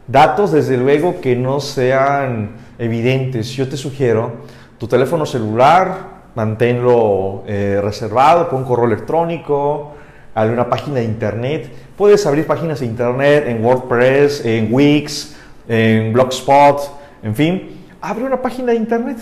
Datos, 0.08 0.52
desde 0.52 0.78
luego, 0.78 1.22
que 1.22 1.36
no 1.36 1.60
sean 1.60 2.52
evidentes. 2.80 3.50
Yo 3.52 3.70
te 3.70 3.78
sugiero 3.78 4.32
tu 4.78 4.88
teléfono 4.88 5.26
celular, 5.26 6.24
manténlo 6.36 7.44
eh, 7.46 7.80
reservado, 7.82 8.50
pon 8.50 8.64
correo 8.64 8.86
electrónico, 8.86 9.92
alguna 10.34 10.68
página 10.68 10.96
de 10.96 11.04
internet. 11.04 11.72
Puedes 11.96 12.26
abrir 12.26 12.48
páginas 12.48 12.80
de 12.80 12.88
internet 12.88 13.46
en 13.48 13.64
WordPress, 13.64 14.44
en 14.44 14.74
Wix, 14.74 15.36
en 15.68 16.12
Blogspot, 16.12 16.82
en 17.22 17.36
fin. 17.36 17.86
Abre 18.02 18.24
una 18.24 18.42
página 18.42 18.72
de 18.72 18.78
internet. 18.78 19.18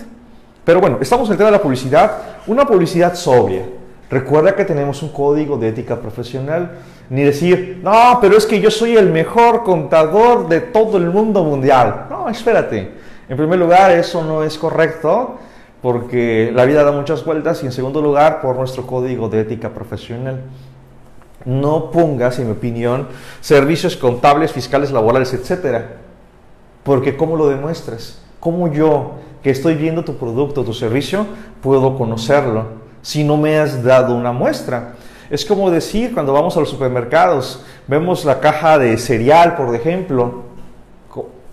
Pero 0.64 0.80
bueno, 0.80 0.98
estamos 1.02 1.28
en 1.28 1.34
el 1.34 1.38
tema 1.38 1.52
de 1.52 1.58
la 1.58 1.62
publicidad. 1.62 2.12
Una 2.48 2.66
publicidad 2.66 3.16
sobria. 3.16 3.64
Recuerda 4.10 4.56
que 4.56 4.66
tenemos 4.66 5.04
un 5.04 5.10
código 5.10 5.58
de 5.58 5.70
ética 5.70 5.98
profesional. 6.00 6.72
Ni 7.10 7.24
decir, 7.24 7.80
no, 7.84 8.20
pero 8.22 8.38
es 8.38 8.46
que 8.46 8.62
yo 8.62 8.70
soy 8.70 8.96
el 8.96 9.12
mejor 9.12 9.64
contador 9.64 10.48
de 10.48 10.62
todo 10.62 10.98
el 10.98 11.10
mundo 11.10 11.44
mundial. 11.44 12.06
No, 12.10 12.30
espérate. 12.30 12.92
En 13.28 13.38
primer 13.38 13.60
lugar, 13.60 13.92
eso 13.92 14.24
no 14.24 14.44
es 14.44 14.58
correcto 14.58 15.38
porque 15.82 16.52
la 16.54 16.66
vida 16.66 16.84
da 16.84 16.92
muchas 16.92 17.24
vueltas 17.24 17.64
y 17.64 17.66
en 17.66 17.72
segundo 17.72 18.02
lugar, 18.02 18.42
por 18.42 18.56
nuestro 18.56 18.86
código 18.86 19.30
de 19.30 19.42
ética 19.42 19.70
profesional. 19.70 20.42
No 21.46 21.90
pongas, 21.92 22.38
en 22.40 22.48
mi 22.48 22.52
opinión, 22.52 23.08
servicios 23.40 23.96
contables, 23.96 24.52
fiscales, 24.52 24.92
laborales, 24.92 25.34
etcétera. 25.34 25.98
Porque 26.84 27.16
¿cómo 27.16 27.38
lo 27.38 27.48
demuestras? 27.48 28.22
¿Cómo 28.40 28.72
yo, 28.72 29.14
que 29.44 29.50
estoy 29.50 29.76
viendo 29.76 30.04
tu 30.04 30.18
producto, 30.18 30.64
tu 30.64 30.74
servicio, 30.74 31.26
puedo 31.62 31.98
conocerlo 31.98 32.80
si 33.02 33.24
no 33.24 33.38
me 33.38 33.58
has 33.58 33.84
dado 33.84 34.16
una 34.16 34.32
muestra? 34.32 34.96
Es 35.30 35.46
como 35.46 35.70
decir, 35.70 36.14
cuando 36.14 36.34
vamos 36.34 36.58
a 36.58 36.60
los 36.60 36.70
supermercados, 36.70 37.64
vemos 37.88 38.26
la 38.26 38.40
caja 38.40 38.80
de 38.80 38.98
cereal, 38.98 39.56
por 39.56 39.74
ejemplo, 39.76 40.44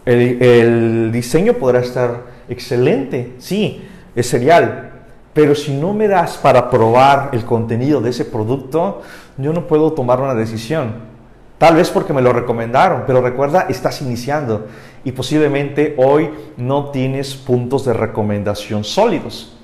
el, 0.05 0.43
el 0.43 1.13
diseño 1.13 1.55
podrá 1.55 1.81
estar 1.81 2.23
excelente, 2.49 3.35
sí, 3.39 3.87
es 4.15 4.31
cereal, 4.31 4.93
pero 5.35 5.55
si 5.55 5.75
no 5.75 5.93
me 5.93 6.09
das 6.09 6.39
para 6.39 6.71
probar 6.71 7.31
el 7.33 7.45
contenido 7.45 8.01
de 8.01 8.11
ese 8.11 8.25
producto, 8.25 9.03
yo 9.37 9.53
no 9.53 9.67
puedo 9.67 9.93
tomar 9.93 10.21
una 10.21 10.35
decisión. 10.35 11.17
Tal 11.59 11.77
vez 11.77 11.91
porque 11.91 12.13
me 12.13 12.23
lo 12.23 12.33
recomendaron, 12.33 13.05
pero 13.07 13.21
recuerda, 13.21 13.67
estás 13.69 14.01
iniciando 14.03 14.67
y 15.07 15.13
posiblemente 15.13 15.95
hoy 15.99 16.31
no 16.57 16.91
tienes 16.91 17.37
puntos 17.37 17.85
de 17.85 17.93
recomendación 17.93 18.83
sólidos. 18.83 19.57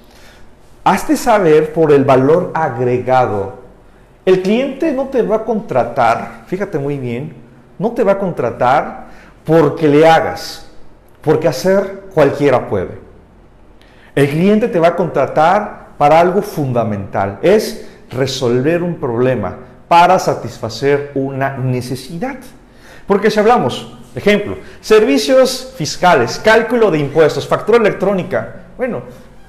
Hazte 0.84 1.16
saber 1.16 1.72
por 1.72 1.90
el 1.90 2.04
valor 2.04 2.52
agregado. 2.54 3.54
El 4.24 4.40
cliente 4.42 4.92
no 4.92 5.06
te 5.06 5.20
va 5.22 5.38
a 5.38 5.44
contratar, 5.44 6.44
fíjate 6.46 6.78
muy 6.78 6.96
bien, 6.96 7.34
no 7.76 7.90
te 7.90 8.04
va 8.04 8.12
a 8.12 8.18
contratar 8.20 9.08
porque 9.44 9.88
le 9.88 10.06
hagas, 10.06 10.70
porque 11.20 11.48
hacer 11.48 12.04
cualquiera 12.14 12.68
puede. 12.68 13.00
El 14.14 14.28
cliente 14.28 14.68
te 14.68 14.78
va 14.78 14.88
a 14.88 14.96
contratar 14.96 15.88
para 15.98 16.20
algo 16.20 16.40
fundamental, 16.42 17.40
es 17.42 17.88
resolver 18.12 18.80
un 18.84 18.94
problema 18.94 19.56
para 19.88 20.20
satisfacer 20.20 21.10
una 21.16 21.56
necesidad. 21.56 22.36
Porque 23.08 23.28
si 23.28 23.40
hablamos, 23.40 23.98
ejemplo, 24.14 24.56
servicios 24.80 25.72
fiscales, 25.76 26.40
cálculo 26.42 26.90
de 26.90 26.98
impuestos, 26.98 27.46
factura 27.46 27.78
electrónica, 27.78 28.66
bueno, 28.76 29.02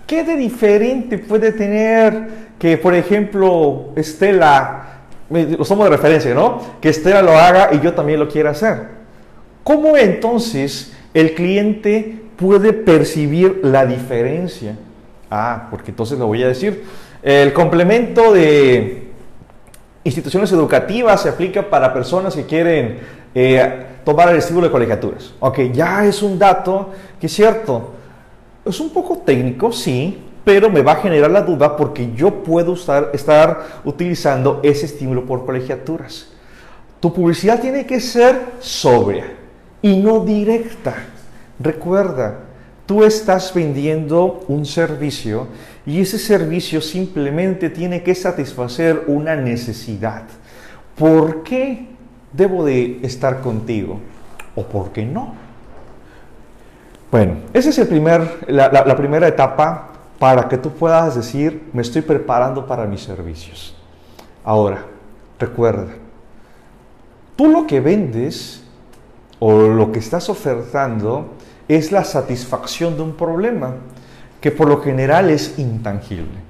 ¿qué 0.08 0.24
de 0.24 0.36
diferente 0.36 1.18
puede 1.18 1.52
tener 1.52 2.28
que, 2.58 2.78
por 2.78 2.96
ejemplo, 2.96 3.90
Estela, 3.96 5.02
lo 5.30 5.66
somos 5.66 5.86
de 5.86 5.90
referencia, 5.90 6.34
¿no? 6.34 6.62
Que 6.80 6.90
Estela 6.90 7.22
lo 7.22 7.38
haga 7.38 7.70
y 7.74 7.80
yo 7.82 7.94
también 7.94 8.20
lo 8.20 8.30
quiera 8.30 8.52
hacer. 8.52 8.88
¿Cómo 9.64 9.98
entonces 9.98 10.94
el 11.14 11.34
cliente 11.34 12.22
puede 12.38 12.74
percibir 12.74 13.62
la 13.64 13.86
diferencia? 13.86 14.78
Ah, 15.30 15.68
porque 15.70 15.92
entonces 15.92 16.20
lo 16.20 16.28
voy 16.28 16.44
a 16.44 16.48
decir. 16.48 16.84
El 17.22 17.54
complemento 17.54 18.34
de 18.34 19.12
instituciones 20.04 20.52
educativas 20.52 21.22
se 21.22 21.30
aplica 21.30 21.70
para 21.70 21.94
personas 21.94 22.36
que 22.36 22.46
quieren 22.46 23.00
eh, 23.36 23.86
tomar 24.04 24.30
el 24.30 24.38
estímulo 24.38 24.68
de 24.68 24.72
colegiaturas. 24.72 25.34
Ok, 25.40 25.60
ya 25.74 26.06
es 26.06 26.22
un 26.22 26.38
dato 26.38 26.90
que 27.20 27.28
es 27.28 27.34
cierto, 27.34 27.92
es 28.66 28.80
un 28.80 28.90
poco 28.92 29.18
técnico, 29.20 29.72
sí, 29.72 30.24
pero 30.44 30.70
me 30.70 30.82
va 30.82 30.94
a 30.94 30.96
generar 30.98 31.32
la 31.32 31.42
duda 31.42 31.76
porque 31.78 32.12
yo 32.14 32.44
puedo 32.44 32.74
estar, 32.74 33.12
estar 33.14 33.82
utilizando 33.86 34.60
ese 34.64 34.86
estímulo 34.86 35.26
por 35.26 35.46
colegiaturas. 35.46 36.28
Tu 37.00 37.14
publicidad 37.14 37.60
tiene 37.60 37.86
que 37.86 38.00
ser 38.00 38.40
sobria 38.60 39.26
y 39.82 39.98
no 39.98 40.24
directa. 40.24 40.96
Recuerda, 41.60 42.40
tú 42.86 43.04
estás 43.04 43.54
vendiendo 43.54 44.44
un 44.48 44.66
servicio 44.66 45.48
y 45.86 46.02
ese 46.02 46.18
servicio 46.18 46.82
simplemente 46.82 47.70
tiene 47.70 48.04
que 48.04 48.16
satisfacer 48.16 49.04
una 49.08 49.36
necesidad. 49.36 50.24
¿Por 50.96 51.44
qué 51.44 51.93
debo 52.34 52.66
de 52.66 53.00
estar 53.04 53.42
contigo? 53.42 54.00
¿O 54.56 54.64
por 54.64 54.92
qué 54.92 55.06
no? 55.06 55.34
Bueno, 57.12 57.36
esa 57.54 57.70
es 57.70 57.78
el 57.78 57.88
primer, 57.88 58.46
la, 58.48 58.70
la 58.70 58.96
primera 58.96 59.28
etapa 59.28 59.90
para 60.20 60.48
que 60.50 60.58
tú 60.58 60.72
puedas 60.72 61.16
decir, 61.16 61.70
me 61.74 61.82
estoy 61.82 62.02
preparando 62.02 62.66
para 62.66 62.86
mis 62.86 63.02
servicios. 63.02 63.76
Ahora, 64.44 64.86
recuerda, 65.40 65.88
tú 67.36 67.48
lo 67.48 67.68
que 67.68 67.80
vendes 67.80 68.64
o 69.40 69.68
lo 69.68 69.92
que 69.92 70.00
estás 70.00 70.30
ofertando 70.30 71.34
es 71.68 71.92
la 71.92 72.04
satisfacción 72.04 72.96
de 72.96 73.04
un 73.04 73.14
problema 73.14 73.76
que 74.40 74.52
por 74.52 74.68
lo 74.68 74.82
general 74.82 75.30
es 75.30 75.58
intangible. 75.58 76.43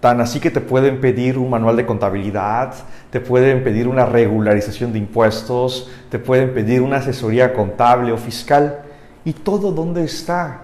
Tan 0.00 0.20
así 0.20 0.40
que 0.40 0.50
te 0.50 0.60
pueden 0.60 1.00
pedir 1.00 1.38
un 1.38 1.48
manual 1.48 1.76
de 1.76 1.86
contabilidad, 1.86 2.74
te 3.10 3.20
pueden 3.20 3.64
pedir 3.64 3.88
una 3.88 4.04
regularización 4.04 4.92
de 4.92 4.98
impuestos, 4.98 5.90
te 6.10 6.18
pueden 6.18 6.52
pedir 6.52 6.82
una 6.82 6.98
asesoría 6.98 7.54
contable 7.54 8.12
o 8.12 8.18
fiscal. 8.18 8.80
¿Y 9.24 9.32
todo 9.32 9.72
dónde 9.72 10.04
está? 10.04 10.60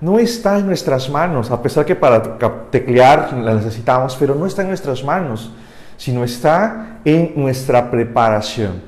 No 0.00 0.18
está 0.18 0.58
en 0.58 0.66
nuestras 0.66 1.08
manos, 1.08 1.50
a 1.50 1.62
pesar 1.62 1.86
que 1.86 1.94
para 1.94 2.36
teclear 2.70 3.32
la 3.32 3.54
necesitamos, 3.54 4.16
pero 4.18 4.34
no 4.34 4.44
está 4.44 4.62
en 4.62 4.68
nuestras 4.68 5.04
manos, 5.04 5.52
sino 5.96 6.24
está 6.24 6.98
en 7.04 7.32
nuestra 7.36 7.90
preparación. 7.90 8.82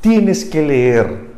Tienes 0.00 0.44
que 0.44 0.62
leer, 0.62 1.28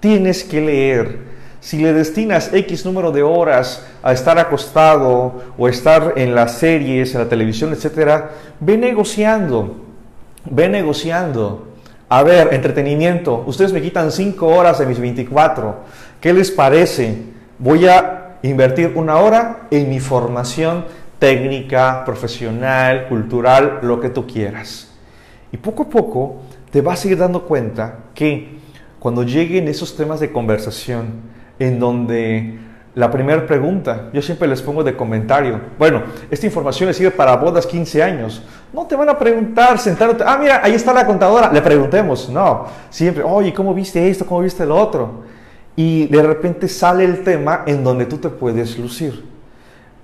tienes 0.00 0.44
que 0.44 0.60
leer 0.60 1.31
si 1.62 1.78
le 1.78 1.92
destinas 1.92 2.52
X 2.52 2.84
número 2.84 3.12
de 3.12 3.22
horas 3.22 3.86
a 4.02 4.12
estar 4.12 4.36
acostado 4.36 5.44
o 5.56 5.68
estar 5.68 6.14
en 6.16 6.34
las 6.34 6.58
series, 6.58 7.14
en 7.14 7.20
la 7.20 7.28
televisión, 7.28 7.72
etcétera, 7.72 8.32
ve 8.58 8.76
negociando, 8.76 9.76
ve 10.50 10.68
negociando. 10.68 11.68
A 12.08 12.24
ver, 12.24 12.52
entretenimiento, 12.52 13.44
ustedes 13.46 13.72
me 13.72 13.80
quitan 13.80 14.10
5 14.10 14.44
horas 14.44 14.80
de 14.80 14.86
mis 14.86 14.98
24. 14.98 15.76
¿Qué 16.20 16.32
les 16.32 16.50
parece? 16.50 17.16
Voy 17.60 17.86
a 17.86 18.38
invertir 18.42 18.94
una 18.96 19.18
hora 19.18 19.68
en 19.70 19.88
mi 19.88 20.00
formación 20.00 20.84
técnica, 21.20 22.04
profesional, 22.04 23.06
cultural, 23.08 23.78
lo 23.82 24.00
que 24.00 24.08
tú 24.08 24.26
quieras. 24.26 24.88
Y 25.52 25.58
poco 25.58 25.84
a 25.84 25.88
poco 25.88 26.42
te 26.72 26.80
vas 26.80 27.04
a 27.04 27.08
ir 27.08 27.16
dando 27.16 27.44
cuenta 27.44 27.98
que 28.16 28.58
cuando 28.98 29.22
lleguen 29.22 29.68
esos 29.68 29.96
temas 29.96 30.18
de 30.18 30.32
conversación, 30.32 31.30
en 31.62 31.78
donde 31.78 32.58
la 32.94 33.10
primera 33.10 33.46
pregunta, 33.46 34.10
yo 34.12 34.20
siempre 34.20 34.46
les 34.48 34.60
pongo 34.60 34.84
de 34.84 34.94
comentario, 34.94 35.58
bueno, 35.78 36.02
esta 36.30 36.44
información 36.44 36.88
le 36.88 36.94
sirve 36.94 37.10
para 37.10 37.36
bodas 37.36 37.66
15 37.66 38.02
años. 38.02 38.42
No 38.72 38.86
te 38.86 38.96
van 38.96 39.08
a 39.08 39.18
preguntar 39.18 39.78
sentándote, 39.78 40.24
ah, 40.26 40.36
mira, 40.38 40.60
ahí 40.62 40.74
está 40.74 40.92
la 40.92 41.06
contadora, 41.06 41.50
le 41.52 41.62
preguntemos. 41.62 42.28
No, 42.28 42.66
siempre, 42.90 43.22
oye, 43.22 43.54
¿cómo 43.54 43.72
viste 43.72 44.10
esto? 44.10 44.26
¿Cómo 44.26 44.40
viste 44.40 44.66
lo 44.66 44.76
otro? 44.76 45.22
Y 45.74 46.06
de 46.06 46.22
repente 46.22 46.68
sale 46.68 47.04
el 47.04 47.22
tema 47.22 47.62
en 47.66 47.82
donde 47.82 48.04
tú 48.04 48.18
te 48.18 48.28
puedes 48.28 48.78
lucir. 48.78 49.24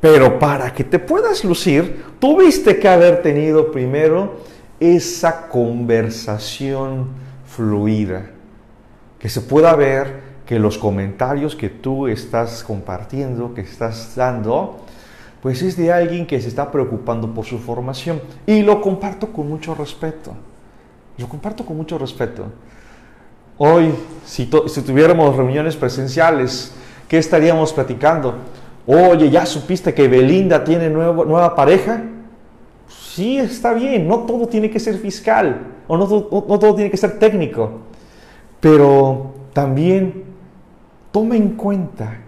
Pero 0.01 0.38
para 0.38 0.73
que 0.73 0.85
te 0.85 0.99
puedas 0.99 1.44
lucir, 1.44 2.05
tuviste 2.18 2.79
que 2.79 2.88
haber 2.88 3.21
tenido 3.21 3.71
primero 3.71 4.37
esa 4.81 5.49
conversación 5.49 7.09
fluida, 7.44 8.31
que 9.18 9.29
se 9.29 9.40
pueda 9.40 9.75
ver 9.75 10.27
que 10.48 10.58
los 10.58 10.78
comentarios 10.78 11.54
que 11.54 11.68
tú 11.68 12.06
estás 12.06 12.64
compartiendo, 12.64 13.52
que 13.52 13.61
estás 13.61 14.14
dando, 14.16 14.78
pues 15.42 15.61
es 15.61 15.76
de 15.76 15.92
alguien 15.92 16.26
que 16.26 16.40
se 16.40 16.48
está 16.48 16.72
preocupando 16.72 17.34
por 17.34 17.44
su 17.44 17.58
formación. 17.58 18.22
Y 18.46 18.62
lo 18.62 18.80
comparto 18.80 19.30
con 19.30 19.46
mucho 19.46 19.74
respeto. 19.74 20.32
Lo 21.18 21.28
comparto 21.28 21.66
con 21.66 21.76
mucho 21.76 21.98
respeto. 21.98 22.46
Hoy, 23.58 23.92
si, 24.24 24.46
tuviéramos 24.46 25.37
reuniones 25.37 25.76
presenciales, 25.76 26.72
¿qué 27.08 27.18
estaríamos 27.18 27.74
platicando? 27.74 28.37
Oye, 28.87 29.28
¿ya 29.28 29.44
supiste 29.44 29.92
que 29.92 30.08
Belinda 30.08 30.64
tiene 30.64 30.88
nuevo, 30.88 31.26
nueva 31.26 31.54
pareja? 31.54 32.04
Sí, 32.88 33.37
está 33.37 33.74
bien, 33.74 34.08
no 34.08 34.20
todo 34.20 34.48
tiene 34.48 34.70
que 34.70 34.80
ser 34.80 34.96
fiscal 34.96 35.61
o 35.87 35.98
no 35.98 36.08
todo 36.08 36.74
tiene 36.74 36.90
que 36.90 36.96
ser 36.96 37.18
técnico, 37.18 37.80
pero 38.61 39.34
también 39.52 40.27
toma 41.11 41.37
en 41.37 41.51
cuenta 41.51 42.18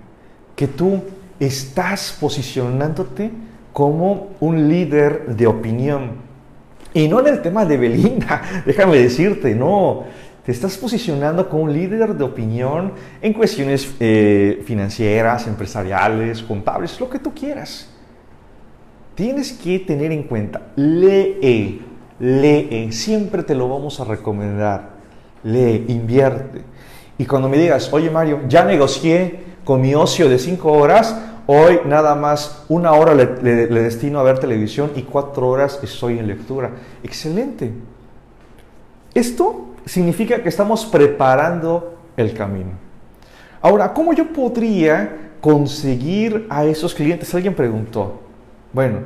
que 0.56 0.66
tú 0.66 1.02
estás 1.38 2.16
posicionándote 2.20 3.30
como 3.72 4.30
un 4.40 4.68
líder 4.68 5.36
de 5.36 5.46
opinión. 5.46 6.12
Y 6.92 7.08
no 7.08 7.20
en 7.20 7.28
el 7.28 7.42
tema 7.42 7.64
de 7.64 7.76
Belinda, 7.76 8.42
déjame 8.66 8.98
decirte, 8.98 9.54
no. 9.54 10.04
Te 10.44 10.52
estás 10.52 10.76
posicionando 10.78 11.48
como 11.48 11.64
un 11.64 11.72
líder 11.72 12.14
de 12.14 12.24
opinión 12.24 12.92
en 13.20 13.32
cuestiones 13.32 13.94
eh, 14.00 14.62
financieras, 14.64 15.46
empresariales, 15.46 16.42
contables, 16.42 16.98
lo 16.98 17.08
que 17.08 17.18
tú 17.18 17.32
quieras. 17.32 17.88
Tienes 19.14 19.52
que 19.52 19.78
tener 19.80 20.12
en 20.12 20.22
cuenta, 20.22 20.62
lee, 20.76 21.82
lee, 22.18 22.88
siempre 22.90 23.42
te 23.42 23.54
lo 23.54 23.68
vamos 23.68 24.00
a 24.00 24.04
recomendar. 24.04 25.00
Lee, 25.44 25.84
invierte. 25.88 26.62
Y 27.20 27.26
cuando 27.26 27.48
me 27.50 27.58
digas, 27.58 27.92
oye 27.92 28.10
Mario, 28.10 28.40
ya 28.48 28.64
negocié 28.64 29.40
con 29.64 29.80
mi 29.80 29.94
ocio 29.94 30.28
de 30.28 30.38
cinco 30.38 30.72
horas, 30.72 31.14
Hoy 31.52 31.80
nada 31.84 32.14
más 32.14 32.64
una 32.68 32.92
hora 32.92 33.12
le, 33.12 33.26
destino 33.26 34.20
a 34.20 34.22
ver 34.22 34.38
televisión 34.38 34.92
y 34.94 35.02
cuatro 35.02 35.48
horas 35.48 35.80
estoy 35.82 36.20
en 36.20 36.28
lectura. 36.28 36.70
Excelente. 37.02 37.72
Esto 39.12 39.70
significa 39.84 40.40
que 40.44 40.48
estamos 40.48 40.86
preparando 40.86 41.98
el 42.16 42.34
camino. 42.34 42.70
Ahora, 43.60 43.92
¿cómo 43.92 44.12
yo 44.12 44.32
podría 44.32 45.32
conseguir 45.40 46.46
a 46.48 46.64
esos 46.64 46.94
clientes? 46.94 47.34
Alguien 47.34 47.54
preguntó. 47.54 48.20
Bueno, 48.72 48.98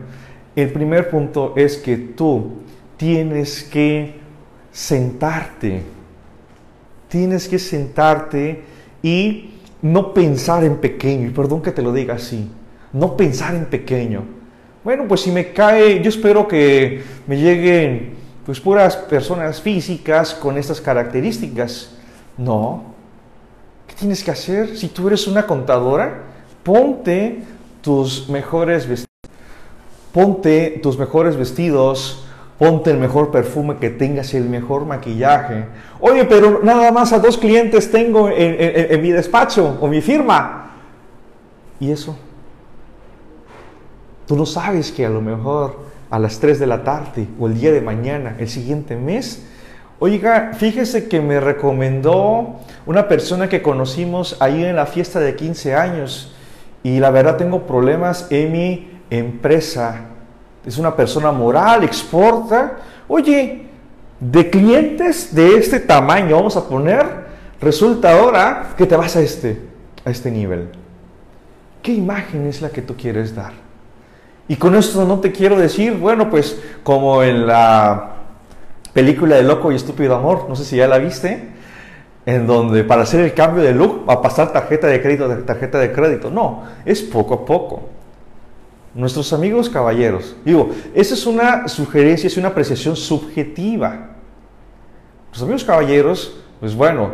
el 0.54 0.70
primer 0.70 1.08
punto 1.08 1.54
es 1.56 1.78
que 1.78 1.96
tú 1.96 2.58
tienes 2.98 3.62
que 3.62 4.20
sentarte. 4.70 5.82
Tienes 7.08 7.48
que 7.48 7.58
sentarte 7.58 8.62
y 9.02 9.50
no 9.82 10.14
pensar 10.14 10.64
en 10.64 10.76
pequeño, 10.78 11.28
y 11.28 11.30
perdón 11.30 11.60
que 11.60 11.70
te 11.70 11.82
lo 11.82 11.92
diga 11.92 12.14
así, 12.14 12.50
no 12.92 13.16
pensar 13.16 13.54
en 13.54 13.66
pequeño. 13.66 14.24
Bueno, 14.82 15.04
pues 15.06 15.22
si 15.22 15.30
me 15.30 15.52
cae, 15.52 16.02
yo 16.02 16.08
espero 16.08 16.48
que 16.48 17.02
me 17.26 17.36
lleguen 17.36 18.14
pues 18.44 18.60
puras 18.60 18.96
personas 18.96 19.60
físicas 19.60 20.34
con 20.34 20.58
estas 20.58 20.80
características. 20.80 21.90
No. 22.36 22.94
¿Qué 23.86 23.94
tienes 23.94 24.22
que 24.22 24.30
hacer? 24.30 24.76
Si 24.76 24.88
tú 24.88 25.08
eres 25.08 25.26
una 25.26 25.46
contadora, 25.46 26.22
ponte 26.62 27.42
tus 27.80 28.28
mejores 28.28 28.86
vestidos. 28.86 29.08
Ponte 30.12 30.78
tus 30.82 30.96
mejores 30.98 31.36
vestidos, 31.36 32.23
ponte 32.64 32.90
el 32.90 32.96
mejor 32.96 33.30
perfume 33.30 33.76
que 33.76 33.90
tengas 33.90 34.32
y 34.32 34.38
el 34.38 34.48
mejor 34.48 34.86
maquillaje. 34.86 35.66
Oye, 36.00 36.24
pero 36.24 36.60
nada 36.62 36.90
más 36.92 37.12
a 37.12 37.18
dos 37.18 37.36
clientes 37.36 37.90
tengo 37.90 38.30
en, 38.30 39.02
mi 39.02 39.10
despacho 39.10 39.76
o 39.82 39.86
mi 39.86 40.00
firma. 40.00 40.70
¿Y 41.78 41.90
eso? 41.90 42.16
Tú 44.26 44.34
no 44.34 44.46
sabes 44.46 44.90
que 44.92 45.04
a 45.04 45.10
lo 45.10 45.20
mejor 45.20 45.76
a 46.08 46.18
las 46.18 46.40
3 46.40 46.58
de 46.58 46.66
la 46.66 46.82
tarde 46.82 47.28
o 47.38 47.48
el 47.48 47.60
día 47.60 47.70
de 47.70 47.82
mañana, 47.82 48.36
el 48.38 48.48
siguiente 48.48 48.96
mes, 48.96 49.44
oiga, 49.98 50.52
fíjese 50.54 51.06
que 51.06 51.20
me 51.20 51.40
recomendó 51.40 52.60
una 52.86 53.08
persona 53.08 53.50
que 53.50 53.60
conocimos 53.60 54.38
ahí 54.40 54.64
en 54.64 54.76
la 54.76 54.86
fiesta 54.86 55.20
de 55.20 55.36
15 55.36 55.74
años 55.74 56.34
y 56.82 56.98
la 56.98 57.10
verdad 57.10 57.36
tengo 57.36 57.66
problemas 57.66 58.28
en 58.30 58.52
mi 58.52 58.90
empresa 59.10 60.13
es 60.66 60.78
una 60.78 60.94
persona 60.96 61.30
moral, 61.30 61.84
exporta. 61.84 62.78
Oye, 63.08 63.66
de 64.20 64.50
clientes 64.50 65.34
de 65.34 65.56
este 65.56 65.80
tamaño, 65.80 66.36
vamos 66.36 66.56
a 66.56 66.66
poner, 66.66 67.06
resulta 67.60 68.18
ahora 68.18 68.74
que 68.76 68.86
te 68.86 68.96
vas 68.96 69.16
a 69.16 69.20
este, 69.20 69.60
a 70.04 70.10
este 70.10 70.30
nivel. 70.30 70.68
¿Qué 71.82 71.92
imagen 71.92 72.46
es 72.46 72.62
la 72.62 72.70
que 72.70 72.80
tú 72.80 72.96
quieres 72.96 73.34
dar? 73.34 73.52
Y 74.48 74.56
con 74.56 74.74
esto 74.74 75.04
no 75.04 75.20
te 75.20 75.32
quiero 75.32 75.58
decir, 75.58 75.94
bueno, 75.94 76.30
pues 76.30 76.58
como 76.82 77.22
en 77.22 77.46
la 77.46 78.12
película 78.92 79.36
de 79.36 79.42
Loco 79.42 79.72
y 79.72 79.76
Estúpido 79.76 80.14
Amor, 80.14 80.46
no 80.48 80.56
sé 80.56 80.64
si 80.64 80.76
ya 80.76 80.88
la 80.88 80.98
viste, 80.98 81.50
en 82.26 82.46
donde 82.46 82.84
para 82.84 83.02
hacer 83.02 83.20
el 83.20 83.34
cambio 83.34 83.62
de 83.62 83.74
look 83.74 84.08
va 84.08 84.14
a 84.14 84.22
pasar 84.22 84.50
tarjeta 84.52 84.86
de 84.86 85.02
crédito, 85.02 85.28
tarjeta 85.44 85.78
de 85.78 85.92
crédito. 85.92 86.30
No, 86.30 86.62
es 86.86 87.02
poco 87.02 87.34
a 87.34 87.44
poco 87.44 87.88
nuestros 88.94 89.32
amigos 89.32 89.68
caballeros. 89.68 90.36
Digo, 90.44 90.70
esa 90.94 91.14
es 91.14 91.26
una 91.26 91.68
sugerencia, 91.68 92.26
es 92.26 92.36
una 92.36 92.48
apreciación 92.48 92.96
subjetiva. 92.96 94.10
Los 95.32 95.42
amigos 95.42 95.64
caballeros, 95.64 96.36
pues 96.60 96.74
bueno, 96.74 97.10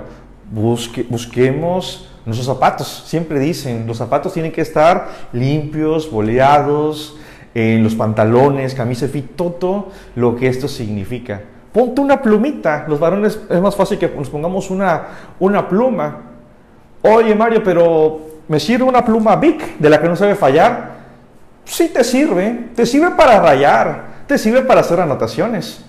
busquemos 0.51 2.09
nuestros 2.27 2.47
zapatos. 2.47 3.05
Siempre 3.07 3.39
dicen, 3.39 3.87
los 3.87 3.97
zapatos 3.97 4.33
tienen 4.33 4.53
que 4.53 4.61
estar 4.61 5.09
limpios, 5.33 6.11
boleados, 6.11 7.17
en 7.55 7.83
los 7.83 7.95
pantalones, 7.95 8.75
camisa 8.75 9.09
fit, 9.09 9.35
todo 9.35 9.89
lo 10.15 10.37
que 10.37 10.47
esto 10.47 10.69
significa. 10.69 11.41
Ponte 11.73 12.01
una 12.01 12.21
plumita. 12.21 12.85
Los 12.89 13.01
varones 13.01 13.41
es 13.49 13.61
más 13.61 13.75
fácil 13.75 13.99
que 13.99 14.09
nos 14.09 14.29
pongamos 14.29 14.71
una, 14.71 15.03
una 15.39 15.69
pluma. 15.69 16.19
Oye 17.03 17.35
Mario, 17.35 17.63
pero 17.65 18.21
¿me 18.49 18.61
sirve 18.61 18.85
una 18.85 19.05
pluma 19.05 19.37
Bic 19.37 19.79
de 19.79 19.91
la 19.91 20.01
que 20.01 20.09
no 20.09 20.17
sabe 20.17 20.35
fallar? 20.35 21.00
Sí 21.71 21.89
te 21.89 22.03
sirve, 22.03 22.71
te 22.75 22.85
sirve 22.85 23.11
para 23.13 23.41
rayar, 23.41 24.25
te 24.27 24.37
sirve 24.37 24.63
para 24.63 24.81
hacer 24.81 25.01
anotaciones. 25.01 25.85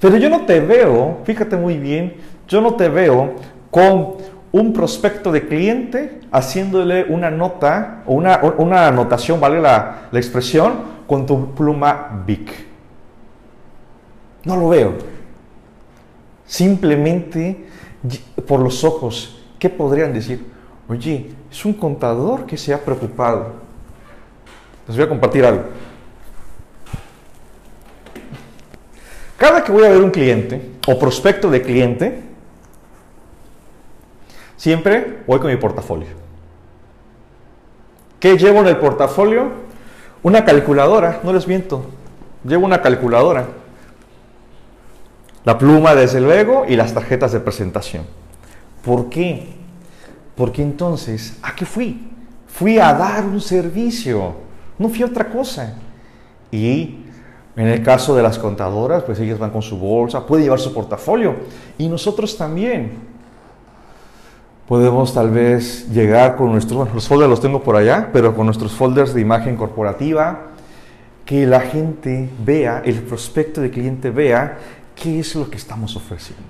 Pero 0.00 0.16
yo 0.16 0.30
no 0.30 0.46
te 0.46 0.60
veo, 0.60 1.18
fíjate 1.24 1.56
muy 1.56 1.78
bien, 1.78 2.14
yo 2.46 2.60
no 2.60 2.74
te 2.74 2.88
veo 2.88 3.34
con 3.70 4.14
un 4.52 4.72
prospecto 4.72 5.32
de 5.32 5.46
cliente 5.46 6.20
haciéndole 6.30 7.04
una 7.04 7.30
nota 7.30 8.02
o 8.06 8.14
una, 8.14 8.86
anotación, 8.86 9.40
vale 9.40 9.60
la, 9.60 10.08
la 10.10 10.18
expresión, 10.18 10.96
con 11.06 11.26
tu 11.26 11.54
pluma 11.54 12.22
Bic. 12.26 12.52
No 14.44 14.56
lo 14.56 14.68
veo. 14.68 14.94
Simplemente 16.44 17.66
por 18.46 18.60
los 18.60 18.84
ojos, 18.84 19.44
¿qué 19.58 19.68
podrían 19.68 20.12
decir? 20.12 20.46
Oye, 20.88 21.30
es 21.50 21.64
un 21.64 21.72
contador 21.72 22.46
que 22.46 22.56
se 22.56 22.72
ha 22.72 22.84
preocupado 22.84 23.65
les 24.88 24.96
voy 24.96 25.04
a 25.04 25.08
compartir 25.08 25.44
algo. 25.44 25.64
Cada 29.36 29.62
que 29.62 29.72
voy 29.72 29.84
a 29.84 29.90
ver 29.90 30.00
un 30.00 30.10
cliente 30.10 30.72
o 30.86 30.98
prospecto 30.98 31.50
de 31.50 31.60
cliente, 31.62 32.22
siempre 34.56 35.22
voy 35.26 35.38
con 35.40 35.50
mi 35.50 35.56
portafolio. 35.56 36.08
¿Qué 38.18 38.38
llevo 38.38 38.60
en 38.60 38.68
el 38.68 38.78
portafolio? 38.78 39.50
Una 40.22 40.44
calculadora, 40.44 41.20
no 41.22 41.32
les 41.32 41.46
miento. 41.46 41.84
Llevo 42.44 42.64
una 42.64 42.80
calculadora. 42.80 43.46
La 45.44 45.58
pluma, 45.58 45.94
desde 45.94 46.20
luego, 46.20 46.64
y 46.66 46.74
las 46.74 46.94
tarjetas 46.94 47.32
de 47.32 47.40
presentación. 47.40 48.04
¿Por 48.84 49.08
qué? 49.08 49.54
Porque 50.34 50.62
entonces, 50.62 51.38
¿a 51.42 51.54
qué 51.54 51.66
fui? 51.66 52.08
Fui 52.48 52.78
a 52.78 52.94
dar 52.94 53.24
un 53.24 53.40
servicio. 53.40 54.45
No 54.78 54.88
fui 54.88 55.02
a 55.02 55.06
otra 55.06 55.28
cosa. 55.28 55.74
Y 56.50 57.04
en 57.56 57.66
el 57.68 57.82
caso 57.82 58.14
de 58.14 58.22
las 58.22 58.38
contadoras, 58.38 59.02
pues 59.02 59.18
ellas 59.18 59.38
van 59.38 59.50
con 59.50 59.62
su 59.62 59.78
bolsa, 59.78 60.26
puede 60.26 60.42
llevar 60.42 60.58
su 60.58 60.74
portafolio. 60.74 61.36
Y 61.78 61.88
nosotros 61.88 62.36
también. 62.36 63.16
Podemos 64.68 65.14
tal 65.14 65.30
vez 65.30 65.88
llegar 65.90 66.34
con 66.34 66.50
nuestros, 66.50 66.76
bueno, 66.76 66.92
los 66.92 67.06
folders 67.06 67.30
los 67.30 67.40
tengo 67.40 67.62
por 67.62 67.76
allá, 67.76 68.10
pero 68.12 68.34
con 68.34 68.46
nuestros 68.46 68.72
folders 68.72 69.14
de 69.14 69.20
imagen 69.20 69.56
corporativa, 69.56 70.48
que 71.24 71.46
la 71.46 71.60
gente 71.60 72.28
vea, 72.44 72.82
el 72.84 73.00
prospecto 73.02 73.60
de 73.60 73.70
cliente 73.70 74.10
vea 74.10 74.58
qué 74.96 75.20
es 75.20 75.36
lo 75.36 75.48
que 75.48 75.56
estamos 75.56 75.94
ofreciendo. 75.94 76.44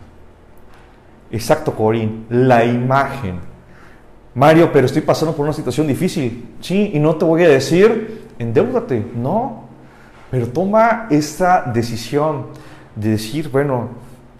Exacto, 1.30 1.74
Corín, 1.74 2.24
la 2.30 2.64
imagen 2.64 3.38
Mario, 4.36 4.70
pero 4.70 4.84
estoy 4.84 5.00
pasando 5.00 5.34
por 5.34 5.46
una 5.46 5.54
situación 5.54 5.86
difícil. 5.86 6.56
Sí, 6.60 6.90
y 6.92 6.98
no 6.98 7.16
te 7.16 7.24
voy 7.24 7.42
a 7.42 7.48
decir, 7.48 8.26
endeudate. 8.38 9.02
No, 9.14 9.64
pero 10.30 10.46
toma 10.48 11.06
esta 11.08 11.62
decisión 11.62 12.48
de 12.94 13.12
decir, 13.12 13.48
bueno, 13.48 13.88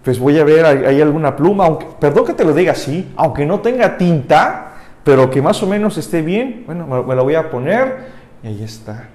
pues 0.03 0.19
voy 0.19 0.37
a 0.37 0.43
ver, 0.43 0.65
hay, 0.67 1.01
alguna 1.01 1.35
pluma, 1.35 1.65
aunque, 1.65 1.87
perdón 1.99 2.25
que 2.27 2.33
te 2.33 2.45
lo 2.45 2.53
diga 2.53 2.73
así, 2.73 3.11
aunque 3.15 3.43
no 3.43 3.59
tenga 3.59 3.97
tinta, 3.97 4.73
pero 5.03 5.31
que 5.31 5.41
más 5.41 5.63
o 5.63 5.67
menos 5.67 5.97
esté 5.97 6.21
bien, 6.21 6.63
bueno, 6.67 6.85
me, 6.85 7.01
me 7.01 7.15
la 7.15 7.23
voy 7.23 7.33
a 7.33 7.49
poner 7.49 8.05
y 8.43 8.49
ahí 8.49 8.63
está. 8.63 9.07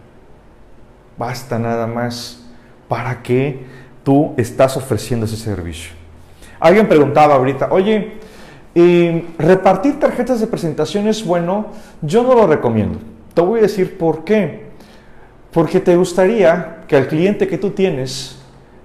Basta 1.16 1.60
nada 1.60 1.86
más 1.86 2.44
para 2.88 3.22
que 3.22 3.64
tú 4.02 4.34
estás 4.36 4.76
ofreciendo 4.76 5.26
ese 5.26 5.36
servicio. 5.36 5.92
Alguien 6.58 6.88
preguntaba 6.88 7.36
ahorita, 7.36 7.68
oye, 7.70 8.20
y 8.74 9.20
repartir 9.38 10.00
tarjetas 10.00 10.40
de 10.40 10.46
presentación 10.46 11.06
es 11.06 11.24
bueno, 11.24 11.66
yo 12.00 12.22
no 12.22 12.35
lo 12.35 12.46
recomiendo. 12.46 12.98
Te 13.35 13.42
voy 13.42 13.61
a 13.61 13.62
decir 13.62 13.98
por 13.98 14.24
qué. 14.24 14.72
Porque 15.52 15.80
te 15.80 15.96
gustaría 15.96 16.85
que 16.88 16.96
al 16.96 17.06
cliente 17.06 17.46
que 17.46 17.58
tú 17.58 17.70
tienes 17.70 18.38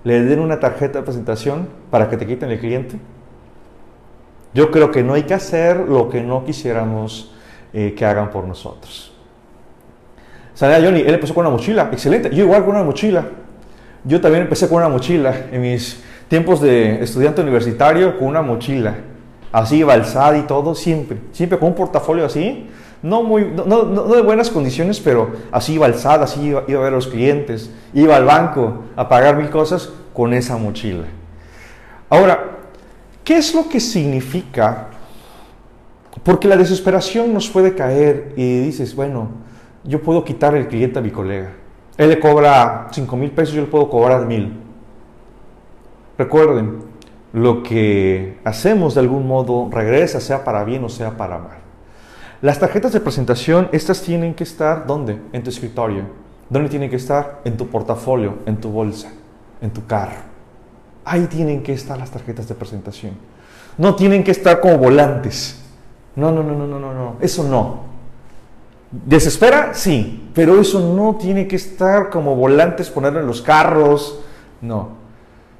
le 0.03 0.21
den 0.23 0.39
una 0.39 0.59
tarjeta 0.59 0.99
de 0.99 1.05
presentación 1.05 1.69
para 1.89 2.09
que 2.09 2.17
te 2.17 2.27
quiten 2.27 2.51
el 2.51 2.59
cliente. 2.59 2.97
Yo 4.53 4.71
creo 4.71 4.91
que 4.91 5.03
no 5.03 5.13
hay 5.13 5.23
que 5.23 5.33
hacer 5.33 5.77
lo 5.77 6.09
que 6.09 6.21
no 6.21 6.43
quisiéramos 6.43 7.33
eh, 7.73 7.93
que 7.95 8.05
hagan 8.05 8.29
por 8.29 8.45
nosotros. 8.45 9.13
Sabía 10.53 10.81
Johnny, 10.81 11.01
él 11.01 11.13
empezó 11.13 11.33
con 11.33 11.45
una 11.45 11.55
mochila, 11.55 11.89
excelente. 11.91 12.29
Yo 12.33 12.43
igual 12.43 12.65
con 12.65 12.75
una 12.75 12.83
mochila. 12.83 13.25
Yo 14.03 14.19
también 14.19 14.43
empecé 14.43 14.67
con 14.67 14.77
una 14.77 14.89
mochila 14.89 15.47
en 15.51 15.61
mis 15.61 16.01
tiempos 16.27 16.61
de 16.61 17.03
estudiante 17.03 17.41
universitario, 17.41 18.17
con 18.17 18.27
una 18.27 18.41
mochila. 18.41 18.95
Así, 19.51 19.83
balsada 19.83 20.37
y 20.37 20.43
todo, 20.43 20.75
siempre. 20.75 21.19
Siempre 21.31 21.57
con 21.57 21.69
un 21.69 21.75
portafolio 21.75 22.25
así. 22.25 22.69
No, 23.01 23.23
muy, 23.23 23.45
no, 23.45 23.83
de 23.83 24.21
buenas 24.21 24.49
condiciones, 24.49 24.99
pero 24.99 25.29
así 25.51 25.77
balsada, 25.77 26.25
así 26.25 26.41
iba, 26.41 26.63
iba 26.67 26.79
a 26.79 26.83
ver 26.83 26.93
a 26.93 26.95
los 26.95 27.07
clientes. 27.07 27.71
Iba 27.93 28.15
al 28.15 28.25
banco 28.25 28.83
a 28.95 29.07
pagar 29.07 29.37
mil 29.37 29.49
cosas 29.49 29.89
con 30.13 30.33
esa 30.33 30.57
mochila. 30.57 31.05
Ahora, 32.09 32.57
¿qué 33.23 33.37
es 33.37 33.53
lo 33.53 33.69
que 33.69 33.79
significa? 33.79 34.87
Porque 36.23 36.47
la 36.47 36.57
desesperación 36.57 37.33
nos 37.33 37.49
puede 37.49 37.75
caer 37.75 38.33
y 38.35 38.59
dices, 38.59 38.95
bueno, 38.95 39.29
yo 39.83 40.01
puedo 40.01 40.23
quitar 40.23 40.55
el 40.55 40.67
cliente 40.67 40.99
a 40.99 41.01
mi 41.01 41.11
colega. 41.11 41.51
Él 41.97 42.09
le 42.09 42.19
cobra 42.19 42.87
5 42.91 43.15
mil 43.15 43.31
pesos, 43.31 43.55
yo 43.55 43.61
le 43.61 43.67
puedo 43.67 43.89
cobrar 43.89 44.25
mil. 44.25 44.53
Recuerden, 46.17 46.79
lo 47.33 47.63
que 47.63 48.39
hacemos 48.43 48.95
de 48.95 49.01
algún 49.01 49.27
modo 49.27 49.69
regresa, 49.71 50.19
sea 50.19 50.43
para 50.43 50.63
bien 50.63 50.83
o 50.83 50.89
sea 50.89 51.17
para 51.17 51.37
mal. 51.37 51.57
Las 52.41 52.59
tarjetas 52.59 52.93
de 52.93 52.99
presentación, 52.99 53.69
estas 53.71 54.01
tienen 54.01 54.33
que 54.33 54.43
estar 54.43 54.85
¿dónde? 54.85 55.19
En 55.33 55.43
tu 55.43 55.49
escritorio. 55.49 56.03
¿Dónde 56.49 56.69
tienen 56.69 56.89
que 56.89 56.95
estar? 56.95 57.41
En 57.43 57.57
tu 57.57 57.67
portafolio, 57.67 58.39
en 58.45 58.57
tu 58.57 58.69
bolsa, 58.69 59.11
en 59.61 59.71
tu 59.71 59.85
carro. 59.85 60.21
Ahí 61.03 61.25
tienen 61.25 61.63
que 61.63 61.73
estar 61.73 61.97
las 61.97 62.11
tarjetas 62.11 62.47
de 62.47 62.55
presentación. 62.55 63.13
No 63.77 63.95
tienen 63.95 64.23
que 64.23 64.31
estar 64.31 64.59
como 64.59 64.77
volantes. 64.77 65.61
No, 66.15 66.31
no, 66.31 66.43
no, 66.43 66.53
no, 66.55 66.67
no, 66.67 66.79
no, 66.79 66.93
no. 66.93 67.15
Eso 67.21 67.43
no. 67.43 67.81
¿Desespera? 68.91 69.73
Sí, 69.73 70.29
pero 70.33 70.59
eso 70.59 70.79
no 70.95 71.15
tiene 71.15 71.47
que 71.47 71.57
estar 71.57 72.09
como 72.09 72.35
volantes, 72.35 72.89
ponerlo 72.89 73.19
en 73.19 73.27
los 73.27 73.41
carros. 73.41 74.19
No. 74.61 74.96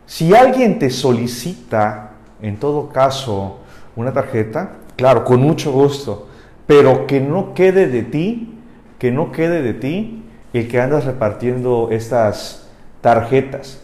Si 0.08 0.34
alguien 0.34 0.80
te 0.80 0.89
solicita, 0.89 2.13
en 2.41 2.58
todo 2.58 2.89
caso, 2.89 3.60
una 3.96 4.13
tarjeta, 4.13 4.78
claro, 4.96 5.26
con 5.26 5.41
mucho 5.41 5.74
gusto, 5.74 6.30
pero 6.65 7.06
que 7.06 7.20
no 7.20 7.54
quede 7.54 7.88
de 7.88 8.04
ti, 8.04 8.58
que 8.98 9.12
no 9.12 9.34
quede 9.34 9.62
de 9.62 9.74
ti 9.74 10.24
el 10.54 10.70
que 10.70 10.80
andas 10.80 11.04
repartiendo 11.06 11.89
estas 11.91 12.70
tarjetas. 13.02 13.82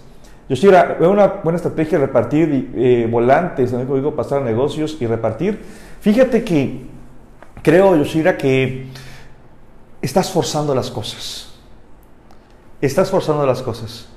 Yo 0.47 0.55
sí, 0.55 0.67
una 0.67 1.27
buena 1.43 1.57
estrategia 1.57 1.99
repartir 1.99 2.71
eh, 2.75 3.07
volantes, 3.11 3.71
también 3.71 3.93
digo 3.93 4.15
pasar 4.15 4.41
a 4.41 4.45
negocios 4.45 4.97
y 5.01 5.05
repartir. 5.05 5.61
Fíjate 5.99 6.43
que 6.43 6.85
creo, 7.61 7.97
Yoshira, 7.97 8.37
que 8.37 8.87
estás 10.01 10.31
forzando 10.31 10.73
las 10.73 10.89
cosas. 10.89 11.53
Estás 12.81 13.09
forzando 13.09 13.45
las 13.45 13.61
cosas. 13.61 14.07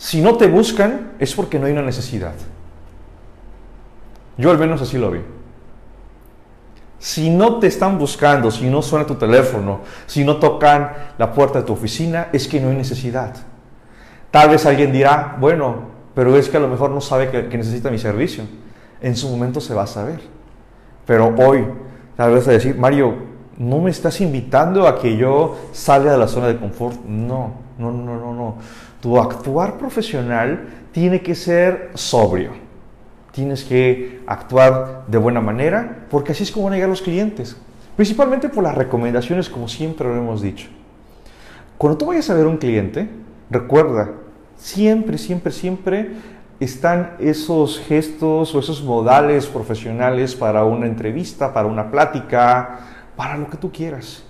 Si 0.00 0.22
no 0.22 0.38
te 0.38 0.46
buscan 0.46 1.12
es 1.18 1.34
porque 1.34 1.58
no 1.58 1.66
hay 1.66 1.72
una 1.72 1.82
necesidad. 1.82 2.32
Yo 4.38 4.50
al 4.50 4.56
menos 4.56 4.80
así 4.80 4.96
lo 4.96 5.10
vi. 5.10 5.20
Si 6.98 7.28
no 7.28 7.58
te 7.58 7.66
están 7.66 7.98
buscando, 7.98 8.50
si 8.50 8.70
no 8.70 8.80
suena 8.80 9.04
tu 9.04 9.16
teléfono, 9.16 9.80
si 10.06 10.24
no 10.24 10.38
tocan 10.38 10.92
la 11.18 11.30
puerta 11.30 11.60
de 11.60 11.66
tu 11.66 11.74
oficina, 11.74 12.28
es 12.32 12.48
que 12.48 12.58
no 12.60 12.70
hay 12.70 12.76
necesidad. 12.76 13.34
Tal 14.30 14.48
vez 14.48 14.64
alguien 14.64 14.90
dirá, 14.90 15.36
bueno, 15.38 15.90
pero 16.14 16.34
es 16.34 16.48
que 16.48 16.56
a 16.56 16.60
lo 16.60 16.68
mejor 16.68 16.92
no 16.92 17.02
sabe 17.02 17.28
que, 17.30 17.58
necesita 17.58 17.90
mi 17.90 17.98
servicio. 17.98 18.44
En 19.02 19.14
su 19.14 19.28
momento 19.28 19.60
se 19.60 19.74
va 19.74 19.82
a 19.82 19.86
saber. 19.86 20.20
Pero 21.04 21.34
hoy, 21.36 21.66
tal 22.16 22.32
vez 22.32 22.48
a 22.48 22.52
decir, 22.52 22.74
Mario, 22.74 23.16
no 23.58 23.80
me 23.80 23.90
estás 23.90 24.18
invitando 24.22 24.88
a 24.88 24.98
que 24.98 25.18
yo 25.18 25.58
salga 25.72 26.12
de 26.12 26.16
la 26.16 26.26
zona 26.26 26.46
de 26.46 26.56
confort. 26.56 27.04
No, 27.04 27.52
no, 27.76 27.92
no, 27.92 28.16
no, 28.18 28.32
no. 28.32 28.54
Tu 29.00 29.18
actuar 29.18 29.78
profesional 29.78 30.68
tiene 30.92 31.22
que 31.22 31.34
ser 31.34 31.90
sobrio. 31.94 32.52
Tienes 33.32 33.64
que 33.64 34.20
actuar 34.26 35.04
de 35.06 35.18
buena 35.18 35.40
manera 35.40 36.06
porque 36.10 36.32
así 36.32 36.42
es 36.42 36.50
como 36.50 36.64
van 36.64 36.74
a 36.74 36.76
llegar 36.76 36.90
los 36.90 37.02
clientes. 37.02 37.56
Principalmente 37.96 38.48
por 38.48 38.64
las 38.64 38.74
recomendaciones, 38.74 39.48
como 39.48 39.68
siempre 39.68 40.08
lo 40.08 40.16
hemos 40.16 40.42
dicho. 40.42 40.68
Cuando 41.78 41.98
tú 41.98 42.06
vayas 42.06 42.28
a 42.30 42.34
ver 42.34 42.46
un 42.46 42.56
cliente, 42.56 43.08
recuerda, 43.48 44.10
siempre, 44.56 45.16
siempre, 45.16 45.52
siempre 45.52 46.10
están 46.60 47.16
esos 47.18 47.80
gestos 47.80 48.54
o 48.54 48.58
esos 48.58 48.82
modales 48.82 49.46
profesionales 49.46 50.34
para 50.34 50.64
una 50.64 50.86
entrevista, 50.86 51.54
para 51.54 51.66
una 51.66 51.90
plática, 51.90 52.80
para 53.16 53.38
lo 53.38 53.48
que 53.48 53.56
tú 53.56 53.72
quieras. 53.72 54.24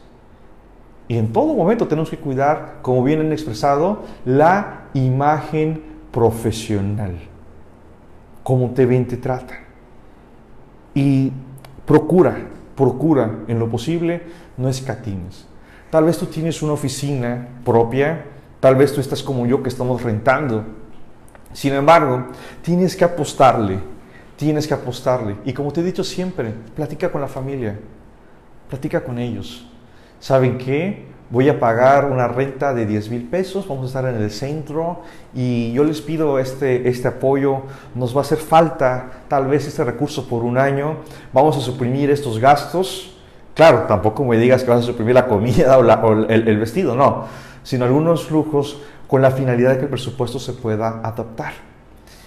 Y 1.10 1.18
en 1.18 1.32
todo 1.32 1.54
momento 1.54 1.88
tenemos 1.88 2.08
que 2.08 2.18
cuidar, 2.18 2.78
como 2.82 3.02
bien 3.02 3.18
han 3.18 3.32
expresado, 3.32 4.04
la 4.24 4.82
imagen 4.94 5.82
profesional. 6.12 7.18
Cómo 8.44 8.70
te 8.70 8.86
ven, 8.86 9.08
te 9.08 9.16
tratan. 9.16 9.58
Y 10.94 11.32
procura, 11.84 12.36
procura 12.76 13.40
en 13.48 13.58
lo 13.58 13.68
posible, 13.68 14.22
no 14.56 14.68
escatimes. 14.68 15.46
Tal 15.90 16.04
vez 16.04 16.16
tú 16.16 16.26
tienes 16.26 16.62
una 16.62 16.74
oficina 16.74 17.48
propia, 17.64 18.26
tal 18.60 18.76
vez 18.76 18.94
tú 18.94 19.00
estás 19.00 19.20
como 19.20 19.46
yo 19.46 19.64
que 19.64 19.68
estamos 19.68 20.00
rentando. 20.04 20.62
Sin 21.52 21.72
embargo, 21.72 22.26
tienes 22.62 22.94
que 22.94 23.04
apostarle, 23.04 23.80
tienes 24.36 24.68
que 24.68 24.74
apostarle. 24.74 25.38
Y 25.44 25.54
como 25.54 25.72
te 25.72 25.80
he 25.80 25.82
dicho 25.82 26.04
siempre, 26.04 26.54
platica 26.76 27.10
con 27.10 27.20
la 27.20 27.26
familia, 27.26 27.80
platica 28.68 29.02
con 29.02 29.18
ellos. 29.18 29.66
¿Saben 30.20 30.58
qué? 30.58 31.06
Voy 31.30 31.48
a 31.48 31.58
pagar 31.58 32.06
una 32.06 32.28
renta 32.28 32.74
de 32.74 32.86
10 32.86 33.10
mil 33.10 33.22
pesos, 33.24 33.66
vamos 33.66 33.84
a 33.84 33.86
estar 33.86 34.14
en 34.14 34.20
el 34.20 34.30
centro 34.30 35.00
y 35.34 35.72
yo 35.72 35.84
les 35.84 36.00
pido 36.00 36.38
este, 36.38 36.88
este 36.88 37.08
apoyo, 37.08 37.62
nos 37.94 38.14
va 38.14 38.20
a 38.20 38.22
hacer 38.22 38.38
falta 38.38 39.24
tal 39.28 39.46
vez 39.46 39.66
este 39.66 39.82
recurso 39.84 40.28
por 40.28 40.42
un 40.42 40.58
año, 40.58 40.96
vamos 41.32 41.56
a 41.56 41.60
suprimir 41.60 42.10
estos 42.10 42.38
gastos. 42.38 43.16
Claro, 43.54 43.84
tampoco 43.88 44.24
me 44.24 44.36
digas 44.38 44.64
que 44.64 44.70
vas 44.70 44.80
a 44.80 44.86
suprimir 44.86 45.14
la 45.14 45.26
comida 45.26 45.78
o, 46.04 46.12
el, 46.28 46.48
el 46.48 46.58
vestido, 46.58 46.94
no, 46.94 47.26
sino 47.62 47.84
algunos 47.84 48.24
flujos 48.24 48.82
con 49.06 49.22
la 49.22 49.30
finalidad 49.30 49.70
de 49.70 49.76
que 49.76 49.84
el 49.84 49.90
presupuesto 49.90 50.38
se 50.38 50.52
pueda 50.52 51.00
adaptar. 51.02 51.52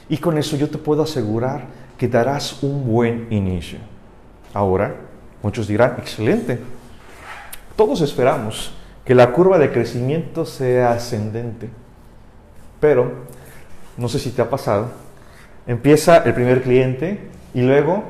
Y 0.10 0.18
con 0.18 0.38
eso 0.38 0.56
yo 0.56 0.70
te 0.70 0.78
puedo 0.78 1.04
asegurar 1.04 1.66
que 1.98 2.08
darás 2.08 2.64
un 2.64 2.88
buen 2.88 3.28
inicio. 3.32 3.80
Ahora, 4.54 4.96
Muchos 5.44 5.68
dirán, 5.68 5.96
excelente. 5.98 6.58
Todos 7.76 8.02
esperamos 8.02 8.72
que 9.04 9.16
la 9.16 9.32
curva 9.32 9.58
de 9.58 9.72
crecimiento 9.72 10.46
sea 10.46 10.92
ascendente. 10.92 11.70
Pero, 12.80 13.12
no 13.98 14.08
sé 14.10 14.20
si 14.20 14.30
te 14.30 14.42
ha 14.42 14.50
pasado, 14.50 14.90
empieza 15.66 16.18
el 16.18 16.34
primer 16.34 16.62
cliente 16.62 17.20
y 17.54 17.62
luego 17.62 18.04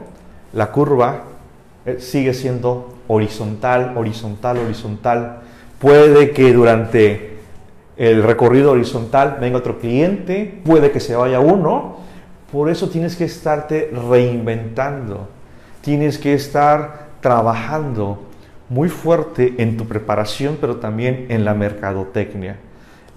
la 0.52 0.72
curva 0.72 1.24
eh, 1.86 1.98
sigue 2.00 2.34
siendo 2.34 2.94
horizontal, 3.08 3.94
horizontal, 3.96 4.58
horizontal. 4.58 5.40
Puede 5.80 6.32
que 6.32 6.52
durante 6.52 7.38
el 7.96 8.24
recorrido 8.24 8.72
horizontal 8.72 9.38
venga 9.40 9.60
otro 9.60 9.80
cliente, 9.80 10.62
puede 10.66 10.92
que 10.92 11.00
se 11.00 11.16
vaya 11.16 11.40
uno. 11.40 11.98
Por 12.52 12.70
eso 12.70 12.90
tienes 12.90 13.16
que 13.16 13.26
estarte 13.26 13.92
reinventando. 14.10 15.30
Tienes 15.82 16.18
que 16.18 16.34
estar 16.34 17.08
trabajando 17.22 18.33
muy 18.74 18.90
fuerte 18.90 19.54
en 19.60 19.78
tu 19.78 19.86
preparación, 19.86 20.58
pero 20.60 20.78
también 20.78 21.28
en 21.30 21.46
la 21.46 21.54
mercadotecnia. 21.54 22.58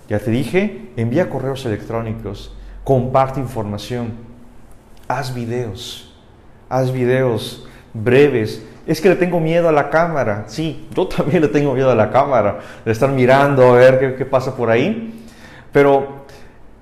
Ya 0.06 0.18
te 0.18 0.30
dije, 0.30 0.90
envía 0.96 1.30
correos 1.30 1.64
electrónicos, 1.64 2.54
comparte 2.84 3.40
información, 3.40 4.12
haz 5.08 5.34
videos, 5.34 6.14
haz 6.68 6.92
videos 6.92 7.66
breves. 7.94 8.62
Es 8.86 9.00
que 9.00 9.08
le 9.08 9.16
tengo 9.16 9.40
miedo 9.40 9.70
a 9.70 9.72
la 9.72 9.88
cámara. 9.88 10.44
Sí, 10.46 10.86
yo 10.94 11.08
también 11.16 11.40
le 11.40 11.48
tengo 11.48 11.72
miedo 11.72 11.90
a 11.90 11.94
la 11.94 12.10
cámara, 12.10 12.58
de 12.84 12.92
estar 12.92 13.10
mirando 13.10 13.70
a 13.70 13.72
ver 13.72 13.98
qué, 13.98 14.14
qué 14.14 14.26
pasa 14.26 14.54
por 14.54 14.68
ahí. 14.68 15.24
Pero 15.72 16.26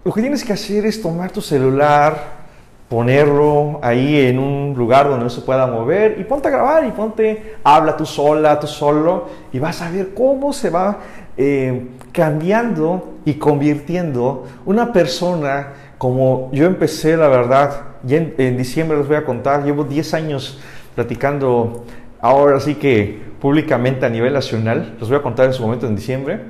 lo 0.05 0.13
que 0.13 0.21
tienes 0.21 0.43
que 0.43 0.53
hacer 0.53 0.85
es 0.85 1.01
tomar 1.01 1.31
tu 1.31 1.41
celular, 1.41 2.44
ponerlo 2.89 3.81
ahí 3.83 4.27
en 4.27 4.39
un 4.39 4.75
lugar 4.77 5.09
donde 5.09 5.25
no 5.25 5.31
se 5.31 5.41
pueda 5.41 5.67
mover 5.67 6.17
y 6.21 6.25
ponte 6.25 6.49
a 6.49 6.51
grabar 6.51 6.85
y 6.85 6.91
ponte, 6.91 7.57
habla 7.65 7.97
tú 7.97 8.05
sola, 8.05 8.61
tú 8.61 8.67
solo 8.67 9.29
y 9.53 9.59
vas 9.59 9.81
a 9.83 9.91
ver 9.91 10.13
cómo 10.15 10.53
se 10.53 10.71
va 10.71 10.99
eh, 11.37 11.89
cambiando 12.13 13.15
y 13.25 13.35
convirtiendo 13.35 14.45
una 14.67 14.93
persona 14.93 15.69
como 15.99 16.51
yo 16.53 16.67
empecé, 16.67 17.17
la 17.17 17.29
verdad, 17.29 17.81
y 18.07 18.15
en, 18.15 18.57
diciembre 18.57 18.99
les 18.99 19.09
voy 19.09 19.17
a 19.17 19.25
contar, 19.25 19.65
llevo 19.65 19.85
10 19.85 20.15
años 20.15 20.61
platicando 20.95 21.85
ahora 22.21 22.61
sí 22.61 22.75
que 22.75 23.23
públicamente 23.41 24.05
a 24.05 24.11
nivel 24.11 24.35
nacional, 24.35 24.97
les 25.01 25.09
voy 25.09 25.19
a 25.19 25.23
contar 25.23 25.47
en 25.47 25.55
su 25.55 25.63
momento 25.63 25.87
en 25.87 25.97
diciembre, 25.97 26.41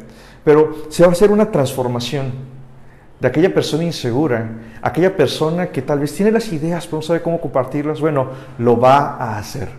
pero 0.44 0.74
se 0.88 1.04
va 1.04 1.10
a 1.10 1.12
hacer 1.12 1.30
una 1.30 1.50
transformación 1.50 2.32
de 3.24 3.28
aquella 3.28 3.54
persona 3.54 3.84
insegura, 3.84 4.50
aquella 4.82 5.16
persona 5.16 5.68
que 5.68 5.80
tal 5.80 5.98
vez 5.98 6.12
tiene 6.12 6.30
las 6.30 6.52
ideas 6.52 6.84
pero 6.84 6.98
no 6.98 7.02
sabe 7.02 7.22
cómo 7.22 7.40
compartirlas, 7.40 7.98
bueno, 7.98 8.28
lo 8.58 8.78
va 8.78 9.16
a 9.16 9.38
hacer. 9.38 9.70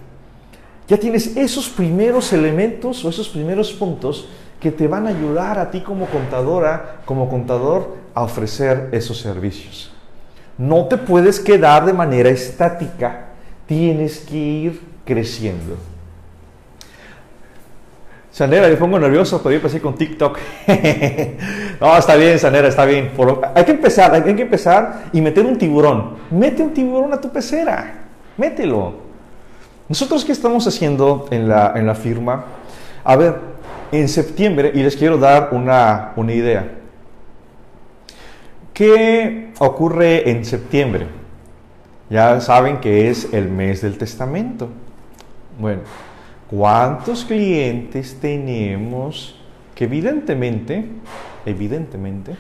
Ya 0.88 0.98
tienes 0.98 1.38
esos 1.38 1.70
primeros 1.70 2.34
elementos 2.34 3.06
o 3.06 3.10
esos 3.10 3.30
primeros 3.30 3.72
puntos 3.72 4.28
que 4.60 4.72
te 4.72 4.88
van 4.88 5.06
a 5.06 5.12
ayudar 5.12 5.60
a 5.60 5.70
ti 5.70 5.82
como 5.82 6.08
contadora, 6.08 7.02
como 7.06 7.30
contador, 7.30 7.96
a 8.16 8.24
ofrecer 8.24 8.90
esos 8.92 9.20
servicios. 9.20 9.94
No 10.58 10.86
te 10.86 10.98
puedes 10.98 11.40
quedar 11.40 11.86
de 11.86 11.94
manera 11.94 12.30
estática, 12.30 13.28
tienes 13.68 14.22
que 14.22 14.38
ir 14.38 14.82
creciendo. 15.06 15.76
Sanera, 18.32 18.68
le 18.68 18.76
pongo 18.76 19.00
nervioso, 19.00 19.38
pero 19.44 19.52
yo 19.52 19.58
empecé 19.58 19.80
con 19.80 19.94
TikTok. 19.94 20.38
no, 21.80 21.98
está 21.98 22.16
bien, 22.16 22.38
Sanera, 22.40 22.68
está 22.68 22.86
bien. 22.86 23.12
hay 23.54 23.66
que 23.66 23.72
empezar, 23.72 24.14
hay 24.14 24.36
que 24.36 24.42
empezar 24.42 25.06
y 25.12 25.22
meter 25.22 25.46
un 25.46 25.58
tiburón. 25.58 26.18
Mete 26.32 26.64
un 26.64 26.74
tiburón 26.74 27.14
a 27.14 27.22
tu 27.22 27.30
pecera. 27.30 28.06
Mételo. 28.38 28.94
Nosotros, 29.88 30.26
¿qué 30.26 30.32
estamos 30.32 30.68
haciendo 30.68 31.28
en 31.32 31.48
la, 31.48 31.74
en 31.76 31.86
la 31.86 31.96
firma? 31.96 32.46
A 33.04 33.16
ver, 33.16 33.36
en 33.92 34.10
septiembre, 34.10 34.72
y 34.74 34.82
les 34.82 34.96
quiero 34.96 35.18
dar 35.18 35.50
una, 35.52 36.14
una 36.16 36.34
idea. 36.34 36.72
¿Qué 38.74 39.52
ocurre 39.60 40.30
en 40.30 40.44
septiembre? 40.44 41.08
Ya 42.10 42.42
saben 42.42 42.78
que 42.78 43.10
es 43.10 43.34
el 43.34 43.50
mes 43.50 43.82
del 43.82 43.98
testamento. 43.98 44.70
Bueno, 45.60 45.82
¿Cuántos 46.50 47.26
clientes 47.26 48.18
tenemos 48.22 49.36
que 49.74 49.86
evidentemente, 49.86 50.86
evidentemente, 51.46 52.36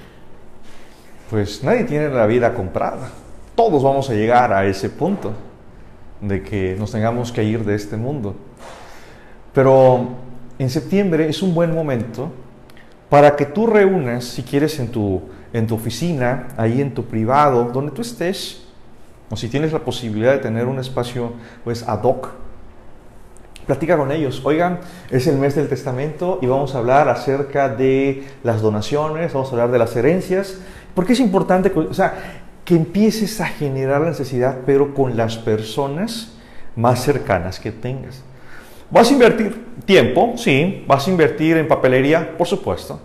pues 1.30 1.64
nadie 1.64 1.84
tiene 1.84 2.10
la 2.10 2.26
vida 2.26 2.54
comprada? 2.54 3.10
Todos 3.56 3.84
vamos 3.84 4.10
a 4.10 4.14
llegar 4.14 4.52
a 4.54 4.66
ese 4.66 4.90
punto 4.90 5.34
de 6.22 6.44
que 6.44 6.76
nos 6.78 6.92
tengamos 6.92 7.32
que 7.32 7.44
ir 7.44 7.64
de 7.64 7.76
este 7.76 7.98
mundo. 7.98 8.36
Pero 9.54 10.10
en 10.60 10.70
septiembre 10.70 11.30
es 11.30 11.42
un 11.42 11.54
buen 11.54 11.74
momento 11.74 12.32
para 13.10 13.36
que 13.36 13.46
tú 13.46 13.68
reúnas, 13.68 14.26
si 14.26 14.44
quieres, 14.44 14.80
en 14.80 14.90
tu, 14.90 15.22
en 15.54 15.68
tu 15.68 15.76
oficina, 15.76 16.48
ahí 16.58 16.82
en 16.82 16.94
tu 16.94 17.06
privado, 17.06 17.66
donde 17.66 17.92
tú 17.92 18.02
estés, 18.02 18.66
o 19.30 19.36
si 19.36 19.48
tienes 19.48 19.72
la 19.72 19.80
posibilidad 19.80 20.34
de 20.34 20.40
tener 20.40 20.66
un 20.66 20.80
espacio 20.80 21.34
pues 21.64 21.88
ad 21.88 22.04
hoc 22.04 22.45
platica 23.66 23.98
con 23.98 24.12
ellos. 24.12 24.42
Oigan, 24.44 24.80
es 25.10 25.28
el 25.28 25.38
mes 25.38 25.56
del 25.56 25.68
testamento 25.68 26.40
y 26.42 26.48
vamos 26.48 26.76
a 26.76 26.80
hablar 26.80 27.10
acerca 27.10 27.70
de 27.70 28.24
las 28.44 28.62
donaciones, 28.62 29.34
vamos 29.34 29.50
a 29.50 29.52
hablar 29.52 29.72
de 29.72 29.80
las 29.80 29.96
herencias, 29.96 30.60
porque 30.94 31.14
es 31.14 31.20
importante, 31.20 31.72
o 31.76 31.94
sea, 31.94 32.44
que 32.64 32.76
empieces 32.76 33.42
a 33.42 33.46
generar 33.46 34.02
la 34.02 34.10
necesidad, 34.10 34.60
pero 34.66 34.94
con 34.94 35.16
las 35.16 35.38
personas 35.38 36.34
más 36.76 37.04
cercanas 37.04 37.60
que 37.60 37.72
tengas. 37.72 38.24
¿Vas 38.90 39.10
a 39.10 39.14
invertir 39.14 39.66
tiempo? 39.86 40.34
Sí. 40.38 40.84
¿Vas 40.88 41.08
a 41.08 41.12
invertir 41.12 41.58
en 41.58 41.68
papelería? 41.68 42.38
Por 42.38 42.48
supuesto. 42.48 43.00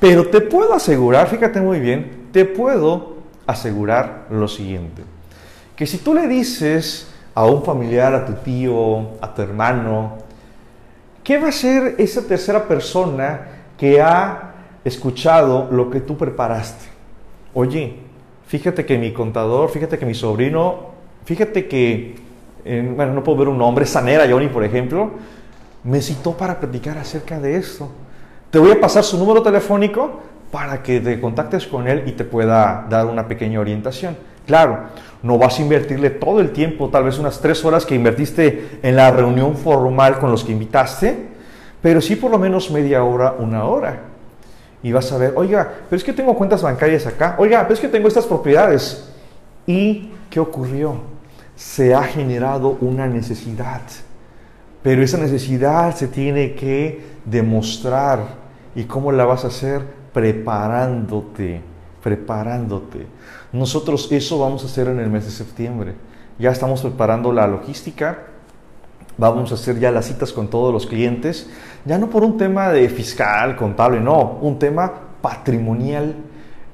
Pero 0.00 0.26
te 0.26 0.40
puedo 0.40 0.74
asegurar, 0.74 1.28
fíjate 1.28 1.60
muy 1.60 1.78
bien, 1.78 2.28
te 2.32 2.44
puedo 2.44 3.18
asegurar 3.46 4.26
lo 4.30 4.48
siguiente, 4.48 5.02
que 5.76 5.86
si 5.86 5.98
tú 5.98 6.14
le 6.14 6.26
dices 6.26 7.11
a 7.34 7.44
un 7.46 7.62
familiar, 7.62 8.14
a 8.14 8.24
tu 8.26 8.32
tío, 8.34 9.18
a 9.20 9.34
tu 9.34 9.42
hermano, 9.42 10.18
¿qué 11.24 11.38
va 11.38 11.48
a 11.48 11.52
ser 11.52 11.94
esa 11.98 12.22
tercera 12.22 12.66
persona 12.66 13.40
que 13.78 14.00
ha 14.00 14.52
escuchado 14.84 15.68
lo 15.70 15.90
que 15.90 16.00
tú 16.00 16.16
preparaste? 16.16 16.86
Oye, 17.54 17.96
fíjate 18.46 18.84
que 18.84 18.98
mi 18.98 19.12
contador, 19.12 19.70
fíjate 19.70 19.98
que 19.98 20.06
mi 20.06 20.14
sobrino, 20.14 20.90
fíjate 21.24 21.68
que, 21.68 22.16
bueno, 22.64 23.14
no 23.14 23.22
puedo 23.24 23.38
ver 23.38 23.48
un 23.48 23.58
nombre, 23.58 23.86
Sanera 23.86 24.26
Johnny, 24.28 24.48
por 24.48 24.64
ejemplo, 24.64 25.10
me 25.84 26.00
citó 26.00 26.36
para 26.36 26.60
platicar 26.60 26.98
acerca 26.98 27.40
de 27.40 27.56
esto. 27.56 27.88
Te 28.50 28.58
voy 28.58 28.72
a 28.72 28.80
pasar 28.80 29.02
su 29.02 29.18
número 29.18 29.42
telefónico 29.42 30.20
para 30.50 30.82
que 30.82 31.00
te 31.00 31.18
contactes 31.18 31.66
con 31.66 31.88
él 31.88 32.04
y 32.06 32.12
te 32.12 32.24
pueda 32.24 32.86
dar 32.88 33.06
una 33.06 33.26
pequeña 33.26 33.58
orientación. 33.58 34.16
Claro, 34.46 34.80
no 35.22 35.38
vas 35.38 35.58
a 35.58 35.62
invertirle 35.62 36.10
todo 36.10 36.40
el 36.40 36.50
tiempo, 36.50 36.88
tal 36.88 37.04
vez 37.04 37.18
unas 37.18 37.40
tres 37.40 37.64
horas 37.64 37.86
que 37.86 37.94
invertiste 37.94 38.80
en 38.82 38.96
la 38.96 39.10
reunión 39.10 39.56
formal 39.56 40.18
con 40.18 40.30
los 40.30 40.44
que 40.44 40.52
invitaste, 40.52 41.28
pero 41.80 42.00
sí 42.00 42.16
por 42.16 42.30
lo 42.30 42.38
menos 42.38 42.70
media 42.70 43.04
hora, 43.04 43.34
una 43.38 43.64
hora. 43.64 44.00
Y 44.82 44.90
vas 44.90 45.12
a 45.12 45.18
ver, 45.18 45.32
oiga, 45.36 45.70
pero 45.88 45.96
es 45.96 46.02
que 46.02 46.12
tengo 46.12 46.34
cuentas 46.34 46.62
bancarias 46.62 47.06
acá, 47.06 47.36
oiga, 47.38 47.62
pero 47.62 47.74
es 47.74 47.80
que 47.80 47.88
tengo 47.88 48.08
estas 48.08 48.26
propiedades. 48.26 49.08
¿Y 49.64 50.10
qué 50.28 50.40
ocurrió? 50.40 50.96
Se 51.54 51.94
ha 51.94 52.02
generado 52.02 52.76
una 52.80 53.06
necesidad, 53.06 53.82
pero 54.82 55.02
esa 55.02 55.18
necesidad 55.18 55.94
se 55.94 56.08
tiene 56.08 56.54
que 56.54 57.00
demostrar. 57.24 58.42
¿Y 58.74 58.84
cómo 58.84 59.12
la 59.12 59.24
vas 59.24 59.44
a 59.44 59.48
hacer? 59.48 59.82
Preparándote, 60.12 61.60
preparándote. 62.02 63.06
Nosotros 63.52 64.10
eso 64.10 64.38
vamos 64.38 64.62
a 64.62 64.66
hacer 64.66 64.88
en 64.88 64.98
el 64.98 65.10
mes 65.10 65.24
de 65.24 65.30
septiembre. 65.30 65.94
Ya 66.38 66.50
estamos 66.50 66.80
preparando 66.80 67.32
la 67.32 67.46
logística, 67.46 68.18
vamos 69.18 69.52
a 69.52 69.54
hacer 69.54 69.78
ya 69.78 69.90
las 69.90 70.06
citas 70.06 70.32
con 70.32 70.48
todos 70.48 70.72
los 70.72 70.86
clientes, 70.86 71.50
ya 71.84 71.98
no 71.98 72.08
por 72.08 72.24
un 72.24 72.38
tema 72.38 72.70
de 72.70 72.88
fiscal, 72.88 73.56
contable, 73.56 74.00
no, 74.00 74.38
un 74.40 74.58
tema 74.58 74.92
patrimonial. 75.20 76.14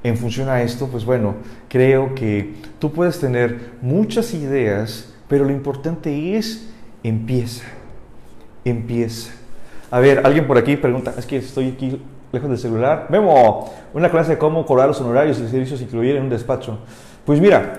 En 0.01 0.15
función 0.15 0.47
a 0.47 0.61
esto, 0.61 0.87
pues 0.87 1.03
bueno, 1.03 1.35
creo 1.67 2.15
que 2.15 2.53
tú 2.79 2.93
puedes 2.93 3.19
tener 3.19 3.73
muchas 3.81 4.33
ideas, 4.33 5.13
pero 5.27 5.43
lo 5.43 5.51
importante 5.51 6.37
es 6.37 6.69
empieza, 7.03 7.65
empieza. 8.63 9.31
A 9.91 9.99
ver, 9.99 10.21
alguien 10.23 10.47
por 10.47 10.57
aquí 10.57 10.77
pregunta, 10.77 11.13
es 11.17 11.25
que 11.25 11.35
estoy 11.37 11.71
aquí 11.71 12.01
lejos 12.31 12.49
del 12.49 12.57
celular. 12.57 13.07
Memo, 13.09 13.71
una 13.93 14.09
clase 14.09 14.31
de 14.31 14.37
cómo 14.37 14.65
cobrar 14.65 14.87
los 14.87 14.99
honorarios 15.01 15.39
y 15.39 15.47
servicios 15.47 15.81
incluir 15.81 16.15
en 16.15 16.23
un 16.23 16.29
despacho. 16.29 16.79
Pues 17.25 17.39
mira, 17.39 17.77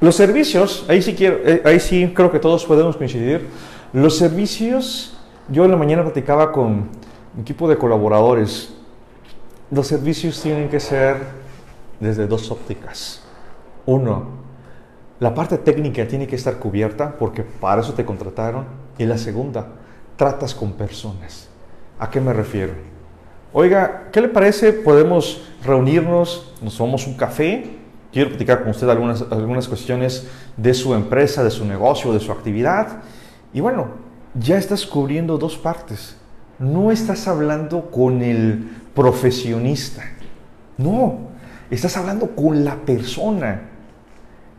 los 0.00 0.14
servicios, 0.14 0.84
ahí 0.88 1.02
sí, 1.02 1.14
quiero, 1.14 1.38
eh, 1.44 1.62
ahí 1.64 1.80
sí 1.80 2.12
creo 2.14 2.30
que 2.30 2.38
todos 2.38 2.64
podemos 2.64 2.96
coincidir. 2.96 3.48
Los 3.92 4.16
servicios, 4.16 5.18
yo 5.48 5.64
en 5.64 5.70
la 5.70 5.76
mañana 5.76 6.02
platicaba 6.02 6.52
con 6.52 6.66
un 6.66 7.40
equipo 7.40 7.68
de 7.68 7.76
colaboradores. 7.76 8.74
Los 9.70 9.86
servicios 9.86 10.40
tienen 10.40 10.68
que 10.68 10.80
ser 10.80 11.16
desde 12.00 12.26
dos 12.26 12.50
ópticas. 12.50 13.22
Uno, 13.86 14.38
la 15.20 15.34
parte 15.34 15.58
técnica 15.58 16.06
tiene 16.06 16.26
que 16.26 16.36
estar 16.36 16.58
cubierta 16.58 17.16
porque 17.18 17.42
para 17.42 17.80
eso 17.82 17.94
te 17.94 18.04
contrataron. 18.04 18.66
Y 18.98 19.04
la 19.04 19.18
segunda, 19.18 19.66
tratas 20.16 20.54
con 20.54 20.72
personas. 20.72 21.48
¿A 21.98 22.10
qué 22.10 22.20
me 22.20 22.32
refiero? 22.32 22.97
Oiga, 23.52 24.10
¿qué 24.12 24.20
le 24.20 24.28
parece? 24.28 24.74
Podemos 24.74 25.40
reunirnos, 25.64 26.52
nos 26.60 26.76
tomamos 26.76 27.06
un 27.06 27.14
café. 27.14 27.78
Quiero 28.12 28.28
platicar 28.28 28.60
con 28.60 28.70
usted 28.70 28.86
algunas, 28.90 29.24
algunas 29.30 29.66
cuestiones 29.66 30.28
de 30.58 30.74
su 30.74 30.92
empresa, 30.92 31.42
de 31.42 31.50
su 31.50 31.64
negocio, 31.64 32.12
de 32.12 32.20
su 32.20 32.30
actividad. 32.30 32.98
Y 33.54 33.60
bueno, 33.60 33.88
ya 34.34 34.58
estás 34.58 34.84
cubriendo 34.84 35.38
dos 35.38 35.56
partes. 35.56 36.16
No 36.58 36.90
estás 36.90 37.26
hablando 37.26 37.90
con 37.90 38.20
el 38.22 38.68
profesionista. 38.94 40.04
No, 40.76 41.30
estás 41.70 41.96
hablando 41.96 42.36
con 42.36 42.66
la 42.66 42.76
persona. 42.76 43.62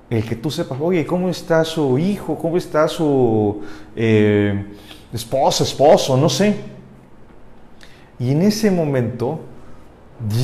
El 0.10 0.24
que 0.24 0.36
tú 0.36 0.50
sepas, 0.50 0.80
oye, 0.82 1.06
¿cómo 1.06 1.30
está 1.30 1.64
su 1.64 2.00
hijo? 2.00 2.36
¿Cómo 2.40 2.58
está 2.58 2.88
su 2.88 3.62
eh, 3.96 4.66
esposa, 5.14 5.64
esposo? 5.64 6.18
No 6.18 6.28
sé 6.28 6.79
y 8.20 8.32
en 8.32 8.42
ese 8.42 8.70
momento 8.70 9.40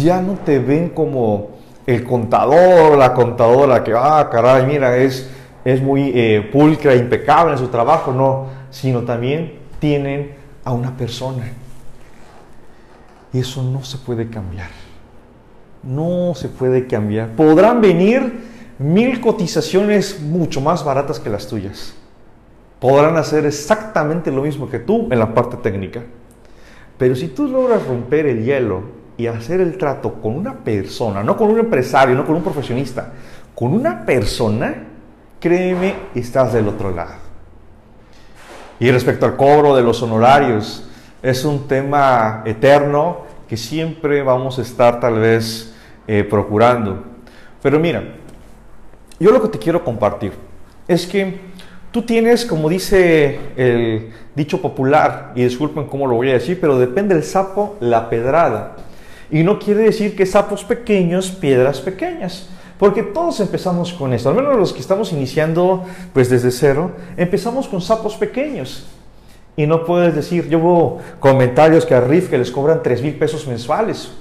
ya 0.02 0.22
no 0.22 0.34
te 0.34 0.60
ven 0.60 0.90
como 0.90 1.50
el 1.86 2.04
contador, 2.04 2.98
la 2.98 3.14
contadora 3.14 3.84
que, 3.84 3.94
ah, 3.94 4.28
caray, 4.32 4.66
mira, 4.66 4.98
es, 4.98 5.30
es 5.64 5.82
muy 5.82 6.12
eh, 6.16 6.50
pulcra, 6.52 6.96
impecable 6.96 7.54
en 7.54 7.58
su 7.60 7.68
trabajo, 7.68 8.12
no, 8.12 8.48
sino 8.72 9.02
también 9.02 9.60
tienen 9.80 10.36
a 10.64 10.72
una 10.72 10.96
persona. 10.96 11.52
Y 13.34 13.40
eso 13.40 13.62
no 13.62 13.84
se 13.84 13.98
puede 13.98 14.30
cambiar. 14.30 14.70
No 15.84 16.34
se 16.36 16.48
puede 16.48 16.88
cambiar. 16.88 17.30
Podrán 17.32 17.82
venir 17.82 18.46
mil 18.80 19.22
cotizaciones 19.22 20.22
mucho 20.22 20.62
más 20.62 20.84
baratas 20.84 21.20
que 21.20 21.30
las 21.30 21.48
tuyas. 21.48 21.94
Podrán 22.80 23.18
hacer 23.18 23.46
exactamente 23.46 24.32
lo 24.32 24.42
mismo 24.42 24.70
que 24.70 24.80
tú 24.80 25.08
en 25.12 25.20
la 25.20 25.34
parte 25.34 25.58
técnica. 25.58 26.02
Pero 26.98 27.16
si 27.16 27.30
tú 27.30 27.48
logras 27.48 27.86
romper 27.86 28.26
el 28.26 28.44
hielo 28.44 28.84
y 29.18 29.28
hacer 29.28 29.62
el 29.62 29.78
trato 29.78 30.14
con 30.14 30.36
una 30.36 30.54
persona, 30.54 31.24
no 31.24 31.36
con 31.36 31.50
un 31.50 31.60
empresario, 31.60 32.16
no 32.16 32.26
con 32.26 32.36
un 32.36 32.44
profesionista, 32.44 33.14
con 33.54 33.74
una 33.74 34.06
persona, 34.06 34.76
créeme, 35.40 35.96
estás 36.14 36.54
del 36.54 36.68
otro 36.68 36.92
lado. 36.92 37.26
Y 38.80 38.92
respecto 38.92 39.26
al 39.26 39.36
cobro 39.36 39.76
de 39.76 39.82
los 39.82 40.02
honorarios, 40.02 40.90
es 41.22 41.46
un 41.46 41.68
tema 41.68 42.44
eterno 42.46 43.26
que 43.48 43.58
siempre 43.58 44.22
vamos 44.22 44.60
a 44.60 44.62
estar 44.62 45.00
tal 45.00 45.20
vez 45.20 45.74
eh, 46.08 46.24
procurando. 46.24 47.04
Pero 47.62 47.80
mira, 47.80 48.04
yo 49.20 49.32
lo 49.32 49.42
que 49.42 49.48
te 49.48 49.60
quiero 49.60 49.84
compartir 49.84 50.34
es 50.88 51.08
que 51.08 51.40
Tú 51.96 52.02
tienes, 52.02 52.46
como 52.46 52.68
dice 52.68 53.40
el 53.56 54.10
dicho 54.36 54.62
popular, 54.62 55.32
y 55.34 55.46
disculpen 55.46 55.86
cómo 55.86 56.08
lo 56.08 56.16
voy 56.16 56.30
a 56.30 56.34
decir, 56.34 56.60
pero 56.60 56.78
depende 56.78 57.16
del 57.16 57.24
sapo, 57.24 57.78
la 57.80 58.10
pedrada. 58.10 58.76
Y 59.32 59.44
no 59.44 59.60
quiere 59.60 59.84
decir 59.84 60.14
que 60.14 60.26
sapos 60.26 60.66
pequeños, 60.66 61.32
piedras 61.32 61.80
pequeñas. 61.80 62.50
Porque 62.78 63.02
todos 63.02 63.40
empezamos 63.40 63.94
con 63.94 64.12
esto, 64.12 64.28
al 64.28 64.36
menos 64.36 64.58
los 64.58 64.74
que 64.74 64.82
estamos 64.82 65.14
iniciando 65.14 65.86
pues 66.12 66.30
desde 66.30 66.52
cero, 66.52 66.92
empezamos 67.16 67.66
con 67.70 67.80
sapos 67.80 68.18
pequeños. 68.18 68.86
Y 69.56 69.66
no 69.66 69.86
puedes 69.86 70.14
decir, 70.14 70.50
yo 70.50 70.60
veo 70.60 70.98
comentarios 71.22 71.86
que 71.86 71.96
a 71.96 72.02
RIF 72.02 72.30
que 72.30 72.38
les 72.38 72.52
cobran 72.52 72.84
3 72.84 73.04
mil 73.04 73.14
pesos 73.14 73.48
mensuales. 73.48 74.12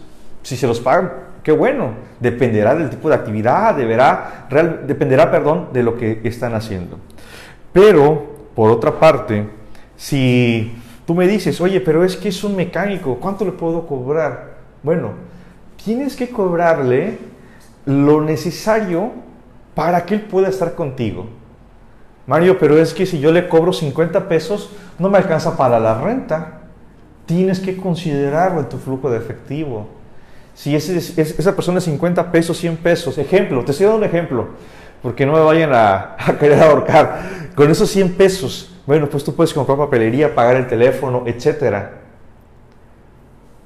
Si 0.44 0.56
se 0.56 0.68
los 0.68 0.78
pagan, 0.78 1.10
qué 1.42 1.50
bueno. 1.50 1.94
Dependerá 2.20 2.76
del 2.76 2.88
tipo 2.88 3.08
de 3.08 3.16
actividad, 3.16 3.74
deberá, 3.74 4.46
dependerá, 4.86 5.28
perdón, 5.28 5.70
de 5.72 5.82
lo 5.82 5.96
que 5.96 6.20
están 6.22 6.54
haciendo. 6.54 7.00
Pero, 7.74 8.36
por 8.54 8.70
otra 8.70 9.00
parte, 9.00 9.48
si 9.96 10.72
tú 11.04 11.14
me 11.14 11.26
dices, 11.26 11.60
oye, 11.60 11.80
pero 11.80 12.04
es 12.04 12.16
que 12.16 12.28
es 12.28 12.44
un 12.44 12.54
mecánico, 12.54 13.18
¿cuánto 13.20 13.44
le 13.44 13.50
puedo 13.50 13.86
cobrar? 13.86 14.58
Bueno, 14.84 15.10
tienes 15.84 16.14
que 16.14 16.30
cobrarle 16.30 17.18
lo 17.84 18.22
necesario 18.22 19.10
para 19.74 20.06
que 20.06 20.14
él 20.14 20.20
pueda 20.20 20.48
estar 20.48 20.76
contigo. 20.76 21.26
Mario, 22.28 22.58
pero 22.60 22.78
es 22.78 22.94
que 22.94 23.06
si 23.06 23.18
yo 23.18 23.32
le 23.32 23.48
cobro 23.48 23.72
50 23.72 24.28
pesos, 24.28 24.70
no 25.00 25.10
me 25.10 25.18
alcanza 25.18 25.56
para 25.56 25.80
la 25.80 26.00
renta. 26.00 26.60
Tienes 27.26 27.58
que 27.58 27.76
considerarlo 27.76 28.60
en 28.60 28.68
tu 28.68 28.78
flujo 28.78 29.10
de 29.10 29.18
efectivo. 29.18 29.88
Si 30.54 30.76
esa 30.76 31.56
persona 31.56 31.78
es 31.78 31.84
50 31.84 32.30
pesos, 32.30 32.56
100 32.56 32.76
pesos, 32.76 33.18
ejemplo, 33.18 33.64
te 33.64 33.72
estoy 33.72 33.86
dando 33.86 33.98
un 33.98 34.04
ejemplo, 34.04 34.50
porque 35.04 35.26
no 35.26 35.34
me 35.34 35.40
vayan 35.40 35.74
a, 35.74 36.16
a 36.18 36.38
querer 36.38 36.62
ahorcar. 36.62 37.50
Con 37.54 37.70
esos 37.70 37.90
100 37.90 38.14
pesos, 38.14 38.74
bueno, 38.86 39.06
pues 39.06 39.22
tú 39.22 39.34
puedes 39.34 39.52
comprar 39.52 39.76
papelería, 39.76 40.34
pagar 40.34 40.56
el 40.56 40.66
teléfono, 40.66 41.24
etc. 41.26 41.88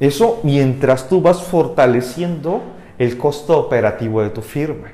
Eso 0.00 0.40
mientras 0.42 1.08
tú 1.08 1.22
vas 1.22 1.40
fortaleciendo 1.40 2.60
el 2.98 3.16
costo 3.16 3.56
operativo 3.56 4.20
de 4.20 4.30
tu 4.30 4.42
firma. 4.42 4.88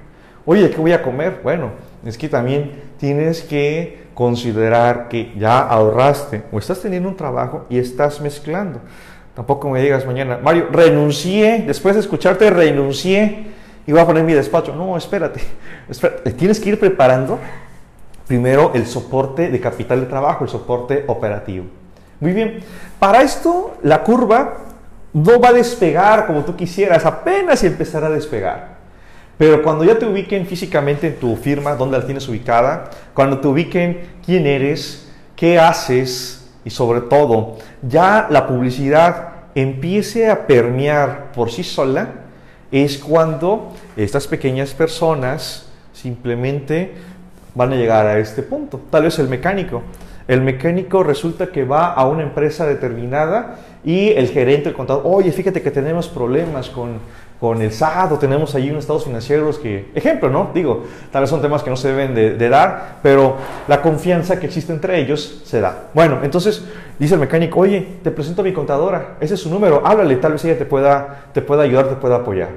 Oye, 0.45 0.69
¿qué 0.69 0.77
voy 0.77 0.93
a 0.93 1.03
comer? 1.03 1.41
Bueno, 1.43 1.71
es 2.05 2.19
que 2.19 2.29
también 2.29 2.73
tienes 2.99 3.41
que 3.41 4.05
considerar 4.13 5.09
que 5.09 5.33
ya 5.39 5.61
ahorraste 5.61 6.43
o 6.53 6.59
estás 6.59 6.83
teniendo 6.83 7.09
un 7.09 7.17
trabajo 7.17 7.65
y 7.71 7.79
estás 7.79 8.21
mezclando. 8.21 8.81
Tampoco 9.35 9.71
me 9.71 9.81
digas 9.81 10.05
mañana, 10.05 10.39
Mario, 10.45 10.69
renuncié, 10.71 11.65
después 11.67 11.95
de 11.95 12.03
escucharte 12.03 12.51
renuncié 12.51 13.54
y 13.87 13.93
voy 13.93 14.01
a 14.01 14.07
poner 14.07 14.25
mi 14.25 14.33
despacho. 14.33 14.75
No, 14.75 14.97
espérate, 14.97 15.41
tienes 16.37 16.61
que 16.61 16.71
ir 16.71 16.81
preparando 16.81 17.39
primero 18.27 18.73
el 18.75 18.87
soporte 18.87 19.51
de 19.51 19.61
capital 19.61 20.01
de 20.01 20.07
trabajo, 20.07 20.45
el 20.45 20.51
soporte 20.51 21.05
operativo. 21.07 21.67
Muy 22.21 22.33
bien, 22.33 22.61
para 22.99 23.23
esto 23.23 23.77
la 23.83 24.03
curva 24.03 24.55
no 25.13 25.39
va 25.41 25.49
a 25.49 25.53
despegar 25.53 26.27
como 26.27 26.45
tú 26.45 26.57
quisieras, 26.57 27.05
apenas 27.05 27.63
empezará 27.65 28.07
a 28.07 28.11
despegar. 28.11 28.75
Pero 29.37 29.63
cuando 29.63 29.85
ya 29.85 29.99
te 29.99 30.07
ubiquen 30.07 30.47
físicamente 30.47 31.09
en 31.09 31.17
tu 31.17 31.37
firma, 31.37 31.75
dónde 31.75 31.99
la 31.99 32.05
tienes 32.07 32.29
ubicada, 32.29 32.91
cuando 33.13 33.41
te 33.41 33.49
ubiquen 33.49 34.01
quién 34.25 34.47
eres, 34.47 35.13
qué 35.35 35.59
haces 35.59 36.51
y 36.65 36.71
sobre 36.71 37.03
todo 37.03 37.57
ya 37.83 38.29
la 38.31 38.47
publicidad 38.47 39.29
empiece 39.55 40.31
a 40.31 40.47
permear 40.47 41.33
por 41.33 41.51
sí 41.51 41.63
sola, 41.63 42.09
es 42.75 42.99
cuando 42.99 43.73
estas 43.97 44.27
pequeñas 44.27 44.75
personas 44.75 45.69
simplemente 45.93 46.95
van 47.55 47.73
a 47.73 47.77
llegar 47.77 48.05
a 48.05 48.19
este 48.19 48.43
punto. 48.43 48.81
Tal 48.91 49.05
vez 49.05 49.17
el 49.21 49.29
mecánico. 49.29 49.83
El 50.27 50.41
mecánico 50.41 51.05
resulta 51.05 51.49
que 51.49 51.65
va 51.65 51.93
a 51.93 52.09
una 52.09 52.25
empresa 52.25 52.67
determinada 52.67 53.59
y 53.85 54.09
el 54.09 54.29
gerente, 54.29 54.71
el 54.71 54.75
contador, 54.75 55.03
oye, 55.05 55.31
fíjate 55.31 55.63
que 55.63 55.71
tenemos 55.71 56.09
problemas 56.09 56.69
con, 56.69 56.99
con 57.41 57.61
el 57.61 57.73
SAT 57.73 58.13
o 58.13 58.19
tenemos 58.19 58.55
allí 58.55 58.71
unos 58.71 58.85
estados 58.85 59.05
financieros 59.05 59.59
que, 59.59 59.91
ejemplo, 59.95 60.31
¿no? 60.31 60.51
Digo, 60.55 60.85
tal 61.11 61.23
vez 61.23 61.31
son 61.31 61.43
temas 61.43 61.63
que 61.63 61.71
no 61.71 61.77
se 61.77 61.89
deben 61.89 62.15
de, 62.15 62.49
dar, 62.49 62.99
pero 63.03 63.37
la 63.69 63.83
confianza 63.83 64.41
que 64.41 64.47
existe 64.47 64.73
entre 64.73 64.99
ellos 65.01 65.43
se 65.45 65.61
da. 65.61 65.89
Bueno, 65.95 66.21
entonces 66.23 66.65
dice 66.99 67.15
el 67.15 67.21
mecánico, 67.21 67.61
oye, 67.61 67.99
te 68.03 68.11
presento 68.11 68.43
a 68.43 68.45
mi 68.45 68.53
contadora, 68.53 69.17
ese 69.21 69.35
es 69.35 69.41
su 69.41 69.51
número, 69.51 69.83
háblale, 69.85 70.17
tal 70.17 70.33
vez 70.33 70.45
ella 70.45 70.59
te 70.59 70.65
pueda, 70.65 71.27
te 71.33 71.43
pueda 71.43 71.65
ayudar, 71.65 71.89
te 71.89 71.97
pueda 71.97 72.17
apoyar. 72.17 72.51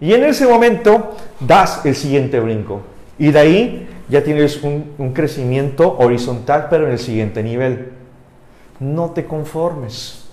Y 0.00 0.12
en 0.12 0.24
ese 0.24 0.46
momento 0.46 1.16
das 1.40 1.84
el 1.84 1.94
siguiente 1.94 2.38
brinco. 2.40 2.82
Y 3.18 3.30
de 3.30 3.38
ahí 3.38 3.88
ya 4.08 4.22
tienes 4.22 4.62
un, 4.62 5.12
crecimiento 5.14 5.96
horizontal, 5.98 6.68
pero 6.70 6.86
en 6.86 6.92
el 6.92 6.98
siguiente 6.98 7.42
nivel. 7.42 7.92
No 8.78 9.10
te 9.10 9.24
conformes, 9.24 10.26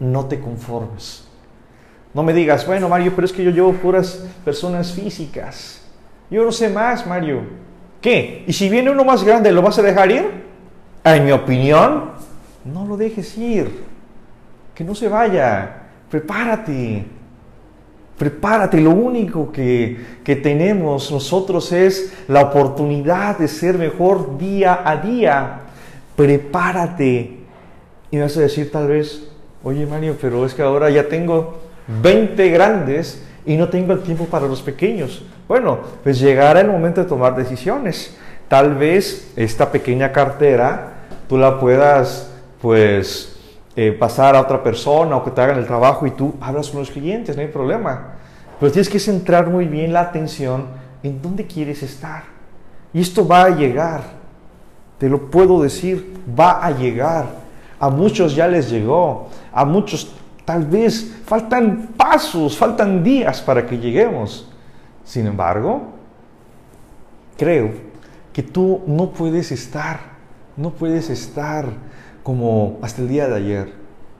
no 0.00 0.26
te 0.26 0.40
conformes. 0.40 1.23
No 2.14 2.22
me 2.22 2.32
digas, 2.32 2.64
bueno, 2.64 2.88
Mario, 2.88 3.12
pero 3.14 3.26
es 3.26 3.32
que 3.32 3.42
yo 3.42 3.50
llevo 3.50 3.72
puras 3.72 4.24
personas 4.44 4.92
físicas. 4.92 5.82
Yo 6.30 6.44
no 6.44 6.52
sé 6.52 6.68
más, 6.68 7.04
Mario. 7.06 7.42
¿Qué? 8.00 8.44
¿Y 8.46 8.52
si 8.52 8.68
viene 8.68 8.90
uno 8.90 9.04
más 9.04 9.24
grande, 9.24 9.50
lo 9.50 9.62
vas 9.62 9.78
a 9.78 9.82
dejar 9.82 10.10
ir? 10.10 10.24
En 11.02 11.24
mi 11.24 11.32
opinión, 11.32 12.12
no 12.64 12.86
lo 12.86 12.96
dejes 12.96 13.36
ir. 13.36 13.82
Que 14.74 14.84
no 14.84 14.94
se 14.94 15.08
vaya. 15.08 15.82
Prepárate. 16.08 17.04
Prepárate, 18.16 18.80
lo 18.80 18.90
único 18.90 19.50
que, 19.50 20.20
tenemos 20.24 21.10
nosotros 21.10 21.72
es 21.72 22.14
la 22.28 22.42
oportunidad 22.42 23.38
de 23.38 23.48
ser 23.48 23.76
mejor 23.76 24.38
día 24.38 24.82
a 24.84 24.98
día. 24.98 25.60
Prepárate. 26.14 27.38
Y 28.12 28.16
me 28.16 28.22
vas 28.22 28.36
a 28.36 28.40
decir 28.40 28.70
tal 28.70 28.86
vez, 28.86 29.28
oye 29.64 29.84
Mario, 29.84 30.16
pero 30.20 30.46
es 30.46 30.54
que 30.54 30.62
ahora 30.62 30.90
ya 30.90 31.08
tengo 31.08 31.63
20 31.86 32.48
grandes 32.50 33.22
y 33.46 33.56
no 33.56 33.68
tengo 33.68 33.92
el 33.92 34.00
tiempo 34.00 34.24
para 34.24 34.46
los 34.46 34.62
pequeños. 34.62 35.22
Bueno, 35.46 35.78
pues 36.02 36.18
llegará 36.18 36.60
el 36.60 36.68
momento 36.68 37.02
de 37.02 37.08
tomar 37.08 37.36
decisiones. 37.36 38.16
Tal 38.48 38.74
vez 38.74 39.32
esta 39.36 39.70
pequeña 39.70 40.12
cartera 40.12 40.92
tú 41.28 41.36
la 41.36 41.58
puedas 41.58 42.30
pues 42.60 43.36
eh, 43.76 43.92
pasar 43.92 44.36
a 44.36 44.40
otra 44.40 44.62
persona 44.62 45.16
o 45.16 45.24
que 45.24 45.30
te 45.30 45.40
hagan 45.40 45.58
el 45.58 45.66
trabajo 45.66 46.06
y 46.06 46.12
tú 46.12 46.34
hablas 46.40 46.70
con 46.70 46.80
los 46.80 46.90
clientes, 46.90 47.36
no 47.36 47.42
hay 47.42 47.48
problema. 47.48 48.14
Pero 48.58 48.72
tienes 48.72 48.88
que 48.88 48.98
centrar 48.98 49.48
muy 49.48 49.66
bien 49.66 49.92
la 49.92 50.00
atención 50.00 50.66
en 51.02 51.20
dónde 51.20 51.46
quieres 51.46 51.82
estar. 51.82 52.22
Y 52.92 53.00
esto 53.00 53.26
va 53.26 53.44
a 53.44 53.50
llegar, 53.50 54.02
te 54.98 55.08
lo 55.08 55.30
puedo 55.30 55.60
decir, 55.60 56.22
va 56.38 56.64
a 56.64 56.70
llegar. 56.70 57.26
A 57.80 57.90
muchos 57.90 58.34
ya 58.34 58.46
les 58.46 58.70
llegó, 58.70 59.28
a 59.52 59.64
muchos 59.64 60.14
tal 60.44 60.64
vez 60.64 61.14
faltan 61.24 61.90
pasos, 61.96 62.56
faltan 62.56 63.02
días 63.02 63.40
para 63.40 63.66
que 63.66 63.78
lleguemos. 63.78 64.48
Sin 65.04 65.26
embargo, 65.26 65.92
creo 67.36 67.70
que 68.32 68.42
tú 68.42 68.82
no 68.86 69.10
puedes 69.10 69.52
estar, 69.52 70.00
no 70.56 70.70
puedes 70.70 71.10
estar 71.10 71.66
como 72.22 72.78
hasta 72.82 73.02
el 73.02 73.08
día 73.08 73.28
de 73.28 73.36
ayer. 73.36 73.72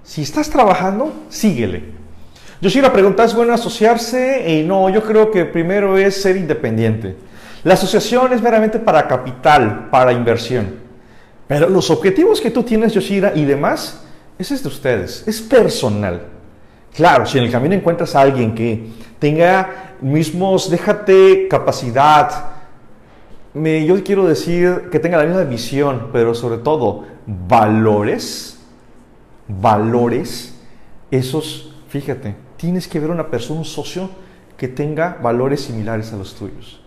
Si 0.02 0.22
estás 0.22 0.50
trabajando, 0.50 1.12
síguele. 1.28 1.94
Yo 2.60 2.70
sí 2.70 2.80
la 2.80 2.92
pregunta, 2.92 3.24
¿es 3.24 3.34
bueno 3.34 3.52
asociarse? 3.52 4.44
Y 4.50 4.62
no, 4.62 4.88
yo 4.88 5.02
creo 5.02 5.30
que 5.30 5.44
primero 5.44 5.98
es 5.98 6.20
ser 6.20 6.36
independiente. 6.36 7.16
La 7.64 7.74
asociación 7.74 8.32
es 8.32 8.42
meramente 8.42 8.78
para 8.78 9.08
capital, 9.08 9.88
para 9.90 10.12
inversión. 10.12 10.74
Pero 11.46 11.68
los 11.68 11.90
objetivos 11.90 12.40
que 12.40 12.50
tú 12.50 12.62
tienes, 12.62 12.92
Yoshira, 12.92 13.32
y 13.34 13.44
demás, 13.44 14.03
ese 14.38 14.54
es 14.54 14.62
de 14.62 14.68
ustedes, 14.68 15.26
es 15.26 15.40
personal. 15.40 16.22
Claro, 16.94 17.26
si 17.26 17.38
en 17.38 17.44
el 17.44 17.50
camino 17.50 17.74
encuentras 17.74 18.14
a 18.14 18.20
alguien 18.20 18.54
que 18.54 18.88
tenga 19.18 19.96
mismos, 20.00 20.70
déjate 20.70 21.48
capacidad, 21.48 22.52
me, 23.52 23.86
yo 23.86 24.02
quiero 24.02 24.26
decir 24.26 24.88
que 24.90 24.98
tenga 24.98 25.18
la 25.18 25.24
misma 25.24 25.44
visión, 25.44 26.08
pero 26.12 26.34
sobre 26.34 26.58
todo 26.58 27.04
valores, 27.26 28.58
valores, 29.48 30.60
esos, 31.10 31.74
fíjate, 31.88 32.34
tienes 32.56 32.88
que 32.88 32.98
ver 32.98 33.10
una 33.10 33.28
persona, 33.28 33.60
un 33.60 33.64
socio 33.64 34.10
que 34.56 34.68
tenga 34.68 35.18
valores 35.22 35.62
similares 35.62 36.12
a 36.12 36.16
los 36.16 36.34
tuyos. 36.34 36.80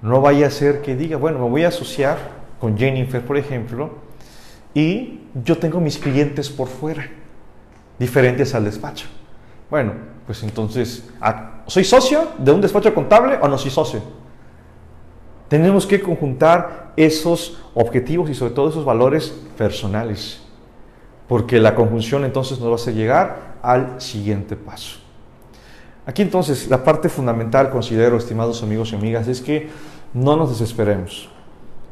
No 0.00 0.20
vaya 0.20 0.46
a 0.46 0.50
ser 0.50 0.82
que 0.82 0.94
diga, 0.94 1.16
bueno, 1.16 1.40
me 1.40 1.48
voy 1.48 1.64
a 1.64 1.68
asociar 1.68 2.18
con 2.60 2.78
Jennifer, 2.78 3.20
por 3.22 3.36
ejemplo, 3.36 4.07
y 4.78 5.18
yo 5.44 5.58
tengo 5.58 5.80
mis 5.80 5.98
clientes 5.98 6.48
por 6.48 6.68
fuera, 6.68 7.10
diferentes 7.98 8.54
al 8.54 8.64
despacho. 8.64 9.06
Bueno, 9.68 9.92
pues 10.24 10.44
entonces, 10.44 11.10
ah, 11.20 11.62
¿soy 11.66 11.82
socio 11.82 12.28
de 12.38 12.52
un 12.52 12.60
despacho 12.60 12.94
contable 12.94 13.38
o 13.42 13.48
no 13.48 13.58
soy 13.58 13.72
socio? 13.72 14.00
Tenemos 15.48 15.84
que 15.84 16.00
conjuntar 16.00 16.92
esos 16.94 17.60
objetivos 17.74 18.30
y 18.30 18.36
sobre 18.36 18.54
todo 18.54 18.68
esos 18.68 18.84
valores 18.84 19.34
personales, 19.56 20.40
porque 21.26 21.58
la 21.58 21.74
conjunción 21.74 22.24
entonces 22.24 22.60
nos 22.60 22.68
va 22.68 22.72
a 22.72 22.76
hacer 22.76 22.94
llegar 22.94 23.56
al 23.62 24.00
siguiente 24.00 24.54
paso. 24.54 25.00
Aquí 26.06 26.22
entonces 26.22 26.68
la 26.68 26.84
parte 26.84 27.08
fundamental, 27.08 27.70
considero, 27.70 28.16
estimados 28.16 28.62
amigos 28.62 28.92
y 28.92 28.94
amigas, 28.94 29.26
es 29.26 29.40
que 29.40 29.70
no 30.14 30.36
nos 30.36 30.50
desesperemos. 30.50 31.30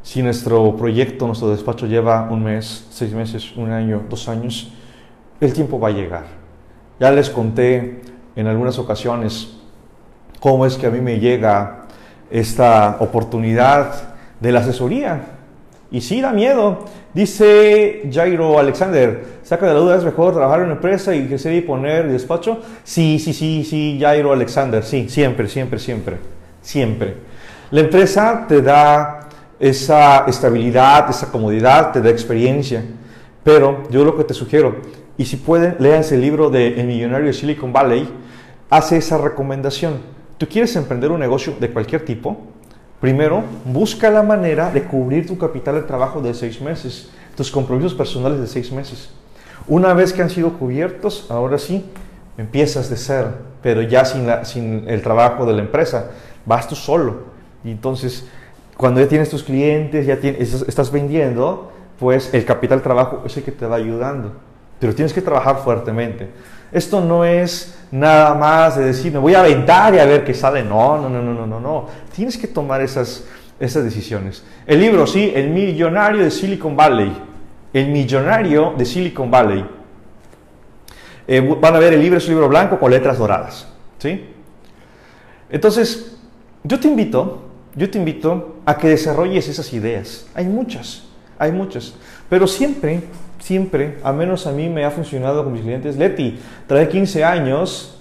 Si 0.06 0.22
nuestro 0.22 0.76
proyecto, 0.76 1.26
nuestro 1.26 1.50
despacho 1.50 1.84
lleva 1.84 2.28
un 2.30 2.44
mes, 2.44 2.86
seis 2.90 3.12
meses, 3.12 3.56
un 3.56 3.72
año, 3.72 4.04
dos 4.08 4.28
años, 4.28 4.72
el 5.40 5.52
tiempo 5.52 5.80
va 5.80 5.88
a 5.88 5.90
llegar. 5.90 6.26
Ya 7.00 7.10
les 7.10 7.28
conté 7.28 8.02
en 8.36 8.46
algunas 8.46 8.78
ocasiones 8.78 9.56
cómo 10.38 10.64
es 10.64 10.76
que 10.76 10.86
a 10.86 10.90
mí 10.90 11.00
me 11.00 11.18
llega 11.18 11.86
esta 12.30 12.98
oportunidad 13.00 14.14
de 14.38 14.52
la 14.52 14.60
asesoría. 14.60 15.22
Y 15.90 16.00
sí, 16.00 16.20
da 16.20 16.30
miedo. 16.30 16.84
Dice 17.12 18.08
Jairo 18.12 18.60
Alexander, 18.60 19.24
saca 19.42 19.66
de 19.66 19.74
la 19.74 19.80
duda, 19.80 19.96
¿es 19.96 20.04
mejor 20.04 20.34
trabajar 20.34 20.60
en 20.60 20.66
una 20.66 20.74
empresa 20.74 21.16
y 21.16 21.36
se 21.36 21.52
y 21.52 21.62
poner 21.62 22.06
despacho? 22.08 22.60
Sí, 22.84 23.18
sí, 23.18 23.32
sí, 23.32 23.64
sí, 23.64 23.98
Jairo 24.00 24.32
Alexander, 24.32 24.84
sí, 24.84 25.08
siempre, 25.08 25.48
siempre, 25.48 25.80
siempre, 25.80 26.18
siempre. 26.62 27.14
La 27.72 27.80
empresa 27.80 28.44
te 28.46 28.62
da 28.62 29.25
esa 29.58 30.24
estabilidad, 30.26 31.08
esa 31.10 31.30
comodidad, 31.30 31.92
te 31.92 32.00
da 32.00 32.10
experiencia. 32.10 32.84
Pero 33.42 33.84
yo 33.90 34.04
lo 34.04 34.16
que 34.16 34.24
te 34.24 34.34
sugiero, 34.34 34.76
y 35.16 35.24
si 35.24 35.36
pueden, 35.36 35.76
léanse 35.78 36.16
el 36.16 36.20
libro 36.20 36.50
de 36.50 36.80
El 36.80 36.86
Millonario 36.86 37.26
de 37.26 37.32
Silicon 37.32 37.72
Valley, 37.72 38.08
hace 38.68 38.96
esa 38.96 39.18
recomendación. 39.18 40.00
Tú 40.38 40.46
quieres 40.46 40.74
emprender 40.76 41.10
un 41.10 41.20
negocio 41.20 41.54
de 41.58 41.70
cualquier 41.70 42.04
tipo, 42.04 42.36
primero 43.00 43.42
busca 43.64 44.10
la 44.10 44.22
manera 44.22 44.70
de 44.70 44.84
cubrir 44.84 45.26
tu 45.26 45.38
capital 45.38 45.76
de 45.76 45.82
trabajo 45.82 46.20
de 46.20 46.34
seis 46.34 46.60
meses, 46.60 47.10
tus 47.36 47.50
compromisos 47.50 47.94
personales 47.94 48.40
de 48.40 48.46
seis 48.46 48.70
meses. 48.72 49.10
Una 49.68 49.94
vez 49.94 50.12
que 50.12 50.22
han 50.22 50.30
sido 50.30 50.52
cubiertos, 50.58 51.26
ahora 51.30 51.58
sí, 51.58 51.84
empiezas 52.36 52.90
de 52.90 52.96
cero, 52.96 53.30
pero 53.62 53.82
ya 53.82 54.04
sin, 54.04 54.28
sin 54.44 54.88
el 54.88 55.02
trabajo 55.02 55.46
de 55.46 55.54
la 55.54 55.62
empresa, 55.62 56.10
vas 56.44 56.68
tú 56.68 56.74
solo. 56.74 57.36
Y 57.64 57.70
entonces 57.70 58.26
cuando 58.76 59.00
ya 59.00 59.08
tienes 59.08 59.30
tus 59.30 59.42
clientes, 59.42 60.06
ya 60.06 60.14
estás 60.22 60.90
vendiendo, 60.92 61.72
pues 61.98 62.32
el 62.34 62.44
capital 62.44 62.82
trabajo 62.82 63.22
es 63.24 63.36
el 63.36 63.42
que 63.42 63.52
te 63.52 63.66
va 63.66 63.76
ayudando. 63.76 64.32
Pero 64.78 64.94
tienes 64.94 65.14
que 65.14 65.22
trabajar 65.22 65.58
fuertemente. 65.64 66.28
Esto 66.70 67.00
no 67.00 67.24
es 67.24 67.78
nada 67.90 68.34
más 68.34 68.76
de 68.76 68.84
decir, 68.84 69.12
me 69.12 69.18
voy 69.18 69.34
a 69.34 69.40
aventar 69.40 69.94
y 69.94 69.98
a 69.98 70.04
ver 70.04 70.24
qué 70.24 70.34
sale. 70.34 70.62
No, 70.62 70.98
no, 70.98 71.08
no, 71.08 71.22
no, 71.22 71.32
no, 71.32 71.46
no, 71.46 71.60
no. 71.60 71.86
Tienes 72.14 72.36
que 72.36 72.46
tomar 72.46 72.82
esas, 72.82 73.24
esas 73.58 73.82
decisiones. 73.82 74.44
El 74.66 74.80
libro, 74.80 75.06
sí, 75.06 75.32
El 75.34 75.48
millonario 75.48 76.22
de 76.22 76.30
Silicon 76.30 76.76
Valley. 76.76 77.16
El 77.72 77.88
millonario 77.88 78.74
de 78.76 78.84
Silicon 78.84 79.30
Valley. 79.30 79.64
Eh, 81.28 81.40
van 81.60 81.74
a 81.74 81.78
ver 81.78 81.94
el 81.94 82.00
libro, 82.00 82.18
es 82.18 82.26
un 82.26 82.34
libro 82.34 82.48
blanco 82.48 82.78
con 82.78 82.90
letras 82.90 83.16
doradas. 83.16 83.66
¿sí? 83.98 84.26
Entonces, 85.48 86.18
yo 86.62 86.78
te 86.78 86.88
invito 86.88 87.45
yo 87.76 87.90
te 87.90 87.98
invito 87.98 88.56
a 88.64 88.78
que 88.78 88.88
desarrolles 88.88 89.48
esas 89.48 89.72
ideas. 89.74 90.26
Hay 90.34 90.46
muchas, 90.46 91.04
hay 91.38 91.52
muchas. 91.52 91.94
Pero 92.30 92.46
siempre, 92.46 93.02
siempre, 93.38 93.98
a 94.02 94.12
menos 94.12 94.46
a 94.46 94.52
mí 94.52 94.68
me 94.68 94.84
ha 94.84 94.90
funcionado 94.90 95.44
con 95.44 95.52
mis 95.52 95.62
clientes. 95.62 95.96
Leti, 95.96 96.38
trae 96.66 96.88
15 96.88 97.22
años 97.22 98.00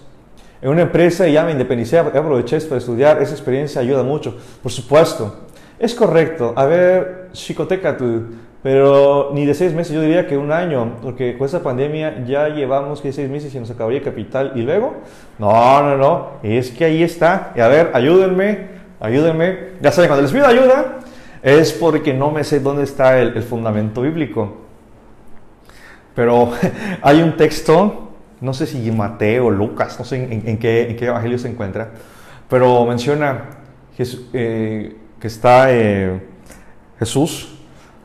en 0.61 0.69
una 0.69 0.83
empresa 0.83 1.27
y 1.27 1.33
ya 1.33 1.43
me 1.43 1.51
independicé, 1.51 1.99
aproveché 1.99 2.59
para 2.61 2.77
estudiar. 2.77 3.21
Esa 3.21 3.33
experiencia 3.33 3.81
ayuda 3.81 4.01
mucho. 4.01 4.37
Por 4.63 4.71
supuesto, 4.71 5.45
es 5.77 5.93
correcto. 5.93 6.53
A 6.55 6.65
ver, 6.65 7.29
chicoteca 7.33 7.97
tú. 7.97 8.23
Pero 8.63 9.29
ni 9.33 9.45
de 9.45 9.53
seis 9.53 9.73
meses, 9.73 9.93
yo 9.93 10.01
diría 10.01 10.25
que 10.25 10.37
un 10.37 10.51
año, 10.51 10.95
porque 11.03 11.37
con 11.37 11.45
esta 11.45 11.61
pandemia 11.61 12.25
ya 12.25 12.47
llevamos 12.47 12.99
que 12.99 13.13
seis 13.13 13.29
meses 13.29 13.53
y 13.53 13.59
nos 13.59 13.69
acabaría 13.69 13.99
el 13.99 14.05
capital. 14.05 14.53
¿Y 14.55 14.61
luego? 14.61 14.95
No, 15.37 15.83
no, 15.83 15.97
no, 15.97 16.29
es 16.41 16.71
que 16.71 16.85
ahí 16.85 17.03
está. 17.03 17.51
Y 17.55 17.59
a 17.59 17.67
ver, 17.67 17.91
ayúdenme 17.93 18.73
ayúdenme. 19.05 19.75
Ya 19.81 19.91
saben, 19.91 20.09
cuando 20.09 20.23
les 20.23 20.31
pido 20.31 20.45
ayuda 20.45 20.99
es 21.41 21.73
porque 21.73 22.11
no 22.11 22.31
me 22.31 22.43
sé 22.43 22.59
dónde 22.59 22.83
está 22.83 23.19
el, 23.19 23.43
fundamento 23.43 24.01
bíblico. 24.01 24.57
Pero 26.15 26.51
hay 27.01 27.21
un 27.21 27.37
texto, 27.37 28.13
no 28.41 28.53
sé 28.53 28.65
si 28.65 28.89
Mateo, 28.91 29.51
Lucas, 29.51 29.97
no 29.99 30.05
sé 30.05 30.23
en, 30.23 30.57
qué, 30.57 30.97
evangelio 30.99 31.37
se 31.37 31.47
encuentra, 31.47 31.91
pero 32.49 32.83
menciona 32.85 33.49
eh, 34.33 34.95
que 35.19 35.27
está 35.27 35.71
eh, 35.71 36.19
Jesús 36.97 37.59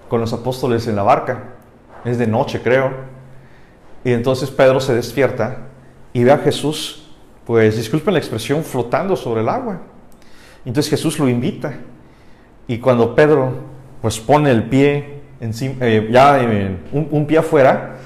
con 0.08 0.20
los 0.20 0.32
apóstoles 0.32 0.86
en 0.86 0.96
la 0.96 1.02
barca. 1.02 1.44
Es 2.04 2.18
de 2.18 2.26
noche, 2.26 2.60
creo. 2.62 2.90
Y 4.04 4.12
entonces 4.12 4.50
Pedro 4.50 4.80
se 4.80 4.94
despierta 4.94 5.58
y 6.12 6.24
ve 6.24 6.32
a 6.32 6.38
Jesús, 6.38 7.10
pues 7.46 7.76
disculpen 7.76 8.14
la 8.14 8.20
expresión, 8.20 8.64
flotando 8.64 9.16
sobre 9.16 9.40
el 9.40 9.48
agua. 9.48 9.80
Entonces 10.64 10.90
Jesús 10.90 11.18
lo 11.18 11.28
invita. 11.28 11.74
Y 12.66 12.78
cuando 12.78 13.14
Pedro 13.14 13.52
pues 14.00 14.18
pone 14.18 14.50
el 14.50 14.64
pie 14.64 15.20
encima, 15.40 15.74
eh, 15.80 16.08
ya 16.10 16.40
un, 16.92 17.26
pie 17.26 17.38
afuera, 17.38 17.96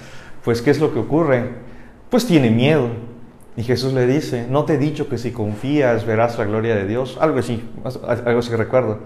pues 0.42 0.62
¿qué 0.62 0.70
es 0.70 0.80
lo 0.80 0.92
que 0.92 0.98
ocurre? 0.98 1.50
Pues 2.10 2.26
tiene 2.26 2.50
miedo. 2.50 2.88
Y 3.56 3.62
Jesús 3.62 3.92
le 3.92 4.06
dice, 4.06 4.46
no 4.48 4.64
te 4.64 4.74
he 4.74 4.78
dicho 4.78 5.08
que 5.08 5.16
si 5.16 5.30
confías 5.30 6.04
verás 6.04 6.38
la 6.38 6.44
gloria 6.44 6.74
de 6.74 6.86
Dios. 6.86 7.18
Algo 7.20 7.38
así, 7.38 7.62
algo 8.06 8.40
así 8.40 8.50
que 8.50 8.56
recuerdo. 8.56 8.98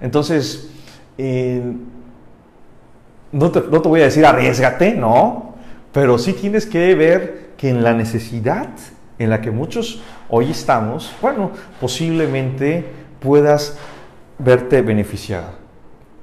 Entonces, 0.00 0.70
eh, 1.18 1.62
no, 3.32 3.50
te, 3.50 3.62
no 3.68 3.82
te 3.82 3.88
voy 3.88 4.00
a 4.02 4.04
decir 4.04 4.24
arriesgate, 4.24 4.94
no, 4.94 5.56
pero 5.92 6.18
sí 6.18 6.34
tienes 6.34 6.66
que 6.66 6.94
ver 6.94 7.46
que 7.56 7.70
en 7.70 7.82
la 7.82 7.94
necesidad 7.94 8.68
en 9.18 9.30
la 9.30 9.40
que 9.40 9.50
muchos 9.50 10.00
hoy 10.28 10.50
estamos, 10.50 11.12
bueno, 11.20 11.50
posiblemente 11.80 12.84
puedas 13.20 13.78
verte 14.38 14.82
beneficiado. 14.82 15.48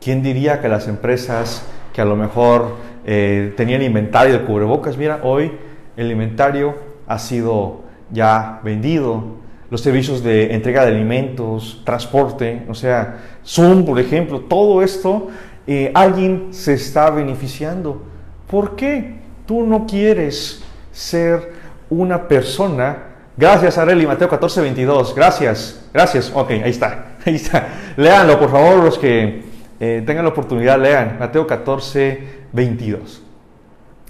¿Quién 0.01 0.21
diría 0.21 0.61
que 0.61 0.69
las 0.69 0.87
empresas 0.87 1.65
que 1.93 2.01
a 2.01 2.05
lo 2.05 2.15
mejor 2.15 2.75
eh, 3.05 3.53
tenían 3.57 3.81
inventario 3.81 4.33
de 4.33 4.45
cubrebocas, 4.45 4.97
mira, 4.97 5.21
hoy 5.23 5.51
el 5.97 6.11
inventario 6.11 6.75
ha 7.07 7.19
sido 7.19 7.81
ya 8.11 8.59
vendido, 8.63 9.43
los 9.69 9.81
servicios 9.81 10.23
de 10.23 10.53
entrega 10.53 10.85
de 10.85 10.91
alimentos, 10.91 11.81
transporte, 11.83 12.63
o 12.69 12.75
sea, 12.75 13.17
Zoom, 13.43 13.85
por 13.85 13.99
ejemplo, 13.99 14.41
todo 14.41 14.83
esto, 14.83 15.29
eh, 15.65 15.91
alguien 15.95 16.49
se 16.51 16.73
está 16.73 17.09
beneficiando. 17.09 18.03
¿Por 18.47 18.75
qué 18.75 19.15
tú 19.47 19.65
no 19.65 19.87
quieres 19.87 20.63
ser 20.91 21.62
una 21.93 22.27
persona. 22.27 22.97
Gracias, 23.35 23.77
Areli, 23.77 24.05
Mateo 24.05 24.29
14, 24.29 24.61
22. 24.61 25.15
Gracias, 25.15 25.85
gracias. 25.93 26.31
Ok, 26.33 26.51
ahí 26.51 26.69
está, 26.69 27.15
ahí 27.25 27.35
está. 27.35 27.67
Léanlo, 27.97 28.39
por 28.39 28.51
favor, 28.51 28.83
los 28.83 28.97
que 28.97 29.43
eh, 29.79 30.03
tengan 30.05 30.23
la 30.25 30.31
oportunidad, 30.31 30.79
lean 30.79 31.17
Mateo 31.19 31.45
14, 31.45 32.27
22. 32.51 33.21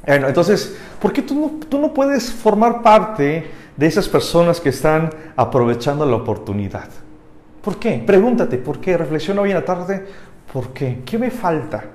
Bueno, 0.05 0.27
entonces, 0.27 0.77
¿por 0.99 1.13
qué 1.13 1.21
tú 1.21 1.36
no, 1.36 1.51
tú 1.69 1.79
no 1.79 1.93
puedes 1.93 2.31
formar 2.31 2.81
parte 2.81 3.45
de 3.75 3.88
esas 3.88 4.09
personas 4.09 4.59
que 4.59 4.69
están 4.69 5.09
aprovechando 5.36 6.05
la 6.05 6.17
oportunidad? 6.17 6.89
¿Por 7.63 7.77
qué? 7.77 8.03
Pregúntate, 8.05 8.57
¿por 8.57 8.79
qué? 8.79 8.97
Reflexiona 8.97 9.41
hoy 9.41 9.51
en 9.51 9.55
la 9.55 9.65
tarde, 9.65 10.05
¿por 10.51 10.73
qué? 10.73 10.99
¿Qué 11.05 11.17
me 11.17 11.31
falta? 11.31 11.86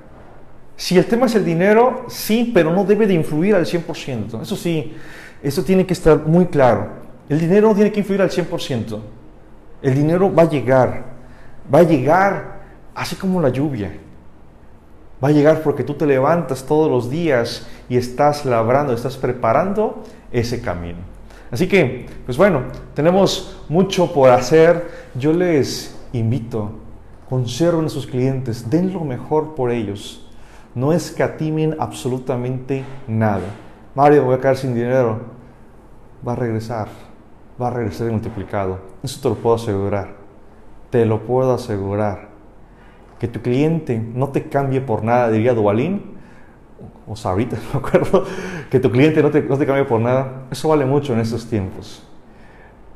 Si 0.74 0.97
el 0.97 1.05
tema 1.07 1.26
es 1.26 1.34
el 1.34 1.45
dinero, 1.45 2.07
sí, 2.09 2.51
pero 2.55 2.72
no 2.72 2.84
debe 2.84 3.07
de 3.07 3.12
influir 3.12 3.55
al 3.55 3.66
100%. 3.66 4.43
Eso 4.43 4.57
sí, 4.57 4.95
eso 5.43 5.62
tiene 5.62 5.86
que 5.86 5.93
estar 5.93 6.18
muy 6.26 6.47
claro. 6.47 6.89
El 7.28 7.39
dinero 7.39 7.68
no 7.68 7.74
tiene 7.74 7.93
que 7.93 8.01
influir 8.01 8.22
al 8.22 8.30
100%. 8.30 8.99
El 9.82 9.95
dinero 9.95 10.34
va 10.34 10.43
a 10.45 10.49
llegar. 10.49 11.05
Va 11.72 11.80
a 11.80 11.82
llegar 11.82 12.61
así 12.95 13.16
como 13.16 13.41
la 13.41 13.51
lluvia. 13.51 13.93
Va 15.22 15.28
a 15.28 15.32
llegar 15.32 15.62
porque 15.62 15.84
tú 15.84 15.95
te 15.95 16.07
levantas 16.07 16.64
todos 16.64 16.91
los 16.91 17.11
días 17.11 17.66
y 17.89 17.97
estás 17.97 18.45
labrando, 18.45 18.93
estás 18.93 19.16
preparando 19.16 20.05
ese 20.32 20.61
camino. 20.61 20.99
Así 21.51 21.66
que, 21.66 22.07
pues 22.24 22.36
bueno, 22.36 22.62
tenemos 22.95 23.59
mucho 23.68 24.12
por 24.12 24.30
hacer. 24.30 24.91
Yo 25.14 25.32
les 25.32 25.97
invito, 26.12 26.72
conserven 27.28 27.86
a 27.86 27.89
sus 27.89 28.07
clientes, 28.07 28.70
den 28.70 28.93
lo 28.93 29.01
mejor 29.01 29.55
por 29.55 29.70
ellos. 29.70 30.26
No 30.74 30.93
escatimen 30.93 31.76
absolutamente 31.78 32.84
nada. 33.07 33.68
Mario, 33.99 34.22
voy 34.22 34.36
a 34.36 34.38
quedar 34.38 34.57
sin 34.57 34.76
dinero. 34.76 35.18
Va 36.24 36.34
a 36.34 36.36
regresar, 36.36 36.86
va 37.61 37.66
a 37.66 37.70
regresar 37.70 38.09
multiplicado. 38.12 38.78
Eso 39.03 39.20
te 39.20 39.28
lo 39.28 39.34
puedo 39.34 39.57
asegurar. 39.57 40.14
Te 40.90 41.05
lo 41.05 41.24
puedo 41.26 41.53
asegurar. 41.53 42.28
Que 43.18 43.26
tu 43.26 43.42
cliente 43.42 43.99
no 43.99 44.28
te 44.28 44.49
cambie 44.49 44.80
por 44.80 45.03
nada, 45.03 45.32
diría 45.32 45.53
Duvalín, 45.53 46.14
o 47.09 47.16
Sabrita, 47.16 47.57
no 47.74 47.80
me 47.80 47.86
acuerdo, 47.86 48.24
que 48.70 48.78
tu 48.78 48.88
cliente 48.92 49.20
no 49.20 49.32
te, 49.32 49.42
no 49.42 49.59
te 49.59 49.66
cambie 49.66 49.84
por 49.84 50.01
nada. 50.01 50.44
Eso 50.49 50.68
vale 50.68 50.84
mucho 50.84 51.12
en 51.12 51.18
estos 51.18 51.46
tiempos. 51.46 52.07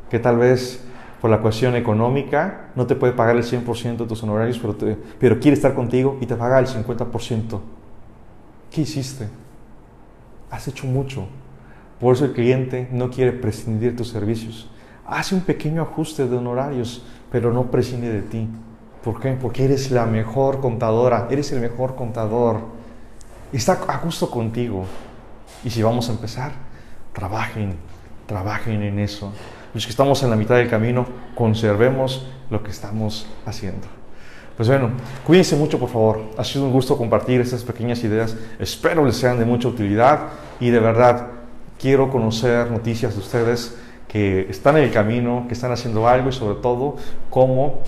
Que 0.08 0.20
tal 0.20 0.36
vez 0.36 0.84
por 1.20 1.32
la 1.32 1.40
cuestión 1.40 1.74
económica 1.74 2.68
no 2.76 2.86
te 2.86 2.94
puede 2.94 3.12
pagar 3.12 3.34
el 3.34 3.42
100% 3.42 3.96
de 3.96 4.06
tus 4.06 4.22
honorarios, 4.22 4.56
pero, 4.60 4.76
pero 5.18 5.40
quiere 5.40 5.56
estar 5.56 5.74
contigo 5.74 6.18
y 6.20 6.26
te 6.26 6.36
paga 6.36 6.60
el 6.60 6.68
50%. 6.68 7.58
¿Qué 8.70 8.82
hiciste? 8.82 9.41
Has 10.52 10.68
hecho 10.68 10.86
mucho. 10.86 11.26
Por 11.98 12.14
eso 12.14 12.26
el 12.26 12.32
cliente 12.32 12.88
no 12.92 13.10
quiere 13.10 13.32
prescindir 13.32 13.92
de 13.92 13.96
tus 13.96 14.08
servicios. 14.08 14.68
Hace 15.06 15.34
un 15.34 15.40
pequeño 15.40 15.82
ajuste 15.82 16.28
de 16.28 16.36
honorarios, 16.36 17.02
pero 17.30 17.52
no 17.52 17.70
prescinde 17.70 18.12
de 18.12 18.22
ti. 18.22 18.48
¿Por 19.02 19.18
qué? 19.18 19.32
Porque 19.32 19.64
eres 19.64 19.90
la 19.90 20.04
mejor 20.06 20.60
contadora, 20.60 21.26
eres 21.30 21.50
el 21.52 21.60
mejor 21.60 21.96
contador. 21.96 22.60
Está 23.52 23.80
a 23.88 23.98
gusto 23.98 24.30
contigo. 24.30 24.84
Y 25.64 25.70
si 25.70 25.82
vamos 25.82 26.08
a 26.08 26.12
empezar, 26.12 26.52
trabajen, 27.12 27.74
trabajen 28.26 28.82
en 28.82 28.98
eso. 28.98 29.32
Los 29.74 29.86
que 29.86 29.90
estamos 29.90 30.22
en 30.22 30.30
la 30.30 30.36
mitad 30.36 30.56
del 30.56 30.68
camino, 30.68 31.06
conservemos 31.34 32.26
lo 32.50 32.62
que 32.62 32.70
estamos 32.70 33.26
haciendo. 33.46 34.01
Pues 34.56 34.68
bueno, 34.68 34.90
cuídense 35.26 35.56
mucho 35.56 35.78
por 35.78 35.88
favor. 35.88 36.22
Ha 36.36 36.44
sido 36.44 36.64
un 36.64 36.72
gusto 36.72 36.96
compartir 36.96 37.40
estas 37.40 37.62
pequeñas 37.62 38.02
ideas. 38.04 38.36
Espero 38.58 39.04
les 39.04 39.16
sean 39.16 39.38
de 39.38 39.44
mucha 39.44 39.68
utilidad 39.68 40.28
y 40.60 40.70
de 40.70 40.78
verdad 40.78 41.28
quiero 41.78 42.10
conocer 42.10 42.70
noticias 42.70 43.14
de 43.14 43.20
ustedes 43.20 43.76
que 44.08 44.46
están 44.50 44.76
en 44.76 44.84
el 44.84 44.92
camino, 44.92 45.46
que 45.48 45.54
están 45.54 45.72
haciendo 45.72 46.06
algo 46.06 46.28
y 46.28 46.32
sobre 46.32 46.60
todo 46.60 46.96
cómo 47.30 47.80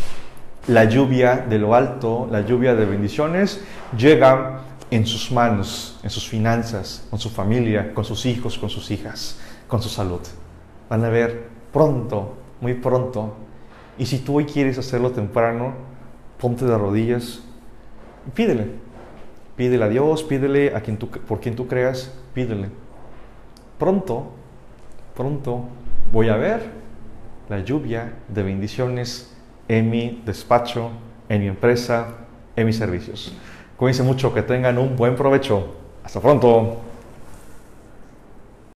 la 0.67 0.85
lluvia 0.85 1.45
de 1.49 1.59
lo 1.59 1.75
alto, 1.75 2.27
la 2.31 2.41
lluvia 2.41 2.75
de 2.75 2.87
bendiciones 2.87 3.61
llega 3.97 4.61
en 4.91 5.07
sus 5.07 5.31
manos, 5.31 5.99
en 6.03 6.09
sus 6.09 6.27
finanzas, 6.27 7.07
con 7.11 7.19
su 7.19 7.29
familia, 7.29 7.93
con 7.93 8.05
sus 8.05 8.25
hijos, 8.25 8.57
con 8.59 8.71
sus 8.71 8.91
hijas, 8.91 9.39
con 9.69 9.83
su 9.83 9.91
salud. 9.91 10.21
Van 10.89 11.05
a 11.05 11.09
ver 11.09 11.49
pronto, 11.73 12.37
muy 12.61 12.75
pronto. 12.75 13.35
Y 13.99 14.07
si 14.07 14.19
tú 14.21 14.39
hoy 14.39 14.47
quieres 14.47 14.79
hacerlo 14.79 15.11
temprano, 15.11 15.75
ponte 16.45 16.67
de 16.67 16.77
rodillas 16.77 17.41
y 18.29 18.31
pídele. 18.33 18.67
Pídele 19.57 19.83
a 19.83 19.89
Dios, 19.89 20.23
pídele 20.25 20.77
a 20.77 20.83
quien 20.83 20.99
tú, 20.99 21.09
por 21.09 21.41
quien 21.41 21.57
tú 21.57 21.67
creas, 21.67 22.13
pídele. 22.35 22.69
Pronto, 23.79 24.27
pronto 25.17 25.65
voy 26.13 26.29
a 26.29 26.37
ver 26.37 26.61
la 27.49 27.61
lluvia 27.61 28.13
de 28.29 28.43
bendiciones 28.43 29.35
en 29.69 29.89
mi 29.89 30.23
despacho, 30.27 30.91
en 31.31 31.41
mi 31.41 31.47
empresa, 31.47 32.09
en 32.57 32.67
mis 32.67 32.77
servicios. 32.77 33.35
Cuídense 33.79 34.03
mucho, 34.03 34.35
que 34.35 34.43
tengan 34.43 34.77
un 34.77 34.97
buen 34.97 35.17
provecho. 35.17 35.75
Hasta 36.05 36.21
pronto. 36.21 36.77